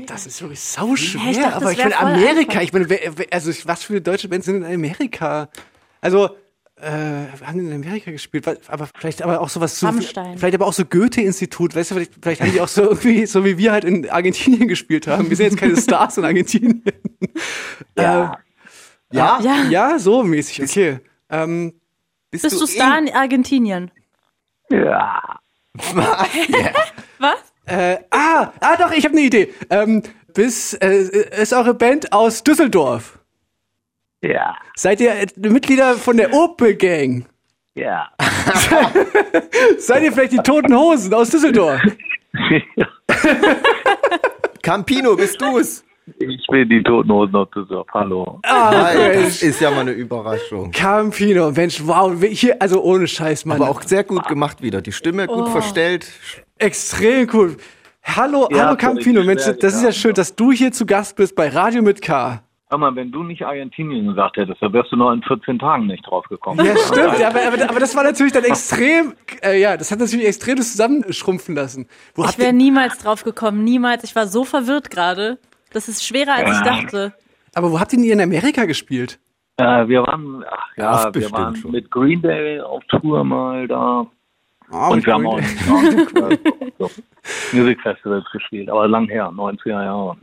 [0.07, 2.61] Das ist wirklich sau schwer, ich dachte, aber ich meine, Amerika, einfach.
[2.61, 5.49] ich meine, also was für deutsche Bands sind in Amerika?
[6.01, 6.25] Also,
[6.75, 6.89] äh,
[7.39, 10.37] wir haben in Amerika gespielt, was- aber vielleicht aber auch sowas so, Rammstein.
[10.37, 13.43] vielleicht aber auch so Goethe-Institut, weißt du, vielleicht, vielleicht haben die auch so irgendwie, so
[13.45, 15.29] wie wir halt in Argentinien gespielt haben.
[15.29, 16.83] Wir sind jetzt keine Stars in Argentinien.
[17.97, 18.37] Ja.
[19.11, 19.39] Ja?
[19.41, 19.63] Ja.
[19.69, 20.99] Ja, so mäßig, okay.
[21.29, 21.73] Ähm,
[22.29, 23.89] Bist du Star in Argentinien?
[24.69, 25.39] Ja.
[27.19, 27.37] Was?
[27.67, 29.53] äh, ah, ah doch, ich habe eine Idee.
[29.69, 30.03] Ähm,
[30.33, 33.19] bis, äh, ist eure Band aus Düsseldorf?
[34.21, 34.55] Ja.
[34.75, 37.25] Seid ihr äh, Mitglieder von der Opel Gang?
[37.75, 38.09] Ja.
[39.77, 41.81] Seid ihr vielleicht die Toten Hosen aus Düsseldorf?
[44.63, 45.83] Campino, bist du's?
[46.19, 47.87] Ich bin die Toten Hosen aus Düsseldorf.
[47.93, 48.39] Hallo.
[48.43, 50.71] Ah, das ist ja mal eine Überraschung.
[50.71, 53.61] Campino, Mensch, wow, hier, also ohne Scheiß, Mann.
[53.61, 54.81] Aber auch sehr gut gemacht wieder.
[54.81, 56.09] Die Stimme gut verstellt.
[56.57, 57.57] extrem cool.
[58.03, 61.35] Hallo, Ja, hallo Campino, Mensch, das ist ja schön, dass du hier zu Gast bist
[61.35, 62.41] bei Radio mit K.
[62.69, 65.87] Hör mal, wenn du nicht Argentinien gesagt hättest, dann wärst du noch in 14 Tagen
[65.87, 66.65] nicht drauf gekommen.
[66.65, 69.99] Ja, stimmt, ja, aber, aber, aber das war natürlich dann extrem, äh, ja, das hat
[69.99, 71.87] natürlich extrem das zusammenschrumpfen lassen.
[72.15, 74.03] Wo Ich habt wäre ihr, niemals drauf gekommen, niemals.
[74.03, 75.37] Ich war so verwirrt gerade.
[75.77, 77.13] Das ist schwerer, als ich dachte.
[77.53, 79.19] aber wo habt ihr denn in Amerika gespielt?
[79.57, 81.69] Äh, wir waren, ach Ja, ja, wir waren schon.
[81.71, 84.07] mit Green Day auf Tour mal da.
[84.71, 85.39] Oh, und wir haben auch
[86.79, 86.89] so
[87.53, 90.17] Music Festivals gespielt, aber lang her, 90er Jahre.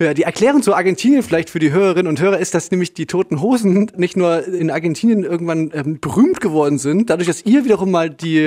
[0.00, 3.06] Ja, die Erklärung zu Argentinien vielleicht für die Hörerinnen und Hörer ist, dass nämlich die
[3.06, 7.92] Toten Hosen nicht nur in Argentinien irgendwann ähm, berühmt geworden sind, dadurch, dass ihr wiederum
[7.92, 8.38] mal die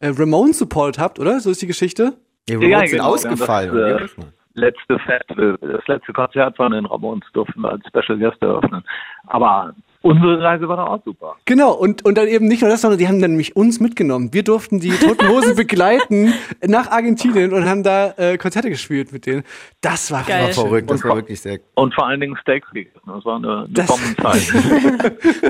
[0.00, 1.38] äh, Ramones support habt, oder?
[1.38, 2.14] So ist die Geschichte.
[2.48, 3.76] Die Remotes Ja, sind genau, ausgefallen.
[3.76, 8.42] das, äh, letzte Festival, das letzte Konzert von den Ramones durften wir als Special Guest
[8.42, 8.82] eröffnen.
[9.26, 11.36] Aber unsere Reise war doch auch super.
[11.44, 14.32] Genau, und, und dann eben nicht nur das, sondern die haben dann nämlich uns mitgenommen.
[14.32, 16.32] Wir durften die Toten Hosen begleiten
[16.66, 19.44] nach Argentinien und haben da äh, Konzerte gespielt mit denen.
[19.82, 20.44] Das war Geil.
[20.44, 20.90] war verrückt.
[20.90, 21.60] Das war wirklich sehr.
[21.74, 23.00] Und vor allen Dingen Steaks gegessen.
[23.06, 24.52] Das war eine, eine Das- Bombenzeit.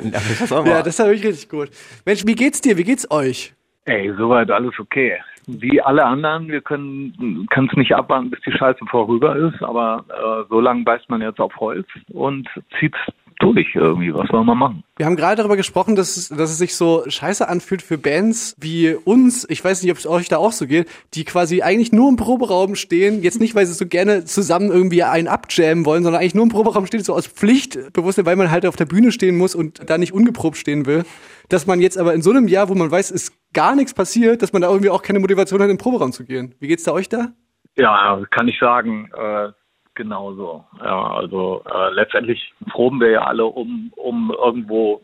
[0.12, 1.70] Das Ja, das war wirklich richtig gut.
[2.04, 2.76] Mensch, wie geht's dir?
[2.76, 3.54] Wie geht's euch?
[3.84, 5.18] Ey, soweit alles okay.
[5.46, 10.48] Wie alle anderen, wir können es nicht abwarten, bis die Scheiße vorüber ist, aber äh,
[10.48, 12.48] so lange beißt man jetzt auf Holz und
[12.78, 12.98] zieht's
[13.40, 14.14] durch irgendwie.
[14.14, 14.84] Was soll man machen?
[14.96, 18.54] Wir haben gerade darüber gesprochen, dass es, dass es sich so scheiße anfühlt für Bands
[18.60, 19.46] wie uns.
[19.48, 22.16] Ich weiß nicht, ob es euch da auch so geht, die quasi eigentlich nur im
[22.16, 23.22] Proberaum stehen.
[23.22, 26.50] Jetzt nicht, weil sie so gerne zusammen irgendwie einen abjammen wollen, sondern eigentlich nur im
[26.50, 29.98] Proberaum stehen, so aus Pflichtbewusstsein, weil man halt auf der Bühne stehen muss und da
[29.98, 31.04] nicht ungeprobt stehen will.
[31.48, 34.42] Dass man jetzt aber in so einem Jahr, wo man weiß, ist gar nichts passiert,
[34.42, 36.54] dass man da irgendwie auch keine Motivation hat, in den Proberaum zu gehen.
[36.60, 37.28] Wie geht's da euch da?
[37.76, 39.48] Ja, kann ich sagen, äh,
[39.94, 40.64] genauso.
[40.78, 45.02] Ja, also äh, letztendlich proben wir ja alle, um, um irgendwo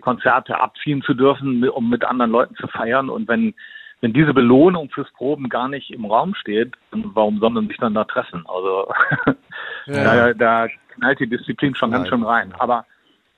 [0.00, 3.08] Konzerte abziehen zu dürfen, um mit anderen Leuten zu feiern.
[3.08, 3.54] Und wenn,
[4.00, 7.78] wenn diese Belohnung fürs Proben gar nicht im Raum steht, dann warum soll man sich
[7.78, 8.44] dann da treffen?
[8.46, 8.92] Also
[9.86, 12.52] da, da knallt die Disziplin schon ganz schön rein.
[12.58, 12.84] Aber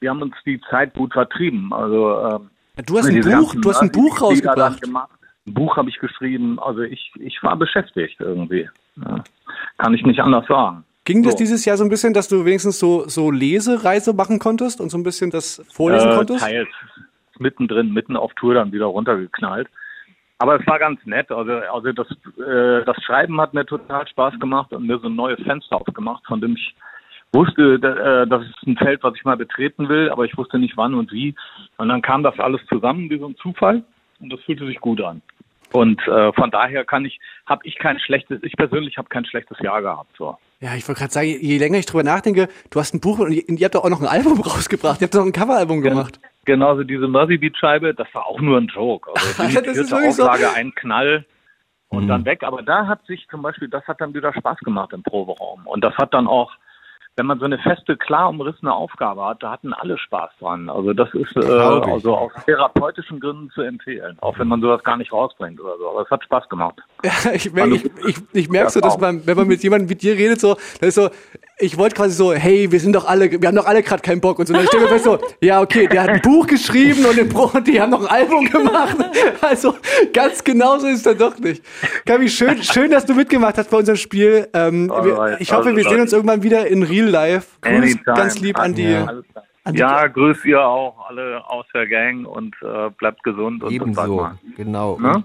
[0.01, 1.73] wir haben uns die Zeit gut vertrieben.
[1.73, 2.51] Also ähm,
[2.85, 4.82] Du hast ein Buch, du hast ein Buch rausgebracht.
[4.85, 6.59] Ein Buch habe ich geschrieben.
[6.59, 8.69] Also ich, ich war beschäftigt irgendwie.
[8.97, 9.24] Ja.
[9.78, 10.85] Kann ich nicht anders sagen.
[11.05, 11.39] Ging das So.
[11.39, 14.98] dieses Jahr so ein bisschen, dass du wenigstens so, so Lesereise machen konntest und so
[14.98, 16.44] ein bisschen das vorlesen äh, konntest?
[16.44, 16.69] Teils
[17.39, 19.69] mittendrin, mitten auf Tour dann wieder runtergeknallt.
[20.39, 21.31] Aber es war ganz nett.
[21.31, 25.16] Also, also das, äh, das Schreiben hat mir total Spaß gemacht und mir so ein
[25.16, 26.74] neues Fenster aufgemacht, von dem ich
[27.32, 30.77] wusste, äh, das ist ein Feld, was ich mal betreten will, aber ich wusste nicht
[30.77, 31.35] wann und wie.
[31.77, 33.82] Und dann kam das alles zusammen wie so ein Zufall
[34.20, 35.23] und das fühlte sich gut an.
[35.73, 39.59] Und äh, von daher kann ich, habe ich kein schlechtes, ich persönlich habe kein schlechtes
[39.61, 40.16] Jahr gehabt.
[40.16, 40.39] So.
[40.61, 43.32] Ja, ich wollte gerade sagen, je länger ich drüber nachdenke, du hast ein Buch und
[43.32, 45.01] ihr, habt doch auch noch ein Album rausgebracht.
[45.01, 46.20] Ihr habt doch ein Coveralbum gemacht.
[46.44, 49.11] Genauso diese Mercy Beat Scheibe, das war auch nur ein Joke.
[49.15, 50.28] Also Das die ist vierte wirklich so.
[50.28, 51.27] Ein Knall
[51.89, 52.43] und dann weg.
[52.43, 55.66] Aber da hat sich zum Beispiel, das hat dann wieder Spaß gemacht im Proberaum.
[55.66, 56.53] Und das hat dann auch,
[57.16, 60.68] wenn man so eine feste, klar umrissene Aufgabe hat, da hatten alle Spaß dran.
[60.68, 64.98] Also das ist äh, also aus therapeutischen Gründen zu empfehlen, auch wenn man sowas gar
[64.98, 65.88] nicht rausbringt oder so.
[65.90, 66.76] Aber es hat Spaß gemacht.
[67.02, 69.94] Ja, ich merke ich, ich, ich merk so, dass man, wenn man mit jemandem wie
[69.94, 71.09] dir redet, so, da ist so,
[71.59, 74.20] ich wollte quasi so, hey, wir sind doch alle, wir haben doch alle gerade keinen
[74.20, 74.53] Bock und so.
[74.53, 77.28] Und dann stellen wir fest so, ja, okay, der hat ein Buch geschrieben und, den
[77.28, 78.97] Bro- und die haben noch ein Album gemacht.
[79.41, 79.77] Also
[80.12, 81.62] ganz genauso ist dann doch nicht.
[82.05, 84.49] Gabi, schön, schön, dass du mitgemacht hast bei unserem Spiel.
[84.53, 87.49] Ähm, wir, ich hoffe, also, wir sehen uns irgendwann wieder in Real Life.
[87.61, 88.91] Grüß ganz lieb an die.
[88.91, 89.05] Ja.
[89.05, 89.45] Alles klar.
[89.65, 93.70] An die Ja, grüß ihr auch alle aus der Gang und äh, bleibt gesund und
[93.70, 94.39] bis bald Ebenso, mal.
[94.57, 94.99] genau.
[94.99, 95.23] Ne?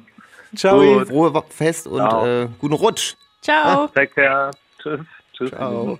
[0.55, 1.05] Ciao.
[1.05, 3.15] Frohe Fest und äh, guten Rutsch.
[3.41, 3.87] Ciao.
[3.87, 4.51] Take care.
[4.81, 5.01] Tschüss.
[5.41, 5.49] Tschüss.
[5.51, 5.99] Ciao.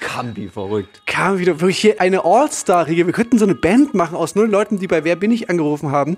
[0.00, 1.02] Kambi verrückt.
[1.06, 3.06] Kam wieder wirklich hier eine All-Star-Riege.
[3.06, 5.90] Wir könnten so eine Band machen aus null Leuten, die bei Wer bin ich angerufen
[5.92, 6.16] haben.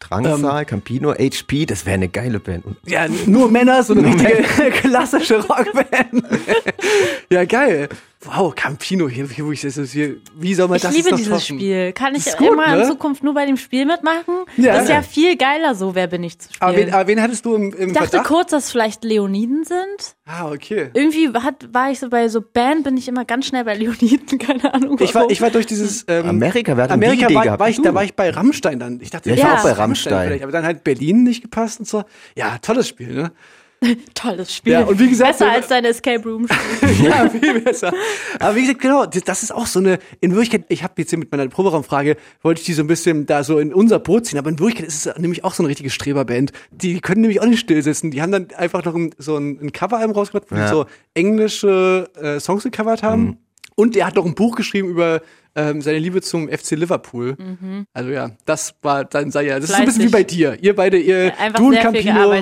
[0.00, 2.66] Drangsal, Campino, HP, das wäre eine geile Band.
[2.66, 6.24] Und Ja, nur Männer, so eine richtige klassische Rockband.
[7.30, 7.88] ja, geil.
[8.24, 11.12] Wow, Campino, hier, hier, wo ich das hier, wie soll man Ich das liebe jetzt
[11.12, 11.60] noch dieses toppen?
[11.60, 11.92] Spiel.
[11.92, 12.82] Kann ich gut, immer ne?
[12.82, 14.44] in Zukunft nur bei dem Spiel mitmachen?
[14.56, 14.74] Ja.
[14.74, 16.68] Das ist ja viel geiler so, wer bin ich zu spielen.
[16.68, 18.26] Aber wen, aber wen hattest du im, im ich dachte Verdacht?
[18.26, 20.16] kurz, dass vielleicht Leoniden sind.
[20.26, 20.90] Ah, okay.
[20.94, 24.38] Irgendwie hat, war ich so bei so Band, bin ich immer ganz schnell bei Leoniden,
[24.40, 24.96] keine Ahnung.
[25.00, 27.44] Ich war, ich war durch dieses ähm, Amerika, wer hat denn Amerika die Idee war,
[27.44, 27.60] gehabt?
[27.60, 27.94] war ich, da Du.
[27.94, 28.98] war ich bei Rammstein dann.
[29.00, 30.26] Ich dachte, Ja, ich war das auch bei Rammstein.
[30.26, 32.02] vielleicht, aber dann halt Berlin nicht gepasst und so.
[32.34, 33.32] Ja, tolles Spiel, ne?
[34.14, 34.72] Tolles Spiel.
[34.72, 37.04] Ja, und wie gesagt, Besser als deine Escape Room Spiel.
[37.06, 37.92] ja, viel besser.
[38.40, 41.18] Aber wie gesagt, genau, das ist auch so eine, in Wirklichkeit, ich habe jetzt hier
[41.18, 44.38] mit meiner Proberaumfrage, wollte ich die so ein bisschen da so in unser Boot ziehen,
[44.38, 46.52] aber in Wirklichkeit ist es nämlich auch so eine richtige Streberband.
[46.72, 48.10] Die können nämlich auch nicht still sitzen.
[48.10, 50.68] Die haben dann einfach noch ein, so ein, ein Coveralbum rausgebracht, wo die Ja.
[50.68, 53.38] so englische äh, Songs gecovert haben.
[53.76, 55.20] Und er hat noch ein Buch geschrieben über
[55.58, 57.36] ähm, seine Liebe zum FC Liverpool.
[57.92, 60.26] Also ja, das war dann sei ja, das ist so ein bisschen wie Fleißig.
[60.28, 60.62] bei dir.
[60.62, 62.34] Ihr beide, ihr Einfach du und Campino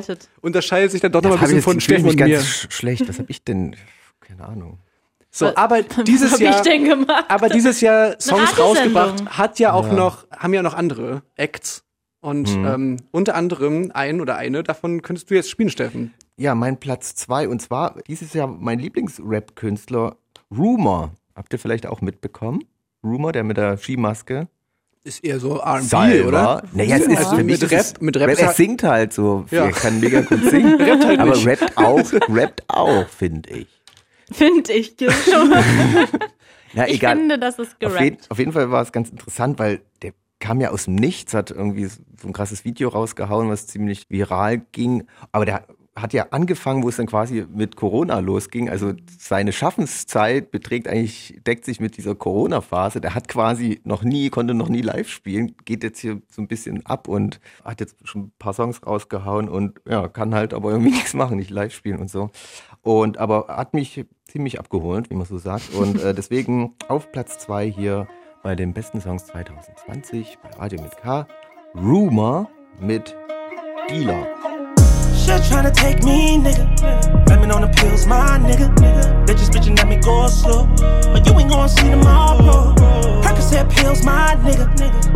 [0.42, 2.40] unterscheidet sich dann doch noch mal ein bisschen von Steffen mich und ganz mir.
[2.40, 3.08] sch- schlecht.
[3.08, 3.74] Was habe ich denn?
[4.20, 4.78] Keine Ahnung.
[5.30, 7.24] So, aber Was dieses hab Jahr ich denn gemacht?
[7.28, 9.92] aber dieses Jahr Songs rausgebracht hat ja auch Ja.
[9.94, 11.82] noch, haben ja noch andere Acts.
[12.20, 12.66] Und Mhm.
[12.66, 16.12] ähm, unter anderem ein oder eine davon könntest du jetzt spielen, Steffen.
[16.38, 20.16] Ja, mein Platz zwei und zwar dieses Jahr mein Lieblingsrap-Künstler
[20.56, 21.12] Rumor.
[21.34, 22.64] Habt ihr vielleicht auch mitbekommen?
[23.04, 24.48] Rumor, der mit der Skimaske.
[25.04, 26.64] Ist eher so R&B, oder?
[26.72, 29.12] Naja, es ist Also für mich mit das Rap, ist, mit Rap, Er singt halt
[29.12, 29.44] so.
[29.52, 29.66] Ja.
[29.66, 30.74] Er kann mega gut singen.
[30.82, 31.46] Rappt halt aber nicht.
[31.46, 33.68] rappt auch, rappt auch, finde ich.
[34.32, 35.50] Finde ich schon.
[36.74, 37.16] Na, Ich egal.
[37.16, 38.30] finde, das ist Auf, jeden, gerappt.
[38.32, 41.52] auf jeden Fall war es ganz interessant, weil der kam ja aus dem Nichts, hat
[41.52, 45.04] irgendwie so ein krasses Video rausgehauen, was ziemlich viral ging.
[45.30, 45.66] Aber der
[45.96, 48.68] hat ja angefangen, wo es dann quasi mit Corona losging.
[48.68, 53.00] Also seine Schaffenszeit beträgt eigentlich, deckt sich mit dieser Corona-Phase.
[53.00, 56.48] Der hat quasi noch nie, konnte noch nie live spielen, geht jetzt hier so ein
[56.48, 60.70] bisschen ab und hat jetzt schon ein paar Songs rausgehauen und ja, kann halt aber
[60.70, 62.30] irgendwie nichts machen, nicht live spielen und so.
[62.82, 65.72] Und aber hat mich ziemlich abgeholt, wie man so sagt.
[65.72, 68.06] Und äh, deswegen auf Platz zwei hier
[68.42, 71.26] bei den besten Songs 2020 bei Radio mit K.
[71.74, 72.50] Rumor
[72.80, 73.16] mit
[73.88, 74.55] Dealer.
[75.26, 77.26] Shit tryna take me, nigga.
[77.26, 78.72] Blaming on the pills, my nigga.
[79.26, 80.66] Bitches bitching at me, go slow.
[81.12, 82.72] But you ain't gonna see tomorrow.
[83.22, 84.66] Percocet pills, my nigga.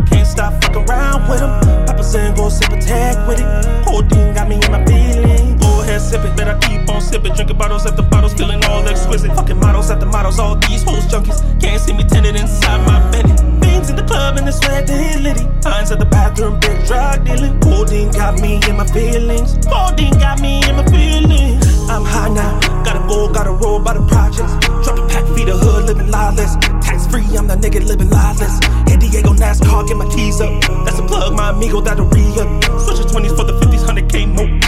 [0.09, 1.85] Can't stop fucking around with them.
[1.85, 3.85] Papa saying go sip a tag with it.
[3.85, 5.80] Codeine got me in my feelings.
[5.81, 6.37] Ahead, sip it.
[6.37, 7.33] Better keep on sipping.
[7.33, 9.33] Drinking bottles after bottles, feeling all exquisite.
[9.33, 11.41] Fucking models after models, all these hoes junkies.
[11.59, 13.35] Can't see me tinted inside my Bentley.
[13.59, 14.87] Beans in the club and it's red
[15.21, 15.43] litty.
[15.65, 17.59] Lines at the bathroom, big drug dealing.
[17.61, 19.57] Codeine got me in my feelings.
[19.65, 21.65] Codeine got me in my feelings.
[21.89, 24.53] I'm high now, gotta go, gotta roll by the projects.
[24.85, 26.55] Drop a pack, feed the hood, living lawless.
[26.85, 28.59] Tax free, I'm the nigga living lawless.
[28.87, 30.53] Hit Diego NASCAR, get my keys up.
[30.85, 32.49] That's a plug, my amigo, that'll re up.
[32.85, 34.60] Switching 20s for the 50s, 100k mo.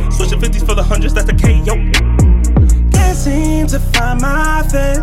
[0.43, 1.75] Switching 50s for the 100s, that's the KO.
[2.91, 4.99] Can't seem to find my face.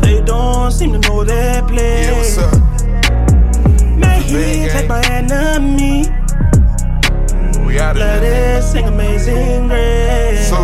[0.00, 2.06] They don't seem to know their place.
[2.06, 2.54] Yeah, what's up?
[3.98, 6.06] May he take my enemy.
[7.66, 8.58] We out of Let here.
[8.58, 10.48] it sing amazing grace.
[10.48, 10.56] So,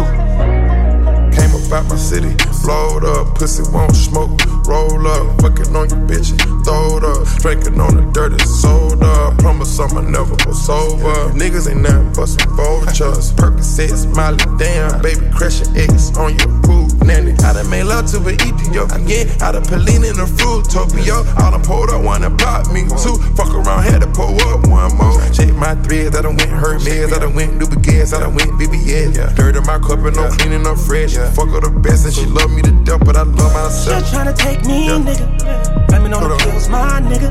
[1.32, 2.34] came up out my city,
[2.68, 4.36] blowed up, pussy won't smoke.
[4.68, 9.32] Roll up, fucking on your bitch, throw it up, drinking on the dirty soda.
[9.38, 11.32] Promise I'ma never go sober.
[11.32, 13.32] Niggas ain't nothing but some vultures.
[13.32, 17.32] Percocet, Molly, damn, baby, your eggs on your pool, nanny.
[17.40, 19.24] I done made love to an Ethiopian, yeah.
[19.40, 21.24] I done Pelin in a Fruitopia.
[21.40, 22.84] I done pulled up one and blocked me.
[23.00, 25.16] Two, fuck around, had to pull up one more.
[25.32, 28.52] Check my threads, I done went Hermes, I done went New Gas, I done went
[28.60, 29.16] BBS.
[29.36, 31.16] Dirt in my cup and no cleaning up fresh.
[31.32, 34.04] Fuck her the best and she love me to death, but I love myself.
[34.04, 34.98] Shit tryna take me, Yeah.
[34.98, 35.86] nigga.
[35.88, 37.30] Blaming on the Hold pills, my nigga.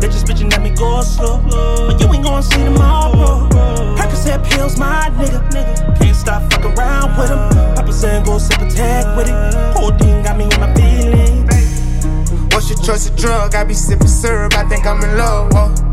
[0.00, 1.38] Bitches bitching at me, go slow.
[1.86, 3.48] But you ain't gonna see tomorrow.
[3.96, 5.40] Percocet pills, my nigga.
[5.98, 7.74] Can't stop fucking around with them.
[7.76, 9.74] Papa saying go sip a tag with it.
[9.74, 12.54] Codeine got me in my feelings.
[12.54, 13.54] What's your choice of drug?
[13.54, 15.52] I be sipping syrup, I think I'm in love.
[15.52, 15.89] Whoa.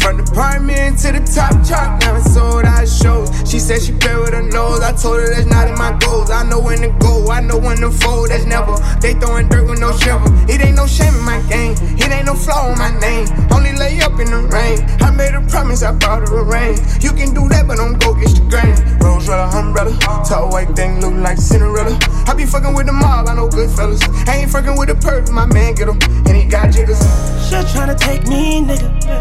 [0.00, 1.52] From the apartment to the top
[2.00, 3.28] now it's sold out shows.
[3.44, 4.80] She said she play with her nose.
[4.80, 6.30] I told her that's not in my goals.
[6.30, 8.30] I know when to go, I know when to fold.
[8.30, 8.80] That's never.
[9.04, 10.32] They throwing dirt with no shovel.
[10.48, 11.76] It ain't no shame in my game.
[12.00, 13.28] It ain't no flaw in my name.
[13.52, 14.80] Only lay up in the rain.
[15.04, 16.80] I made a promise, I brought her a ring.
[17.04, 18.72] You can do that, but don't go get the grain.
[19.04, 19.92] Rose red umbrella.
[20.24, 21.98] Tall white thing look like Cinderella.
[22.26, 24.00] I be fucking with the mob, I know good fellas.
[24.26, 26.00] I ain't fucking with the perp, my man get him.
[26.24, 27.00] And he got jiggers.
[27.48, 29.19] Shit tryna take me, nigga.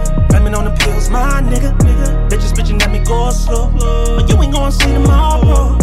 [1.09, 1.75] My nigga.
[2.29, 3.71] Bitches bitching at me go slow.
[4.15, 5.75] But you ain't gonna see tomorrow.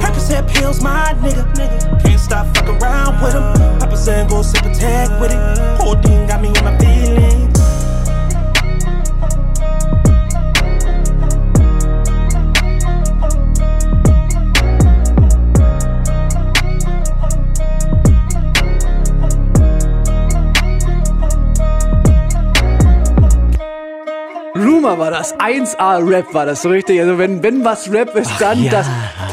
[0.00, 1.44] Percocet pills, my nigga.
[2.02, 3.78] Can't stop fucking around with them.
[3.80, 5.78] Papa saying go sip tag with it.
[5.80, 6.13] Codeine
[25.62, 27.00] 1A-Rap war das so richtig.
[27.00, 28.86] Also wenn, wenn was Rap ist, dann das.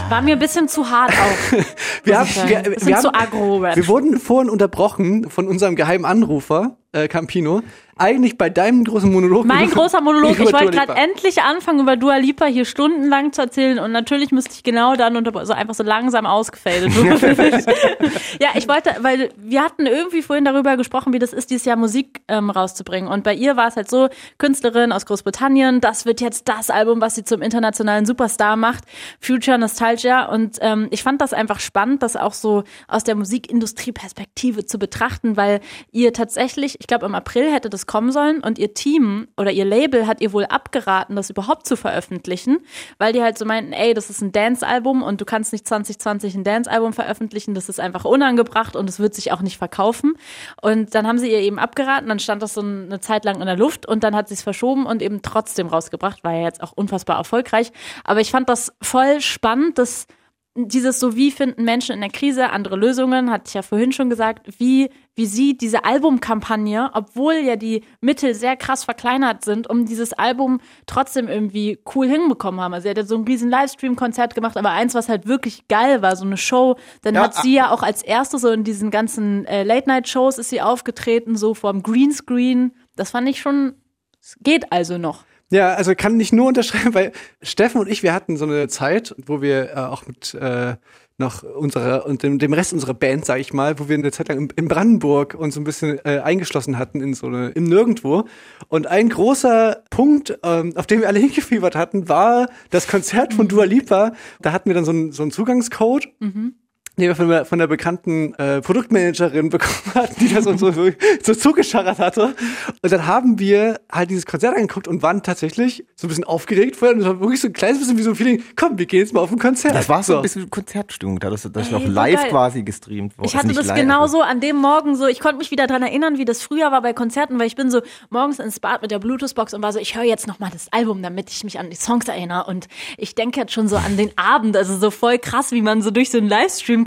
[0.09, 1.57] War mir ein bisschen zu hart auch.
[2.03, 3.75] Wir, haben, wir, wir, zu haben, agro-Rap.
[3.75, 7.61] wir wurden vorhin unterbrochen von unserem geheimen Anrufer, äh, Campino.
[7.97, 9.45] Eigentlich bei deinem großen Monolog.
[9.45, 10.31] Mein großer Monolog.
[10.41, 14.51] Ich wollte gerade endlich anfangen, über Dua Lipa hier stundenlang zu erzählen und natürlich müsste
[14.53, 16.91] ich genau dann unter so einfach so langsam ausgefadet.
[18.39, 21.75] ja, ich wollte, weil wir hatten irgendwie vorhin darüber gesprochen, wie das ist, dieses Jahr
[21.75, 23.09] Musik ähm, rauszubringen.
[23.09, 24.09] Und bei ihr war es halt so,
[24.39, 28.85] Künstlerin aus Großbritannien, das wird jetzt das Album, was sie zum internationalen Superstar macht,
[29.19, 30.25] Future Nostalgia.
[30.25, 35.37] Und ähm, ich fand das einfach spannend, das auch so aus der Musikindustrie-Perspektive zu betrachten,
[35.37, 35.59] weil
[35.91, 39.65] ihr tatsächlich, ich glaube im April hätte das kommen sollen und ihr Team oder ihr
[39.65, 42.59] Label hat ihr wohl abgeraten, das überhaupt zu veröffentlichen,
[42.97, 46.35] weil die halt so meinten, ey, das ist ein Dance-Album und du kannst nicht 2020
[46.35, 50.13] ein Dance-Album veröffentlichen, das ist einfach unangebracht und es wird sich auch nicht verkaufen.
[50.61, 53.45] Und dann haben sie ihr eben abgeraten, dann stand das so eine Zeit lang in
[53.45, 56.61] der Luft und dann hat sie es verschoben und eben trotzdem rausgebracht, war ja jetzt
[56.61, 57.71] auch unfassbar erfolgreich.
[58.03, 60.07] Aber ich fand das voll spannend, dass
[60.55, 64.09] dieses so, wie finden Menschen in der Krise andere Lösungen, hatte ich ja vorhin schon
[64.09, 69.85] gesagt, wie, wie sie diese Albumkampagne, obwohl ja die Mittel sehr krass verkleinert sind, um
[69.85, 72.73] dieses Album trotzdem irgendwie cool hinbekommen haben.
[72.73, 76.01] Also sie hat ja so ein riesen Livestream-Konzert gemacht, aber eins, was halt wirklich geil
[76.01, 78.91] war, so eine Show, dann Ja, hat sie ja auch als erste so in diesen
[78.91, 82.73] ganzen äh, Late-Night-Shows ist sie aufgetreten, so vorm Greenscreen.
[82.97, 83.75] Das fand ich schon,
[84.21, 85.23] es geht also noch.
[85.51, 87.11] Ja, also kann nicht nur unterschreiben, weil
[87.41, 90.75] Steffen und ich, wir hatten so eine Zeit, wo wir äh, auch mit äh,
[91.17, 94.29] noch unserer und dem, dem Rest unserer Band, sag ich mal, wo wir eine Zeit
[94.29, 98.23] lang in, Brandenburg uns ein bisschen äh, eingeschlossen hatten in so eine im Nirgendwo.
[98.69, 103.49] Und ein großer Punkt, ähm, auf den wir alle hingefiebert hatten, war das Konzert von
[103.49, 104.13] Dua Lipa.
[104.41, 106.07] Da hatten wir dann so einen so einen Zugangscode.
[106.19, 106.55] Mhm.
[107.01, 110.71] Den wir von der, von der bekannten äh, Produktmanagerin bekommen hatten, die das uns so,
[110.71, 112.35] so zugescharrt hatte.
[112.81, 116.75] Und dann haben wir halt dieses Konzert angeguckt und waren tatsächlich so ein bisschen aufgeregt
[116.75, 116.95] vorher.
[116.95, 118.99] Und es war wirklich so ein kleines bisschen wie so ein Feeling, komm, wir gehen
[118.99, 119.75] jetzt mal auf ein Konzert.
[119.75, 122.29] Das war so ein bisschen Konzertstimmung, da das, das Ey, noch live geil.
[122.29, 123.27] quasi gestreamt wurde.
[123.27, 126.17] Ich hatte das live, genauso an dem Morgen so, ich konnte mich wieder dran erinnern,
[126.17, 128.99] wie das früher war bei Konzerten, weil ich bin so morgens ins Bad mit der
[128.99, 131.69] Bluetooth-Box und war so, ich höre jetzt noch mal das Album, damit ich mich an
[131.69, 132.67] die Songs erinnere und
[132.97, 135.91] ich denke jetzt schon so an den Abend, also so voll krass, wie man so
[135.91, 136.27] durch so ein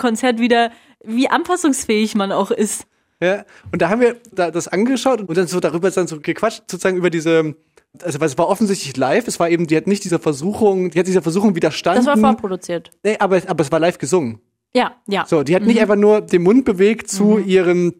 [0.04, 0.70] Livestream-Konzert wieder,
[1.04, 2.86] wie anpassungsfähig man auch ist.
[3.20, 6.62] Ja, und da haben wir da das angeschaut und dann so darüber dann so gequatscht,
[6.70, 7.54] sozusagen über diese,
[8.02, 10.98] also weil es war offensichtlich live, es war eben, die hat nicht dieser Versuchung, die
[10.98, 12.04] hat dieser Versuchung widerstanden.
[12.04, 12.90] Das war vorproduziert.
[13.02, 14.40] Nee, aber, aber es war live gesungen.
[14.74, 15.24] Ja, ja.
[15.26, 17.94] So, die hat nicht einfach nur den Mund bewegt zu ihren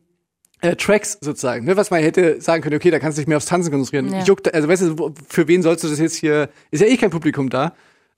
[0.61, 3.37] äh, Tracks sozusagen, ne, was man hätte sagen können, okay, da kannst du dich mehr
[3.37, 4.13] aufs Tanzen konzentrieren.
[4.13, 4.25] Ja.
[4.25, 7.11] Juckt, also weißt du, für wen sollst du das jetzt hier, ist ja eh kein
[7.11, 7.73] Publikum da,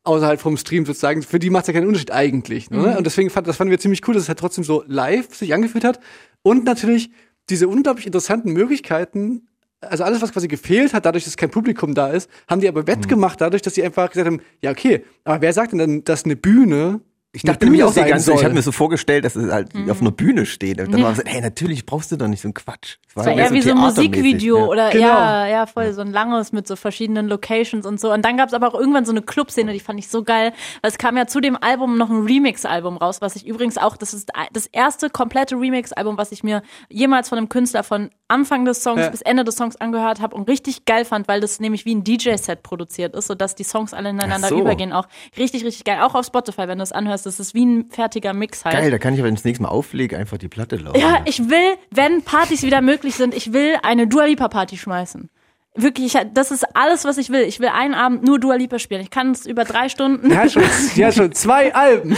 [0.06, 2.70] außerhalb vom Stream sozusagen, für die macht es ja keinen Unterschied eigentlich.
[2.70, 2.78] Ne?
[2.78, 2.96] Mhm.
[2.96, 5.52] Und deswegen fand, das fanden wir ziemlich cool, dass es halt trotzdem so live sich
[5.52, 6.00] angefühlt hat.
[6.42, 7.10] Und natürlich
[7.50, 9.48] diese unglaublich interessanten Möglichkeiten,
[9.80, 12.86] also alles, was quasi gefehlt hat, dadurch, dass kein Publikum da ist, haben die aber
[12.86, 16.24] wettgemacht, dadurch, dass sie einfach gesagt haben, ja, okay, aber wer sagt denn dann, dass
[16.24, 17.00] eine Bühne
[17.36, 19.68] Ich dachte nämlich auch die ganze Zeit, ich habe mir so vorgestellt, dass es halt
[19.90, 20.80] auf einer Bühne steht.
[20.80, 21.06] Und dann Ja.
[21.06, 22.96] war es, hey, natürlich brauchst du doch nicht so einen Quatsch.
[23.08, 24.64] Es Das war mehr eher wie so ein Musikvideo ja.
[24.64, 25.06] oder Genau.
[25.06, 28.10] ja, ja, voll so ein langes mit so verschiedenen Locations und so.
[28.12, 30.52] Und dann gab es aber auch irgendwann so eine Clubszene, die fand ich so geil.
[30.80, 33.96] Weil es kam ja zu dem Album noch ein Remix-Album raus, was ich übrigens auch,
[33.98, 38.64] das ist das erste komplette Remix-Album, was ich mir jemals von einem Künstler von Anfang
[38.64, 39.08] des Songs Ja.
[39.10, 42.02] bis Ende des Songs angehört habe und richtig geil fand, weil das nämlich wie ein
[42.02, 44.58] DJ-Set produziert ist, sodass die Songs alle ineinander so.
[44.58, 44.92] übergehen.
[44.92, 45.06] Auch
[45.36, 45.98] richtig, richtig geil.
[46.02, 48.76] Auch auf Spotify, wenn du es anhörst, das ist wie ein fertiger Mix halt.
[48.76, 51.00] Geil, da kann ich aber, das nächste Mal auflege, einfach die Platte laufen.
[51.00, 55.28] Ja, ich will, wenn Partys wieder möglich sind, ich will eine Dua Lipa Party schmeißen.
[55.76, 57.42] Wirklich, ich, das ist alles, was ich will.
[57.42, 59.00] Ich will einen Abend nur Dua Lipa spielen.
[59.00, 60.30] Ich kann es über drei Stunden.
[60.30, 60.62] Ja, schon,
[60.94, 62.16] ja, schon zwei Alben.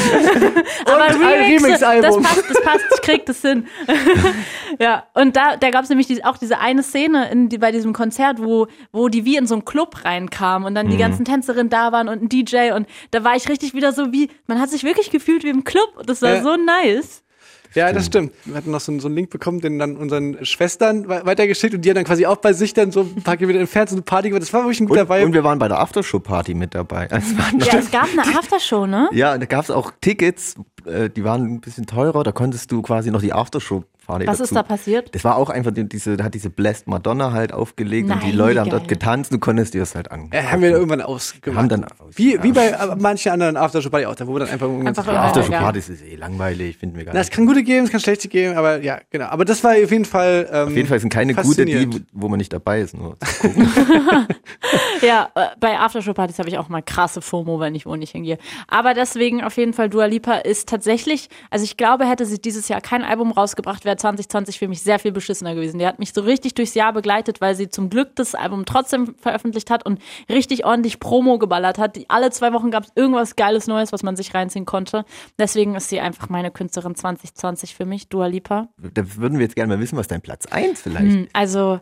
[0.86, 2.22] Aber und ein Remixe, Remix-Album.
[2.22, 3.66] Das passt, das passt, ich krieg das hin.
[4.78, 7.72] ja, und da, da gab es nämlich die, auch diese eine Szene in, die, bei
[7.72, 11.00] diesem Konzert, wo, wo die wie in so einen Club reinkamen und dann die Mhm.
[11.00, 14.30] ganzen Tänzerinnen da waren und ein DJ und da war ich richtig wieder so wie,
[14.46, 15.94] man hat sich wirklich gefühlt wie im Club.
[15.96, 16.42] und Das war Ja.
[16.42, 17.22] so nice.
[17.74, 18.32] Ja, das stimmt.
[18.44, 21.74] Wir hatten noch so, einen- so einen Link bekommen, den dann unseren Schwestern we- weitergeschickt
[21.74, 23.96] und die haben dann quasi auch bei sich dann so ein paar Kilometer entfernt so
[23.96, 24.42] eine Party gemacht.
[24.42, 25.26] Das war wirklich ein guter Und, Vibe.
[25.26, 27.08] und wir waren bei der Aftershow-Party mit dabei.
[27.10, 29.08] Also Ja, es gab eine Aftershow, ne?
[29.12, 30.54] Ja, da gab es auch Tickets,
[30.86, 33.32] äh, die waren ein bisschen teurer, da konntest du quasi noch die
[34.08, 34.42] Aftershow-Party Was dazu.
[34.44, 35.14] ist da passiert?
[35.14, 38.28] Das war auch einfach die- diese, da hat diese Blessed Madonna halt aufgelegt und die
[38.28, 40.30] Nein, Leute haben dort getanzt, du konntest dir das halt an.
[40.32, 41.58] Ja, haben wir irgendwann ausgemacht.
[41.58, 44.68] Haben dann wie, wie bei äh, manchen anderen Aftershow-Party auch, da wo wir dann einfach,
[44.68, 47.36] Einfach so- irgendwann- Aftershow-Partys ist eh langweilig, finden wir gar Na, es nicht.
[47.36, 49.26] kann gute geben, es kann schlechte geben, aber ja, genau.
[49.26, 50.48] Aber das war auf jeden Fall.
[50.50, 52.96] Ähm, Auf jeden Fall sind keine gute, die, wo man nicht dabei ist.
[52.96, 53.16] Nur.
[55.02, 58.38] Ja, äh, bei Aftershow-Partys habe ich auch mal krasse FOMO, wenn ich wo nicht hingehe.
[58.66, 62.68] Aber deswegen auf jeden Fall Dua Lipa ist tatsächlich, also ich glaube, hätte sie dieses
[62.68, 65.78] Jahr kein Album rausgebracht, wäre 2020 für mich sehr viel beschissener gewesen.
[65.78, 69.14] Die hat mich so richtig durchs Jahr begleitet, weil sie zum Glück das Album trotzdem
[69.16, 71.96] veröffentlicht hat und richtig ordentlich Promo geballert hat.
[71.96, 75.04] Die, alle zwei Wochen gab es irgendwas Geiles Neues, was man sich reinziehen konnte.
[75.38, 78.68] Deswegen ist sie einfach meine Künstlerin 2020 für mich, Dua Lipa.
[78.78, 81.80] Da würden wir jetzt gerne mal wissen, was dein Platz 1 vielleicht Hm, also,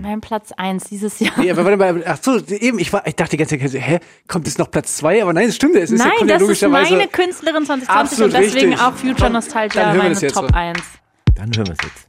[0.00, 1.32] mein Platz eins dieses Jahr.
[1.38, 3.98] Nee, aber warte mal, ach so, eben, ich, war, ich dachte die ganze Zeit, hä,
[4.28, 5.22] kommt jetzt noch Platz zwei?
[5.22, 8.34] Aber nein, das stimmt, es ist ja, Nein, ja das ist meine Künstlerin 2020 Absolut
[8.34, 8.86] und deswegen richtig.
[8.86, 10.54] auch Future Nostalgia dann hören wir meine Top so.
[10.54, 10.78] 1.
[11.34, 12.08] Dann hören wir es jetzt.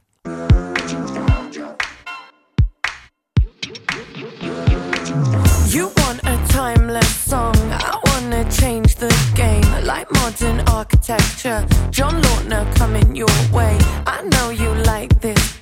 [5.74, 9.62] You want a timeless song, I wanna change the game.
[9.84, 13.76] Like modern architecture, John Lautner coming your way.
[14.06, 15.57] I know you like this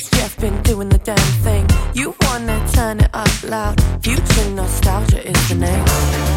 [0.00, 1.66] cause Jeff been doing the damn thing.
[1.94, 6.29] You wanna turn it up loud, future nostalgia is the name.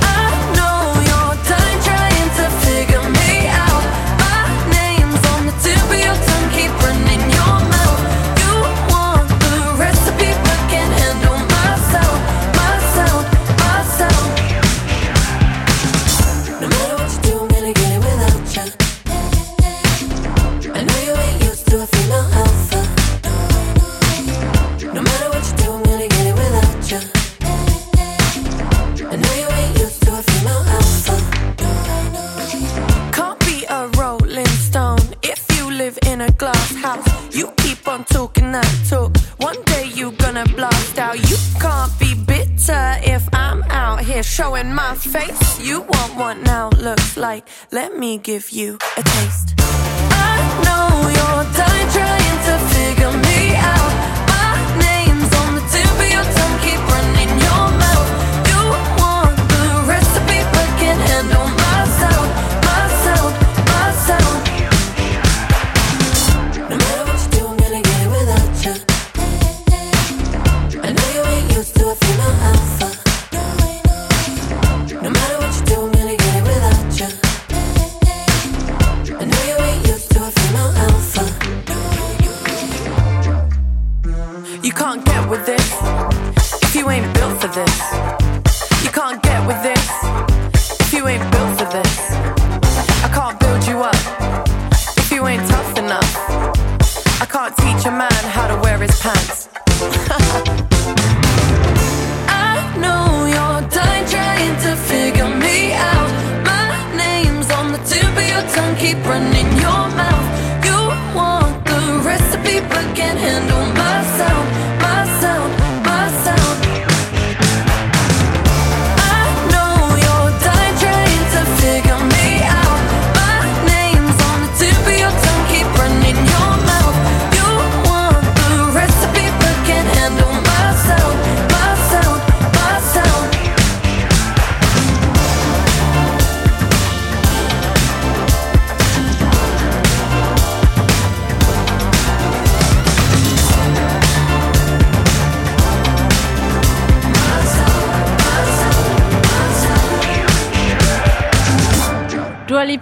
[37.33, 39.17] You keep on talking that talk.
[39.37, 41.17] One day you gonna blast out.
[41.29, 45.59] You can't be bitter if I'm out here showing my face.
[45.59, 47.47] You want what now looks like.
[47.71, 49.55] Let me give you a taste.
[49.57, 50.35] I
[50.65, 53.22] know you're done trying to figure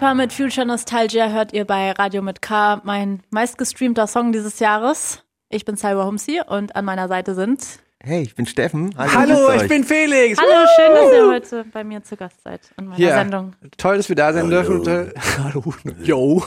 [0.02, 5.24] Lipa mit Future Nostalgia hört ihr bei Radio mit K, mein meistgestreamter Song dieses Jahres.
[5.48, 7.64] Ich bin Cyber Humsi und an meiner Seite sind.
[8.00, 8.96] Hey, ich bin Steffen.
[8.98, 9.68] Hallo, grüßt ich euch.
[9.70, 10.40] bin Felix.
[10.42, 13.54] Hallo, schön, dass ihr heute bei mir zu Gast seid in meiner Ja, Sendung.
[13.78, 14.84] toll, dass wir da sein dürfen.
[15.44, 15.72] Hallo.
[16.02, 16.44] Yo.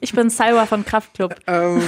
[0.00, 1.36] Ich bin Cyber von Kraftklub.
[1.46, 1.82] Ähm,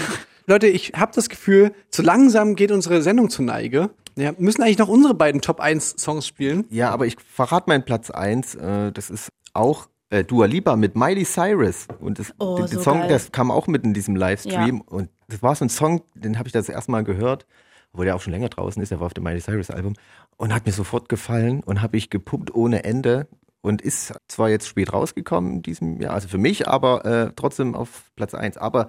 [0.46, 3.90] Leute, ich habe das Gefühl, so langsam geht unsere Sendung zur Neige.
[4.14, 6.64] Ja, müssen eigentlich noch unsere beiden Top 1 Songs spielen.
[6.70, 8.54] Ja, aber ich verrate meinen Platz 1.
[8.54, 11.88] Äh, das ist auch äh, Dua Lipa mit Miley Cyrus.
[12.00, 13.08] Und das, Oh, der, der so Song, geil.
[13.08, 14.76] das kam auch mit in diesem Livestream.
[14.76, 14.82] Ja.
[14.96, 17.46] Und das war so ein Song, den habe ich das erste Mal gehört,
[17.92, 18.90] obwohl der auch schon länger draußen ist.
[18.90, 19.94] Der war auf dem Miley Cyrus Album.
[20.36, 23.26] Und hat mir sofort gefallen und habe ich gepumpt ohne Ende.
[23.62, 27.76] Und ist zwar jetzt spät rausgekommen in diesem Jahr, also für mich, aber äh, trotzdem
[27.76, 28.56] auf Platz 1.
[28.56, 28.88] Aber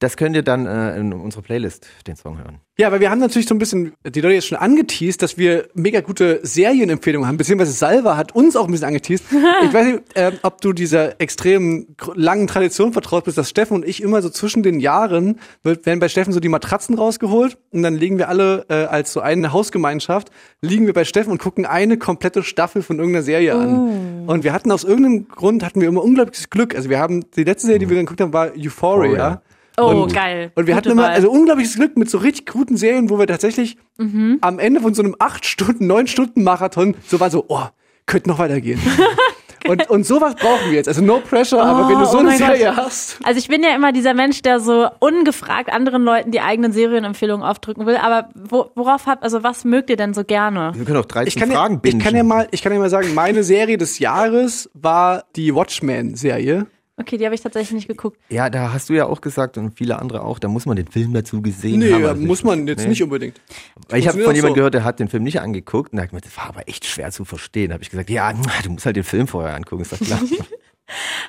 [0.00, 2.60] das könnt ihr dann äh, in unserer Playlist, den Song hören.
[2.78, 5.66] Ja, weil wir haben natürlich so ein bisschen die Leute jetzt schon angeteased, dass wir
[5.74, 9.24] mega gute Serienempfehlungen haben, beziehungsweise Salva hat uns auch ein bisschen angeteased.
[9.64, 13.74] ich weiß nicht, äh, ob du dieser extrem gr- langen Tradition vertraut bist, dass Steffen
[13.74, 17.58] und ich immer so zwischen den Jahren, wird, werden bei Steffen so die Matratzen rausgeholt
[17.72, 20.30] und dann legen wir alle äh, als so eine Hausgemeinschaft,
[20.62, 24.24] liegen wir bei Steffen und gucken eine komplette Staffel von irgendeiner Serie an.
[24.28, 26.76] Und wir hatten aus irgendeinem Grund, hatten wir immer unglaubliches Glück.
[26.76, 29.08] Also wir haben, die letzte Serie, die wir geguckt haben, war Euphoria.
[29.08, 29.42] Euphoria.
[29.80, 30.52] Oh, Und- geil.
[30.54, 31.10] Und wir Gute hatten immer Wahl.
[31.12, 34.38] also unglaubliches Glück mit so richtig guten Serien, wo wir tatsächlich Mhm.
[34.40, 37.62] am Ende von so einem 8 Stunden, 9 Stunden Marathon so war so, oh,
[38.06, 38.80] könnte noch weitergehen.
[39.68, 40.88] und, und sowas brauchen wir jetzt.
[40.88, 42.76] Also no pressure, aber wenn du so Oh eine mein Serie Gott.
[42.76, 43.18] hast.
[43.24, 47.44] Also ich bin ja immer dieser Mensch, der so ungefragt anderen Leuten die eigenen Serienempfehlungen
[47.44, 47.96] aufdrücken will.
[47.96, 50.72] Aber wo, worauf habt, also was mögt ihr denn so gerne?
[50.74, 52.78] Wir können auch 13 Ich kann, Fragen ja, ich kann ja mal, ich kann ja
[52.78, 56.66] mal sagen, meine Serie des Jahres war die Watchmen-Serie.
[57.00, 58.18] Okay, die habe ich tatsächlich nicht geguckt.
[58.28, 60.88] Ja, da hast du ja auch gesagt und viele andere auch, da muss man den
[60.88, 62.04] Film dazu gesehen Nee, haben.
[62.04, 62.88] Also muss man jetzt nee.
[62.88, 63.40] nicht unbedingt.
[63.88, 64.54] Weil ich habe von jemandem so.
[64.54, 66.84] gehört, der hat den Film nicht angeguckt und da hat mir, das war aber echt
[66.86, 67.68] schwer zu verstehen.
[67.68, 68.32] Da habe ich gesagt, ja,
[68.64, 69.82] du musst halt den Film vorher angucken.
[69.82, 70.20] Ist doch klar.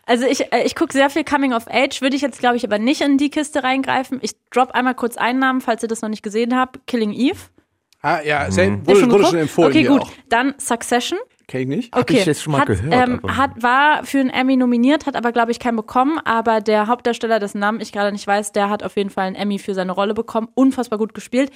[0.06, 2.64] Also ich, äh, ich gucke sehr viel Coming of Age, würde ich jetzt, glaube ich,
[2.64, 4.20] aber nicht in die Kiste reingreifen.
[4.22, 6.80] Ich drop einmal kurz einen Namen, falls ihr das noch nicht gesehen habt.
[6.88, 7.38] Killing Eve.
[8.02, 8.88] Ah, ja, sehr, Mhm.
[8.88, 10.02] wurde, wurde schon empfohlen Okay, gut.
[10.04, 10.12] auch.
[10.30, 11.20] Dann Succession.
[11.50, 11.96] Kenn ich nicht.
[11.96, 15.16] Hab ich jetzt schon mal hat, gehört, Ähm, hat, war für einen Emmy nominiert, hat
[15.16, 16.20] aber, glaube ich, keinen bekommen.
[16.24, 19.36] Aber der Hauptdarsteller, dessen Namen ich gerade nicht weiß, der hat auf jeden Fall einen
[19.36, 20.48] Emmy für seine Rolle bekommen.
[20.54, 21.52] Unfassbar gut gespielt.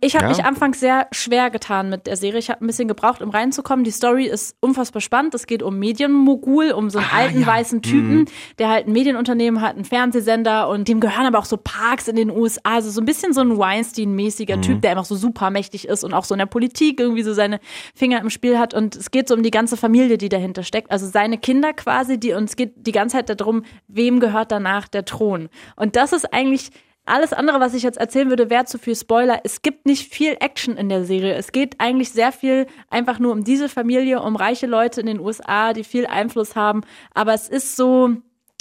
[0.00, 0.30] Ich habe Ja.
[0.30, 2.40] mich anfangs sehr schwer getan mit der Serie.
[2.40, 3.84] Ich habe ein bisschen gebraucht, um reinzukommen.
[3.84, 5.32] Die Story ist unfassbar spannend.
[5.36, 8.24] Es geht um Medienmogul, um so einen Ah, alten weißen Typen,
[8.58, 12.16] der halt ein Medienunternehmen hat, einen Fernsehsender und dem gehören aber auch so Parks in
[12.16, 12.60] den USA.
[12.64, 16.12] Also so ein bisschen so ein Weinstein-mäßiger Typ, der einfach so super mächtig ist und
[16.14, 17.60] auch so in der Politik irgendwie so seine
[17.94, 18.74] Finger im Spiel hat.
[18.74, 20.90] Und es geht so um die ganze Familie, die dahinter steckt.
[20.90, 24.88] Also seine Kinder quasi, die, und es geht die ganze Zeit darum, wem gehört danach
[24.88, 25.48] der Thron.
[25.76, 26.70] Und das ist eigentlich
[27.06, 29.40] alles andere, was ich jetzt erzählen würde, wäre zu viel Spoiler.
[29.44, 31.34] Es gibt nicht viel Action in der Serie.
[31.34, 35.20] Es geht eigentlich sehr viel einfach nur um diese Familie, um reiche Leute in den
[35.20, 36.82] USA, die viel Einfluss haben.
[37.14, 38.10] Aber es ist so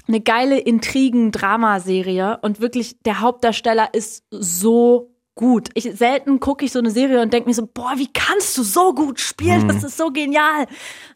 [0.07, 5.69] eine geile Intrigen-Dramaserie und wirklich der Hauptdarsteller ist so gut.
[5.73, 8.63] Ich selten gucke ich so eine Serie und denke mir so, boah, wie kannst du
[8.63, 9.67] so gut spielen?
[9.67, 10.65] Das ist so genial.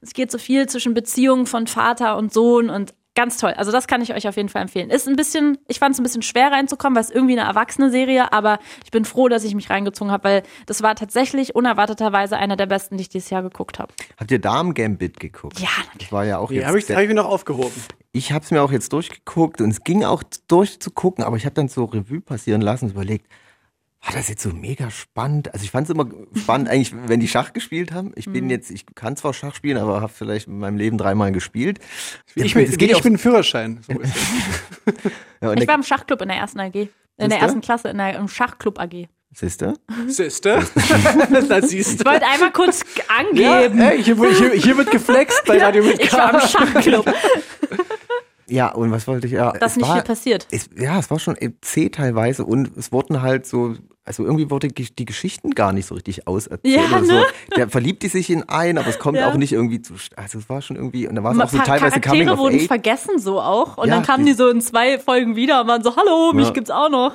[0.01, 3.53] Es geht so viel zwischen Beziehungen von Vater und Sohn und ganz toll.
[3.57, 4.89] Also das kann ich euch auf jeden Fall empfehlen.
[4.89, 7.91] Ist ein bisschen, ich fand es ein bisschen schwer reinzukommen, weil es irgendwie eine erwachsene
[7.91, 12.37] Serie, aber ich bin froh, dass ich mich reingezogen habe, weil das war tatsächlich unerwarteterweise
[12.37, 13.93] einer der besten, die ich dieses Jahr geguckt habe.
[14.17, 15.59] Habt ihr Damen Gambit geguckt?
[15.59, 15.67] Ja,
[15.97, 16.65] Das war ja auch jetzt.
[16.67, 17.73] habe ich, hab ich mir noch aufgehoben.
[18.13, 21.55] ich habe es mir auch jetzt durchgeguckt und es ging auch durchzugucken, aber ich habe
[21.55, 23.25] dann so Revue passieren lassen und überlegt,
[24.01, 25.53] war das jetzt so mega spannend?
[25.53, 28.11] Also ich fand es immer spannend eigentlich, wenn die Schach gespielt haben.
[28.15, 28.33] Ich Mhm.
[28.33, 31.79] bin jetzt, ich kann zwar Schach spielen, aber habe vielleicht in meinem Leben dreimal gespielt.
[32.35, 33.81] Ich, bin, Es geht ich bin Führerschein.
[33.85, 33.93] So
[35.41, 36.73] ja, und Ich der- war im Schachclub in der ersten AG.
[36.75, 37.45] In der Siehste?
[37.45, 39.07] ersten Klasse, in der, im Schachclub AG.
[39.31, 39.73] Siehste?
[40.07, 40.15] es.
[40.17, 40.65] Siehste?
[41.49, 42.05] da siehst Ich du.
[42.09, 43.79] wollte einmal kurz Ja, angeben.
[43.79, 47.05] ey, hier, hier, hier wird geflext bei Radio mit ich war im Schachclub.
[48.49, 49.33] Ja, und was wollte ich?
[49.33, 50.47] Ja, Das es nicht war, viel passiert.
[50.51, 54.69] Es, ja, es war schon zäh teilweise und es wurden halt so, also irgendwie wurde
[54.69, 56.75] die Geschichten gar nicht so richtig auserzählt.
[56.75, 57.13] Ja, oder so.
[57.13, 57.25] ne?
[57.55, 59.29] Der verliebt die sich in einen, aber es kommt Ja.
[59.29, 61.57] auch nicht irgendwie zu, also es war schon irgendwie, und da war es auch so
[61.59, 63.77] teilweise Coming Charaktere of wurden vergessen so auch.
[63.77, 66.33] Und Ja, dann kamen die- die so in zwei Folgen wieder und waren so, hallo,
[66.33, 67.13] mich gibt's auch noch.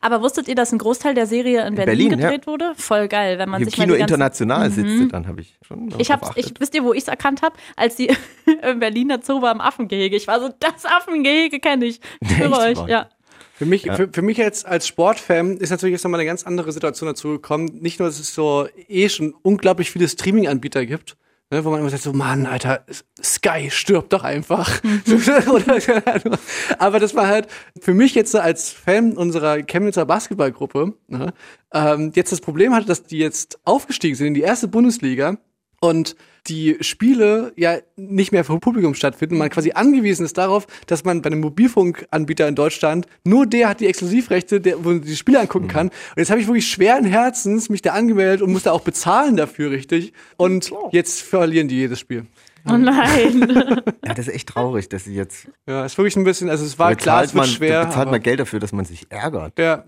[0.00, 2.30] Aber wusstet ihr, dass ein Großteil der Serie in Berlin, Berlin, ja.
[2.30, 2.72] gedreht wurde?
[2.76, 4.72] Voll geil, wenn man Im sich mal Kino die ganzen international Mhm.
[4.98, 7.56] sitzt, dann habe ich schon Ich hab's, ich, wisst ihr, wo ich's erkannt habe?
[7.76, 8.10] Als die
[8.62, 10.16] im Berliner Zoo war im Affengehege.
[10.16, 12.00] Ich war so, das Affengehege kenne ich.
[12.20, 12.52] Ich Echt?
[12.52, 13.08] euch, ja.
[13.54, 16.70] Für mich, für, für mich jetzt als Sportfan ist natürlich jetzt nochmal eine ganz andere
[16.70, 17.78] Situation dazu gekommen.
[17.80, 21.16] Nicht nur, dass es so eh schon unglaublich viele Streaming-Anbieter gibt,
[21.50, 22.84] ne, wo man immer sagt so, Mann, Alter,
[23.22, 24.80] Sky stirbt doch einfach.
[26.78, 27.48] Aber das war halt
[27.80, 31.32] für mich jetzt als Fan unserer Chemnitzer Basketballgruppe, ne,
[31.72, 35.38] ähm, jetzt das Problem hatte, dass die jetzt aufgestiegen sind in die erste Bundesliga
[35.80, 36.16] und
[36.48, 41.20] die Spiele ja nicht mehr vor Publikum stattfinden, man quasi angewiesen ist darauf, dass man
[41.20, 45.40] bei einem Mobilfunkanbieter in Deutschland nur der hat die Exklusivrechte, der, wo man die Spiele
[45.40, 45.88] angucken kann.
[45.88, 49.70] Und jetzt habe ich wirklich schweren Herzens mich da angemeldet und musste auch bezahlen dafür
[49.70, 50.12] richtig.
[50.36, 52.26] Und jetzt verlieren die jedes Spiel.
[52.70, 53.82] Oh nein.
[54.08, 55.48] Ja, das ist echt traurig, dass sie jetzt.
[55.66, 57.80] Ja, ist wirklich ein bisschen, also es war klar, es man, wird schwer.
[57.84, 59.58] bezahlt aber- man Geld dafür, dass man sich ärgert.
[59.58, 59.84] Ja,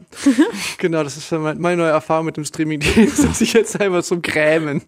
[0.78, 4.20] genau, das ist mein- meine neue Erfahrung mit dem Streaming-Dienst, dass ich jetzt einfach zum
[4.20, 4.82] Grämen.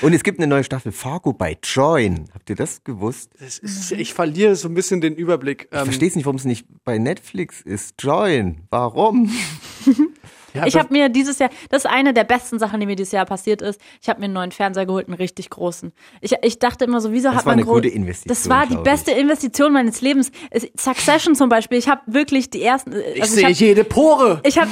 [0.00, 2.30] Und es gibt eine neue Staffel Fargo bei Join.
[2.32, 3.32] Habt ihr das gewusst?
[3.38, 5.68] Das ist, ich verliere so ein bisschen den Überblick.
[5.70, 7.94] Ich verstehe es nicht, warum es nicht bei Netflix ist.
[8.02, 8.62] Join.
[8.70, 9.30] Warum?
[10.54, 13.12] Ja, ich habe mir dieses Jahr, das ist eine der besten Sachen, die mir dieses
[13.12, 13.80] Jahr passiert ist.
[14.02, 15.92] Ich habe mir einen neuen Fernseher geholt, einen richtig großen.
[16.20, 18.48] Ich, ich dachte immer so, wieso Das hat war man eine gro- gute Investition, Das
[18.48, 18.92] war die glaub ich.
[18.92, 20.30] beste Investition meines Lebens.
[20.50, 21.78] Es- Succession zum Beispiel.
[21.78, 22.92] Ich habe wirklich die ersten.
[22.92, 24.40] äh, ich also sehe jede Pore.
[24.44, 24.70] Ich habe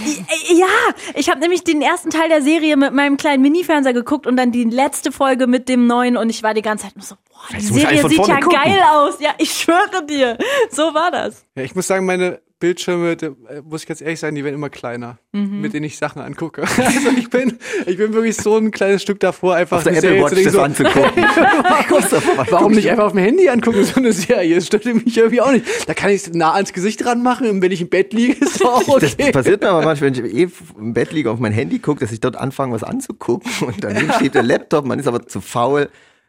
[0.54, 0.66] ja,
[1.14, 4.52] ich habe nämlich den ersten Teil der Serie mit meinem kleinen Mini-Fernseher geguckt und dann
[4.52, 7.38] die letzte Folge mit dem neuen und ich war die ganze Zeit nur so, boah,
[7.52, 8.58] die ich Serie sieht ja gucken.
[8.62, 9.20] geil aus.
[9.20, 10.36] Ja, ich schwöre dir,
[10.70, 11.44] so war das.
[11.56, 14.56] Ja, ich muss sagen, meine Bildschirme, da, äh, muss ich ganz ehrlich sein, die werden
[14.56, 15.60] immer kleiner, Mhm.
[15.60, 16.62] mit denen ich Sachen angucke.
[16.78, 19.98] Also ich bin, ich bin wirklich so ein kleines Stück davor, einfach Auf der eine
[19.98, 21.24] Apple Serie Watch zu das anzugucken.
[22.50, 24.56] Warum nicht einfach auf dem Handy angucken, so eine Serie?
[24.56, 25.64] Das stört mich irgendwie auch nicht.
[25.88, 28.32] Da kann ich es nah ans Gesicht dran machen und wenn ich im Bett liege,
[28.44, 29.30] ist auch Das okay.
[29.30, 30.48] passiert mir aber manchmal, wenn ich eh
[30.78, 34.12] im Bett liege, auf mein Handy gucke, dass ich dort anfange, was anzugucken und daneben
[34.14, 35.88] steht der Laptop, man ist aber zu faul.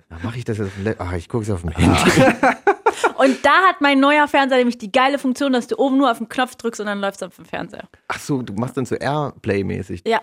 [0.09, 1.07] Dann mache ich das jetzt auf dem Laptop.
[1.09, 1.97] Ach, ich gucke es auf dem Handy.
[3.15, 6.17] Und da hat mein neuer Fernseher nämlich die geile Funktion, dass du oben nur auf
[6.17, 7.87] den Knopf drückst und dann läuft es auf dem Fernseher.
[8.07, 10.03] Ach so, du machst dann so Airplay-mäßig.
[10.07, 10.21] Ja.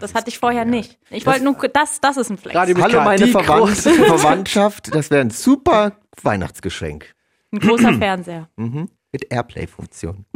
[0.00, 0.98] Das, hatte ich vorher nicht.
[1.10, 2.56] Ich wollte nur, das, das ist ein Flex.
[2.56, 5.92] Radio Hallo meine Verwand Verwandtschaft, das wäre ein super
[6.22, 7.14] Weihnachtsgeschenk.
[7.52, 8.48] Ein großer Fernseher.
[8.56, 8.88] Mhm.
[9.12, 10.24] Mit Airplay-Funktion.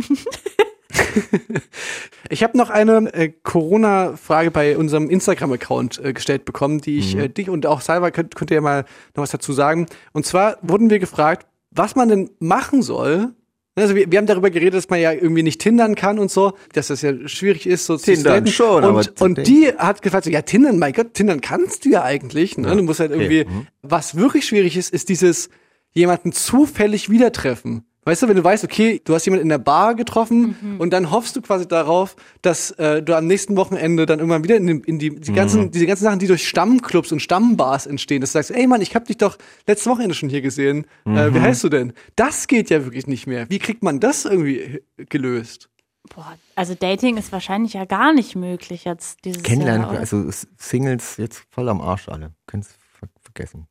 [2.29, 7.21] Ich habe noch eine äh, Corona-Frage bei unserem Instagram-Account äh, gestellt bekommen, die ich Mhm.
[7.23, 8.85] äh, dich und auch Salva könnt, könnt ihr ja mal
[9.15, 9.87] noch was dazu sagen.
[10.13, 13.35] Und zwar wurden wir gefragt, was man denn machen soll.
[13.79, 16.55] Also wir, wir haben darüber geredet, dass man ja irgendwie nicht tindern kann und so,
[16.73, 20.31] dass das ja schwierig ist, so Tindern zu schon, und, und die hat gefragt, so,
[20.31, 22.57] ja tindern, mein Gott, tindern kannst du ja eigentlich.
[22.57, 22.69] Ne?
[22.69, 23.21] Ja, Du musst halt okay.
[23.23, 23.67] irgendwie, Mhm.
[23.83, 25.51] was wirklich schwierig ist, ist dieses
[25.93, 27.85] jemanden zufällig wieder treffen.
[28.07, 30.81] Weißt du, wenn du weißt, okay, du hast jemanden in der Bar getroffen Mhm.
[30.81, 34.57] und dann hoffst du quasi darauf, dass äh, du am nächsten Wochenende dann irgendwann wieder
[34.57, 35.71] in, die- in die, die ganzen, Mhm.
[35.73, 38.95] diese ganzen Sachen, die durch Stammclubs und Stammbars entstehen, dass du sagst, ey Mann, ich
[38.95, 40.87] hab dich doch letztes Wochenende schon hier gesehen.
[41.05, 41.43] Äh, wie Mhm.
[41.43, 41.93] heißt du denn?
[42.15, 43.51] Das geht ja wirklich nicht mehr.
[43.51, 45.69] Wie kriegt man das irgendwie äh, gelöst?
[46.15, 49.99] Boah, also Dating ist wahrscheinlich ja gar nicht möglich jetzt dieses Kennenlernen, Jahr.
[49.99, 52.31] also Singles jetzt voll am Arsch alle.
[52.47, 52.69] Könnt's
[53.01, 53.67] ver vergessen.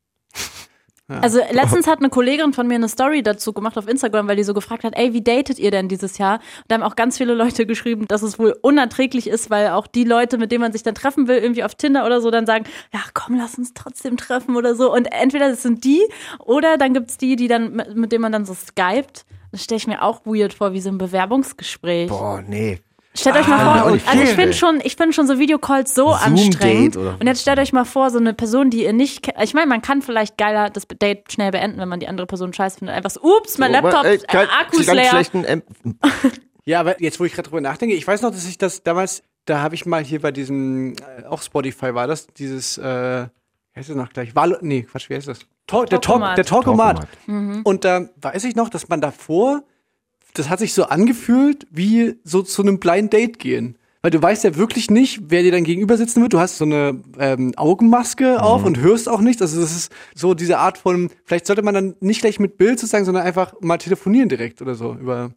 [1.08, 4.42] Also letztens hat eine Kollegin von mir eine Story dazu gemacht auf Instagram, weil die
[4.42, 6.34] so gefragt hat, ey, wie datet ihr denn dieses Jahr?
[6.34, 9.86] Und da haben auch ganz viele Leute geschrieben, dass es wohl unerträglich ist, weil auch
[9.86, 12.46] die Leute, mit denen man sich dann treffen will, irgendwie auf Tinder oder so, dann
[12.46, 14.92] sagen, ja komm, lass uns trotzdem treffen oder so.
[14.92, 16.02] Und entweder das sind die
[16.40, 19.24] oder dann gibt's die, die dann, mit mit denen man dann so skypt.
[19.50, 22.08] Das stelle ich mir auch weird vor, wie so ein Bewerbungsgespräch.
[22.08, 22.80] Boah, nee.
[23.18, 26.12] Stellt euch mal Ah, vor, also ich finde schon, ich finde schon so Videocalls so
[26.12, 26.96] Zoom-Date anstrengend.
[26.96, 29.36] oder- Und jetzt stellt euch mal vor, so eine Person, die ihr nicht kennt.
[29.42, 32.52] Ich meine, man kann vielleicht geiler das Date schnell beenden, wenn man die andere Person
[32.52, 32.96] scheiße findet.
[32.96, 35.22] Einfach so, ups, mein So, Laptop, ey, äh, kein- Akku ist leer.
[36.64, 39.22] Ja, aber jetzt, wo ich gerade drüber nachdenke, ich weiß noch, dass ich das damals,
[39.44, 43.78] da habe ich mal hier bei diesem, äh, auch Spotify war das, dieses, äh, wie
[43.78, 44.34] heißt das noch gleich?
[44.34, 45.38] Valo, nee, Quatsch, wie heißt das?
[45.68, 46.38] Talk, der Talk, Talkomat.
[46.38, 46.96] der Talkomat.
[46.96, 47.28] Talkomat.
[47.28, 47.62] Mhm.
[47.62, 49.62] Und da weiß ich noch, dass man davor,
[50.38, 53.76] das hat sich so angefühlt, wie so zu einem Blind Date gehen.
[54.02, 56.32] Weil du weißt ja wirklich nicht, wer dir dann gegenüber sitzen wird.
[56.32, 59.42] Du hast so eine ähm, Augenmaske auf und hörst auch nichts.
[59.42, 62.78] Also das ist so diese Art von, vielleicht sollte man dann nicht gleich mit Bild
[62.78, 65.32] sozusagen, sondern einfach mal telefonieren direkt oder so über.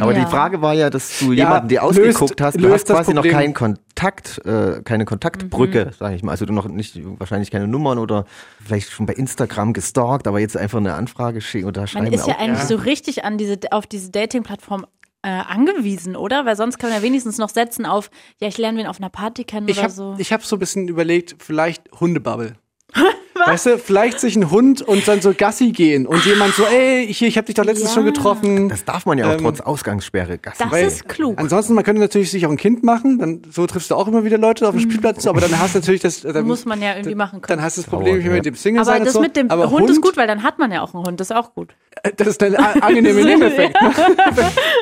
[0.00, 0.24] Aber Ja.
[0.24, 2.96] die Frage war ja, dass du Ja, jemanden dir löst- ausgeguckt hast, du löst hast
[2.96, 5.90] quasi noch keinen Kontakt, äh, keine Kontaktbrücke, Mhm.
[5.98, 6.32] sage ich mal.
[6.32, 8.24] Also du noch nicht, wahrscheinlich keine Nummern oder
[8.64, 12.04] vielleicht schon bei Instagram gestalkt, aber jetzt einfach eine Anfrage schicken oder schreiben.
[12.06, 14.86] Man ist ja auch- eigentlich so richtig an diese, auf diese Dating-Plattform
[15.26, 16.44] äh, angewiesen, oder?
[16.44, 18.10] Weil sonst kann man ja wenigstens noch setzen auf,
[18.42, 20.14] ja, ich lerne wen auf einer Party kennen Ich oder habe so.
[20.18, 22.56] ich hab so ein bisschen überlegt, vielleicht Hundebubble.
[23.46, 27.06] Weißt du, vielleicht sich ein Hund und dann so Gassi gehen und jemand so, ey,
[27.12, 27.94] hier, ich habe dich doch letztens Ja.
[27.96, 28.68] schon getroffen.
[28.68, 30.38] Das darf man ja auch Ähm, trotz Ausgangssperre.
[30.38, 30.62] Gassi.
[30.62, 31.38] das weil- ist klug.
[31.38, 34.24] Ansonsten, man könnte natürlich sich auch ein Kind machen, dann so triffst du auch immer
[34.24, 36.64] wieder Leute auf dem Spielplatz, und so, aber dann hast du natürlich das, dann, Muss
[36.64, 37.58] man ja irgendwie machen können.
[37.58, 38.36] dann hast du das Problem hier ja.
[38.36, 39.20] mit dem Single Aber sein und das so.
[39.20, 41.18] mit dem aber Hund, ist gut, weil dann hat man ja auch einen Hund.
[41.20, 41.74] Das ist auch gut.
[42.16, 43.76] Das ist ein angenehmer Nebeneffekt.
[43.80, 43.92] ne?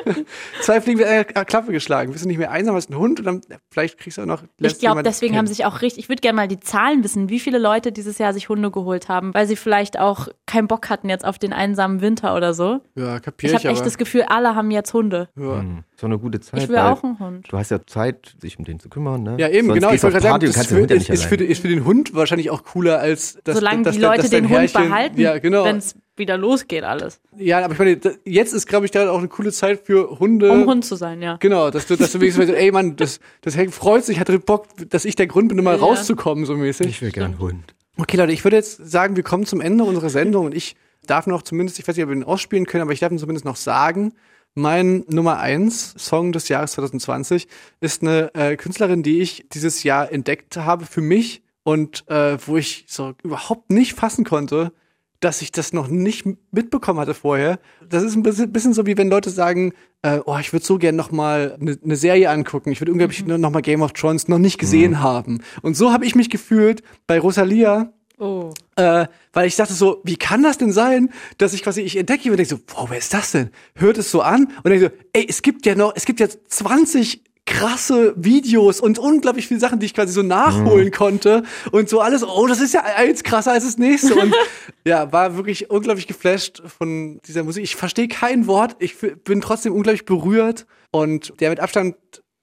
[0.61, 2.13] Zwei Fliegen mit einer Klappe geschlagen.
[2.13, 4.43] Bist du nicht mehr einsam, hast einen Hund und dann vielleicht kriegst du auch noch.
[4.59, 7.41] Ich glaube, deswegen haben sich auch richtig, ich würde gerne mal die Zahlen wissen, wie
[7.41, 11.09] viele Leute dieses Jahr sich Hunde geholt haben, weil sie vielleicht auch keinen Bock hatten
[11.09, 12.81] jetzt auf den einsamen Winter oder so.
[12.95, 15.29] Ja, kapier Ich ich, habe echt das Gefühl, alle haben jetzt Hunde.
[15.37, 15.59] ja.
[15.61, 16.63] Hm, So eine gute Zeit.
[16.65, 17.47] Ich will auch einen Hund.
[17.51, 19.37] Du hast ja Zeit, sich um den zu kümmern, ne?
[19.39, 19.93] Ja, eben, Sonst genau.
[19.93, 21.85] Ich wollte gerade sagen, das für, den Hund ja ist, ist, für, ist für den
[21.85, 25.39] Hund wahrscheinlich auch cooler als dass, Solange dass, die Leute dass den Hund behalten, Ja,
[25.39, 25.65] genau.
[25.65, 27.21] wenn es wieder losgeht alles.
[27.39, 30.51] Ja, aber ich meine, jetzt ist, glaube ich, da auch eine coole Zeit für Hunde.
[30.51, 31.37] Um Hund zu sein, ja.
[31.41, 34.29] Genau, dass du, dass du wenigstens weißt, ey Mann, das, das Hank freut sich, hat
[34.45, 35.79] Bock, dass ich der Grund bin, immer Ja.
[35.79, 36.87] rauszukommen, so mäßig.
[36.89, 37.75] Ich will gerne einen Hund.
[37.99, 41.27] Okay, Leute, ich würde jetzt sagen, wir kommen zum Ende unserer Sendung und ich darf
[41.27, 43.45] noch zumindest, ich weiß nicht, ob wir ihn ausspielen können, aber ich darf ihn zumindest
[43.45, 44.15] noch sagen.
[44.55, 47.49] Mein Nummer eins Song des Jahres 2020
[47.81, 52.57] ist eine äh, Künstlerin, die ich dieses Jahr entdeckt habe für mich und äh, wo
[52.57, 54.73] ich so überhaupt nicht fassen konnte,
[55.23, 57.59] dass ich das noch nicht mitbekommen hatte vorher.
[57.89, 59.73] Das ist ein bisschen, bisschen so, wie wenn Leute sagen,
[60.03, 62.73] äh, oh, ich würde so gern noch mal eine ne Serie angucken.
[62.73, 65.41] Ich würde unglaublich noch mal Game of Thrones noch nicht gesehen haben.
[65.63, 67.93] Und so habe ich mich gefühlt bei Rosalia.
[68.19, 68.53] Oh.
[68.77, 72.31] Äh, weil ich dachte so, wie kann das denn sein, dass ich quasi, ich entdecke
[72.31, 73.51] und denke so, wow, wer ist das denn?
[73.77, 76.29] Hört es so an und denke so, ey, es gibt ja noch, es gibt ja
[76.29, 77.23] 20
[77.53, 82.25] krasse Videos und unglaublich viele Sachen, die ich quasi so nachholen konnte und so alles,
[82.25, 84.15] oh, das ist ja eins krasser als das nächste.
[84.15, 84.35] Und
[84.87, 87.63] ja, war wirklich unglaublich geflasht von dieser Musik.
[87.63, 90.67] Ich verstehe kein Wort, ich bin trotzdem unglaublich berührt.
[90.93, 91.97] Und der mit Abstand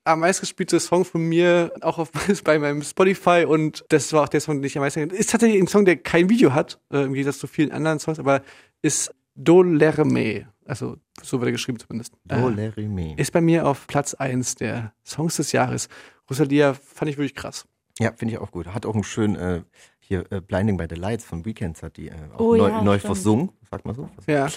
[0.03, 2.11] am meistgespielte Song von mir, auch auf,
[2.43, 3.45] bei meinem Spotify.
[3.47, 5.97] Und das war auch der Song, den ich am meisten, ist tatsächlich ein Song, der
[5.97, 8.43] kein Video hat, äh, im Gegensatz zu vielen anderen Songs, aber
[8.83, 10.47] ist Dolerme.
[10.69, 12.13] Also so wird er geschrieben zumindest.
[12.25, 13.15] Dolerme.
[13.17, 15.89] Ist bei mir auf Platz eins der Songs des Jahres.
[16.29, 17.65] Rosalia fand ich wirklich krass.
[17.99, 18.67] Ja, finde ich auch gut.
[18.67, 19.63] Hat auch einen schönen, äh,
[19.99, 22.81] hier äh, Blinding by the Lights von Weekends hat die äh, auch Oh neu, ja,
[22.81, 24.09] neu versungen, sagt man so.
[24.27, 24.47] Ja.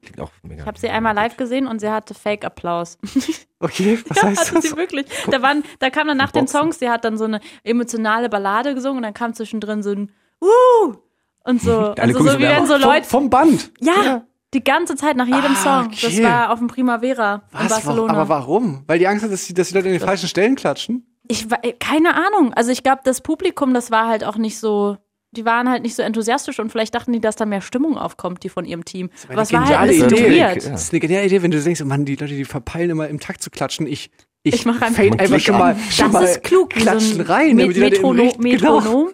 [0.00, 0.62] Klingt auch mega.
[0.62, 2.98] Ich habe sie einmal live gesehen und sie hatte Fake-Applaus.
[3.60, 4.70] Okay, was ja, heißt hatte das?
[4.70, 5.06] sie wirklich.
[5.28, 6.46] Da, waren, da kam dann nach den.
[6.46, 10.12] Songs, sie hat dann so eine emotionale Ballade gesungen und dann kam zwischendrin so ein
[10.40, 10.94] Uh!
[11.42, 11.76] Und so.
[11.98, 13.08] Also so wie wenn so vom, Leute.
[13.08, 13.72] vom Band.
[13.80, 14.22] Ja,
[14.54, 15.90] die ganze Zeit nach jedem Ah, Song.
[15.90, 16.24] Das okay.
[16.24, 17.68] war auf dem Primavera in Was?
[17.68, 18.12] Barcelona.
[18.14, 18.84] Aber warum?
[18.86, 21.06] Weil die Angst hat, dass die, dass die Leute in den falschen Stellen klatschen?
[21.28, 21.46] Ich
[21.78, 22.54] keine Ahnung.
[22.54, 24.96] Also ich glaube, das Publikum, das war halt auch nicht so,
[25.32, 28.42] die waren halt nicht so enthusiastisch und vielleicht dachten die, dass da mehr Stimmung aufkommt,
[28.44, 29.10] die von ihrem Team.
[29.28, 30.54] Aber es war halt ein bisschen Idee.
[30.54, 33.08] Das ist eine geniale Idee, wenn du denkst, oh Mann, die Leute, die verpeilen immer
[33.08, 33.86] im Takt zu klatschen.
[33.86, 34.10] Ich,
[34.48, 35.80] ich, Ich mach einfach- einfach schon mal, an.
[35.90, 37.56] schon Das mal ist klug, wie so ein klatschen rein.
[37.56, 38.80] Met- Metronom- Richt- genau.
[38.80, 39.10] Metronom.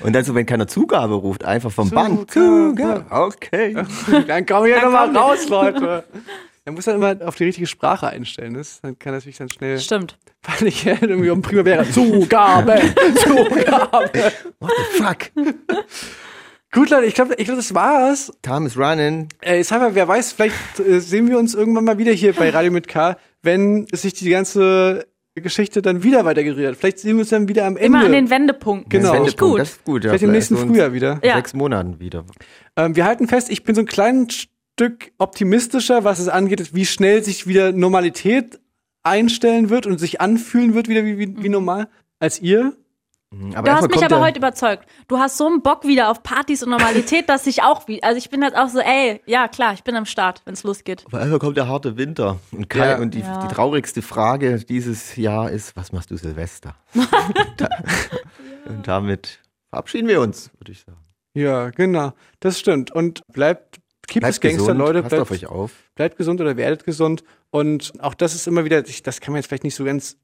[0.00, 2.30] Und dann so, wenn keiner Zugabe ruft, einfach vom Band.
[2.30, 3.04] Zugabe.
[3.10, 3.74] Okay.
[4.26, 6.04] Dann komm hier Dann nochmal raus, Leute.
[6.64, 8.52] Man muss dann immer auf die richtige Sprache einstellen.
[8.52, 9.78] Das dann kann natürlich dann schnell.
[9.78, 10.18] Stimmt.
[10.42, 11.82] Weil ich irgendwie um Primavera.
[11.90, 12.78] Zugabe!
[13.24, 14.32] Zugabe!
[14.60, 15.46] What the fuck?
[16.72, 18.32] Gut, Leute, ich glaube, ich glaub, das war's.
[18.42, 19.28] Time is running.
[19.40, 22.34] Äh, jetzt haben wir, wer weiß, vielleicht äh, sehen wir uns irgendwann mal wieder hier
[22.34, 25.06] bei Radio mit K, wenn sich die ganze
[25.40, 26.76] Geschichte dann wieder weitergerührt.
[26.76, 27.86] Vielleicht sehen wir uns dann wieder am Ende.
[27.86, 28.90] Immer an den Wendepunkten.
[28.90, 29.08] Genau.
[29.08, 29.60] Das finde ich gut.
[29.60, 30.04] Das ist gut.
[30.04, 31.20] Ja, Vielleicht im nächsten Frühjahr wieder.
[31.22, 31.36] Ja.
[31.36, 32.24] Sechs Monaten wieder.
[32.76, 36.86] Ähm, wir halten fest, ich bin so ein kleines Stück optimistischer, was es angeht, wie
[36.86, 38.60] schnell sich wieder Normalität
[39.02, 41.88] einstellen wird und sich anfühlen wird wieder wie, wie, wie normal,
[42.18, 42.74] als ihr.
[43.54, 44.88] Aber Du hast mich aber heute überzeugt.
[45.06, 48.16] Du hast so einen Bock wieder auf Partys und Normalität, dass ich auch wie, also
[48.16, 51.04] ich bin jetzt auch so, ey, ja klar, ich bin am Start, wenn es losgeht.
[51.06, 52.38] Aber erstmal kommt der harte Winter.
[52.52, 52.98] Und, Kai, Ja.
[52.98, 53.46] und die, Ja.
[53.46, 56.74] die traurigste Frage dieses Jahr ist, was machst du Silvester?
[57.58, 57.68] da,
[58.66, 60.96] und damit verabschieden wir uns, würde ich sagen.
[61.34, 62.12] Ja, genau.
[62.40, 62.90] Das stimmt.
[62.92, 63.76] Und bleibt,
[64.08, 65.02] keep Bleibt es Gangster, gesund, Leute.
[65.02, 65.72] passt Bleibt, auf euch auf.
[65.94, 67.22] bleibt gesund oder werdet gesund.
[67.50, 70.16] Und auch das ist immer wieder, ich, das kann man jetzt vielleicht nicht so ganz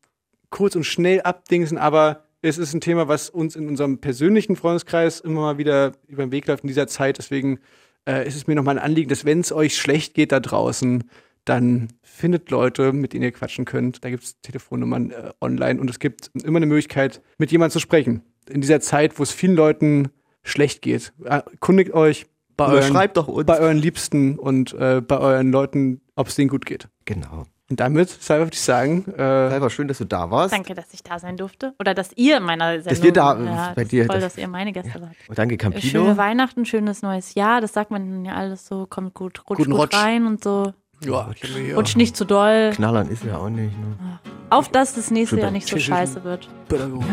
[0.49, 5.21] kurz und schnell abdingsen, aber es ist ein Thema, was uns in unserem persönlichen Freundeskreis
[5.21, 7.17] immer mal wieder über den Weg läuft in dieser Zeit.
[7.17, 7.59] Deswegen
[8.07, 11.05] äh, ist es mir nochmal ein Anliegen, dass wenn es euch schlecht geht da draußen,
[11.47, 14.05] dann findet Leute, mit denen ihr quatschen könnt.
[14.05, 17.81] Da gibt es Telefonnummern äh, online und es gibt immer eine Möglichkeit, mit jemandem zu
[17.81, 18.23] sprechen.
[18.49, 20.11] In dieser Zeit, wo es vielen Leuten
[20.43, 21.15] schlecht geht.
[21.25, 22.27] Erkundigt euch
[22.59, 26.89] bei euren, bei euren Liebsten und äh, bei euren Leuten, ob es denen gut geht.
[27.07, 27.47] Genau.
[27.75, 30.55] Und damit, Salva, würde ich sagen, äh, Salva, schön, dass du da warst.
[30.55, 31.75] Danke, dass ich da sein durfte.
[31.81, 33.03] Oder dass ihr in meiner Sendung.
[33.03, 35.11] wir da, ja, bei das dir, Ist toll, das- dass ihr meine Gäste wart.
[35.27, 35.83] Und danke, Campino.
[36.05, 37.61] Schöne Weihnachten, schönes neues Jahr.
[37.61, 38.87] Das sagt man ja alles so.
[38.89, 39.97] Kommt gut, rutscht Guten gut Rutsch.
[39.97, 40.73] rein und so.
[41.05, 42.71] ja, hier Rutscht nicht zu doll.
[42.77, 43.77] Knallern ist ja auch nicht.
[43.77, 44.21] Ne?
[44.51, 46.49] Auf dass das nächste Jahr nicht so scheiße wird.
[46.69, 47.07] Pädagoge.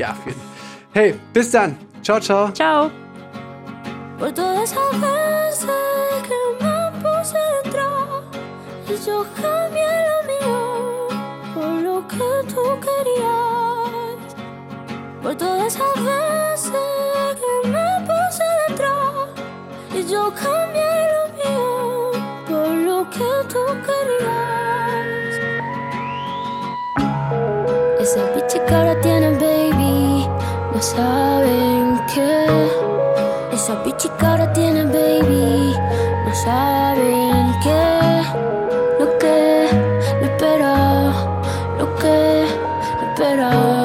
[0.00, 0.48] Ja, auf jeden Fall.
[0.92, 1.76] Hey, bis dann.
[2.02, 2.50] Ciao, ciao.
[2.50, 2.90] Ciao.
[4.18, 5.70] Por todas esas veces
[6.24, 8.19] que me puse detrás y
[9.06, 11.08] yo cambié lo mío
[11.54, 14.18] por lo que tú querías.
[15.22, 16.72] Por todas esas veces
[17.40, 19.28] que me puse detrás
[19.94, 22.10] y yo cambié lo mío
[22.46, 25.32] por lo que tú querías.
[28.00, 30.28] Esa bicha que ahora tiene baby,
[30.74, 32.46] no saben qué.
[33.52, 35.74] Esa bicha que ahora tiene baby,
[36.26, 37.29] no saben
[43.30, 43.79] me espera,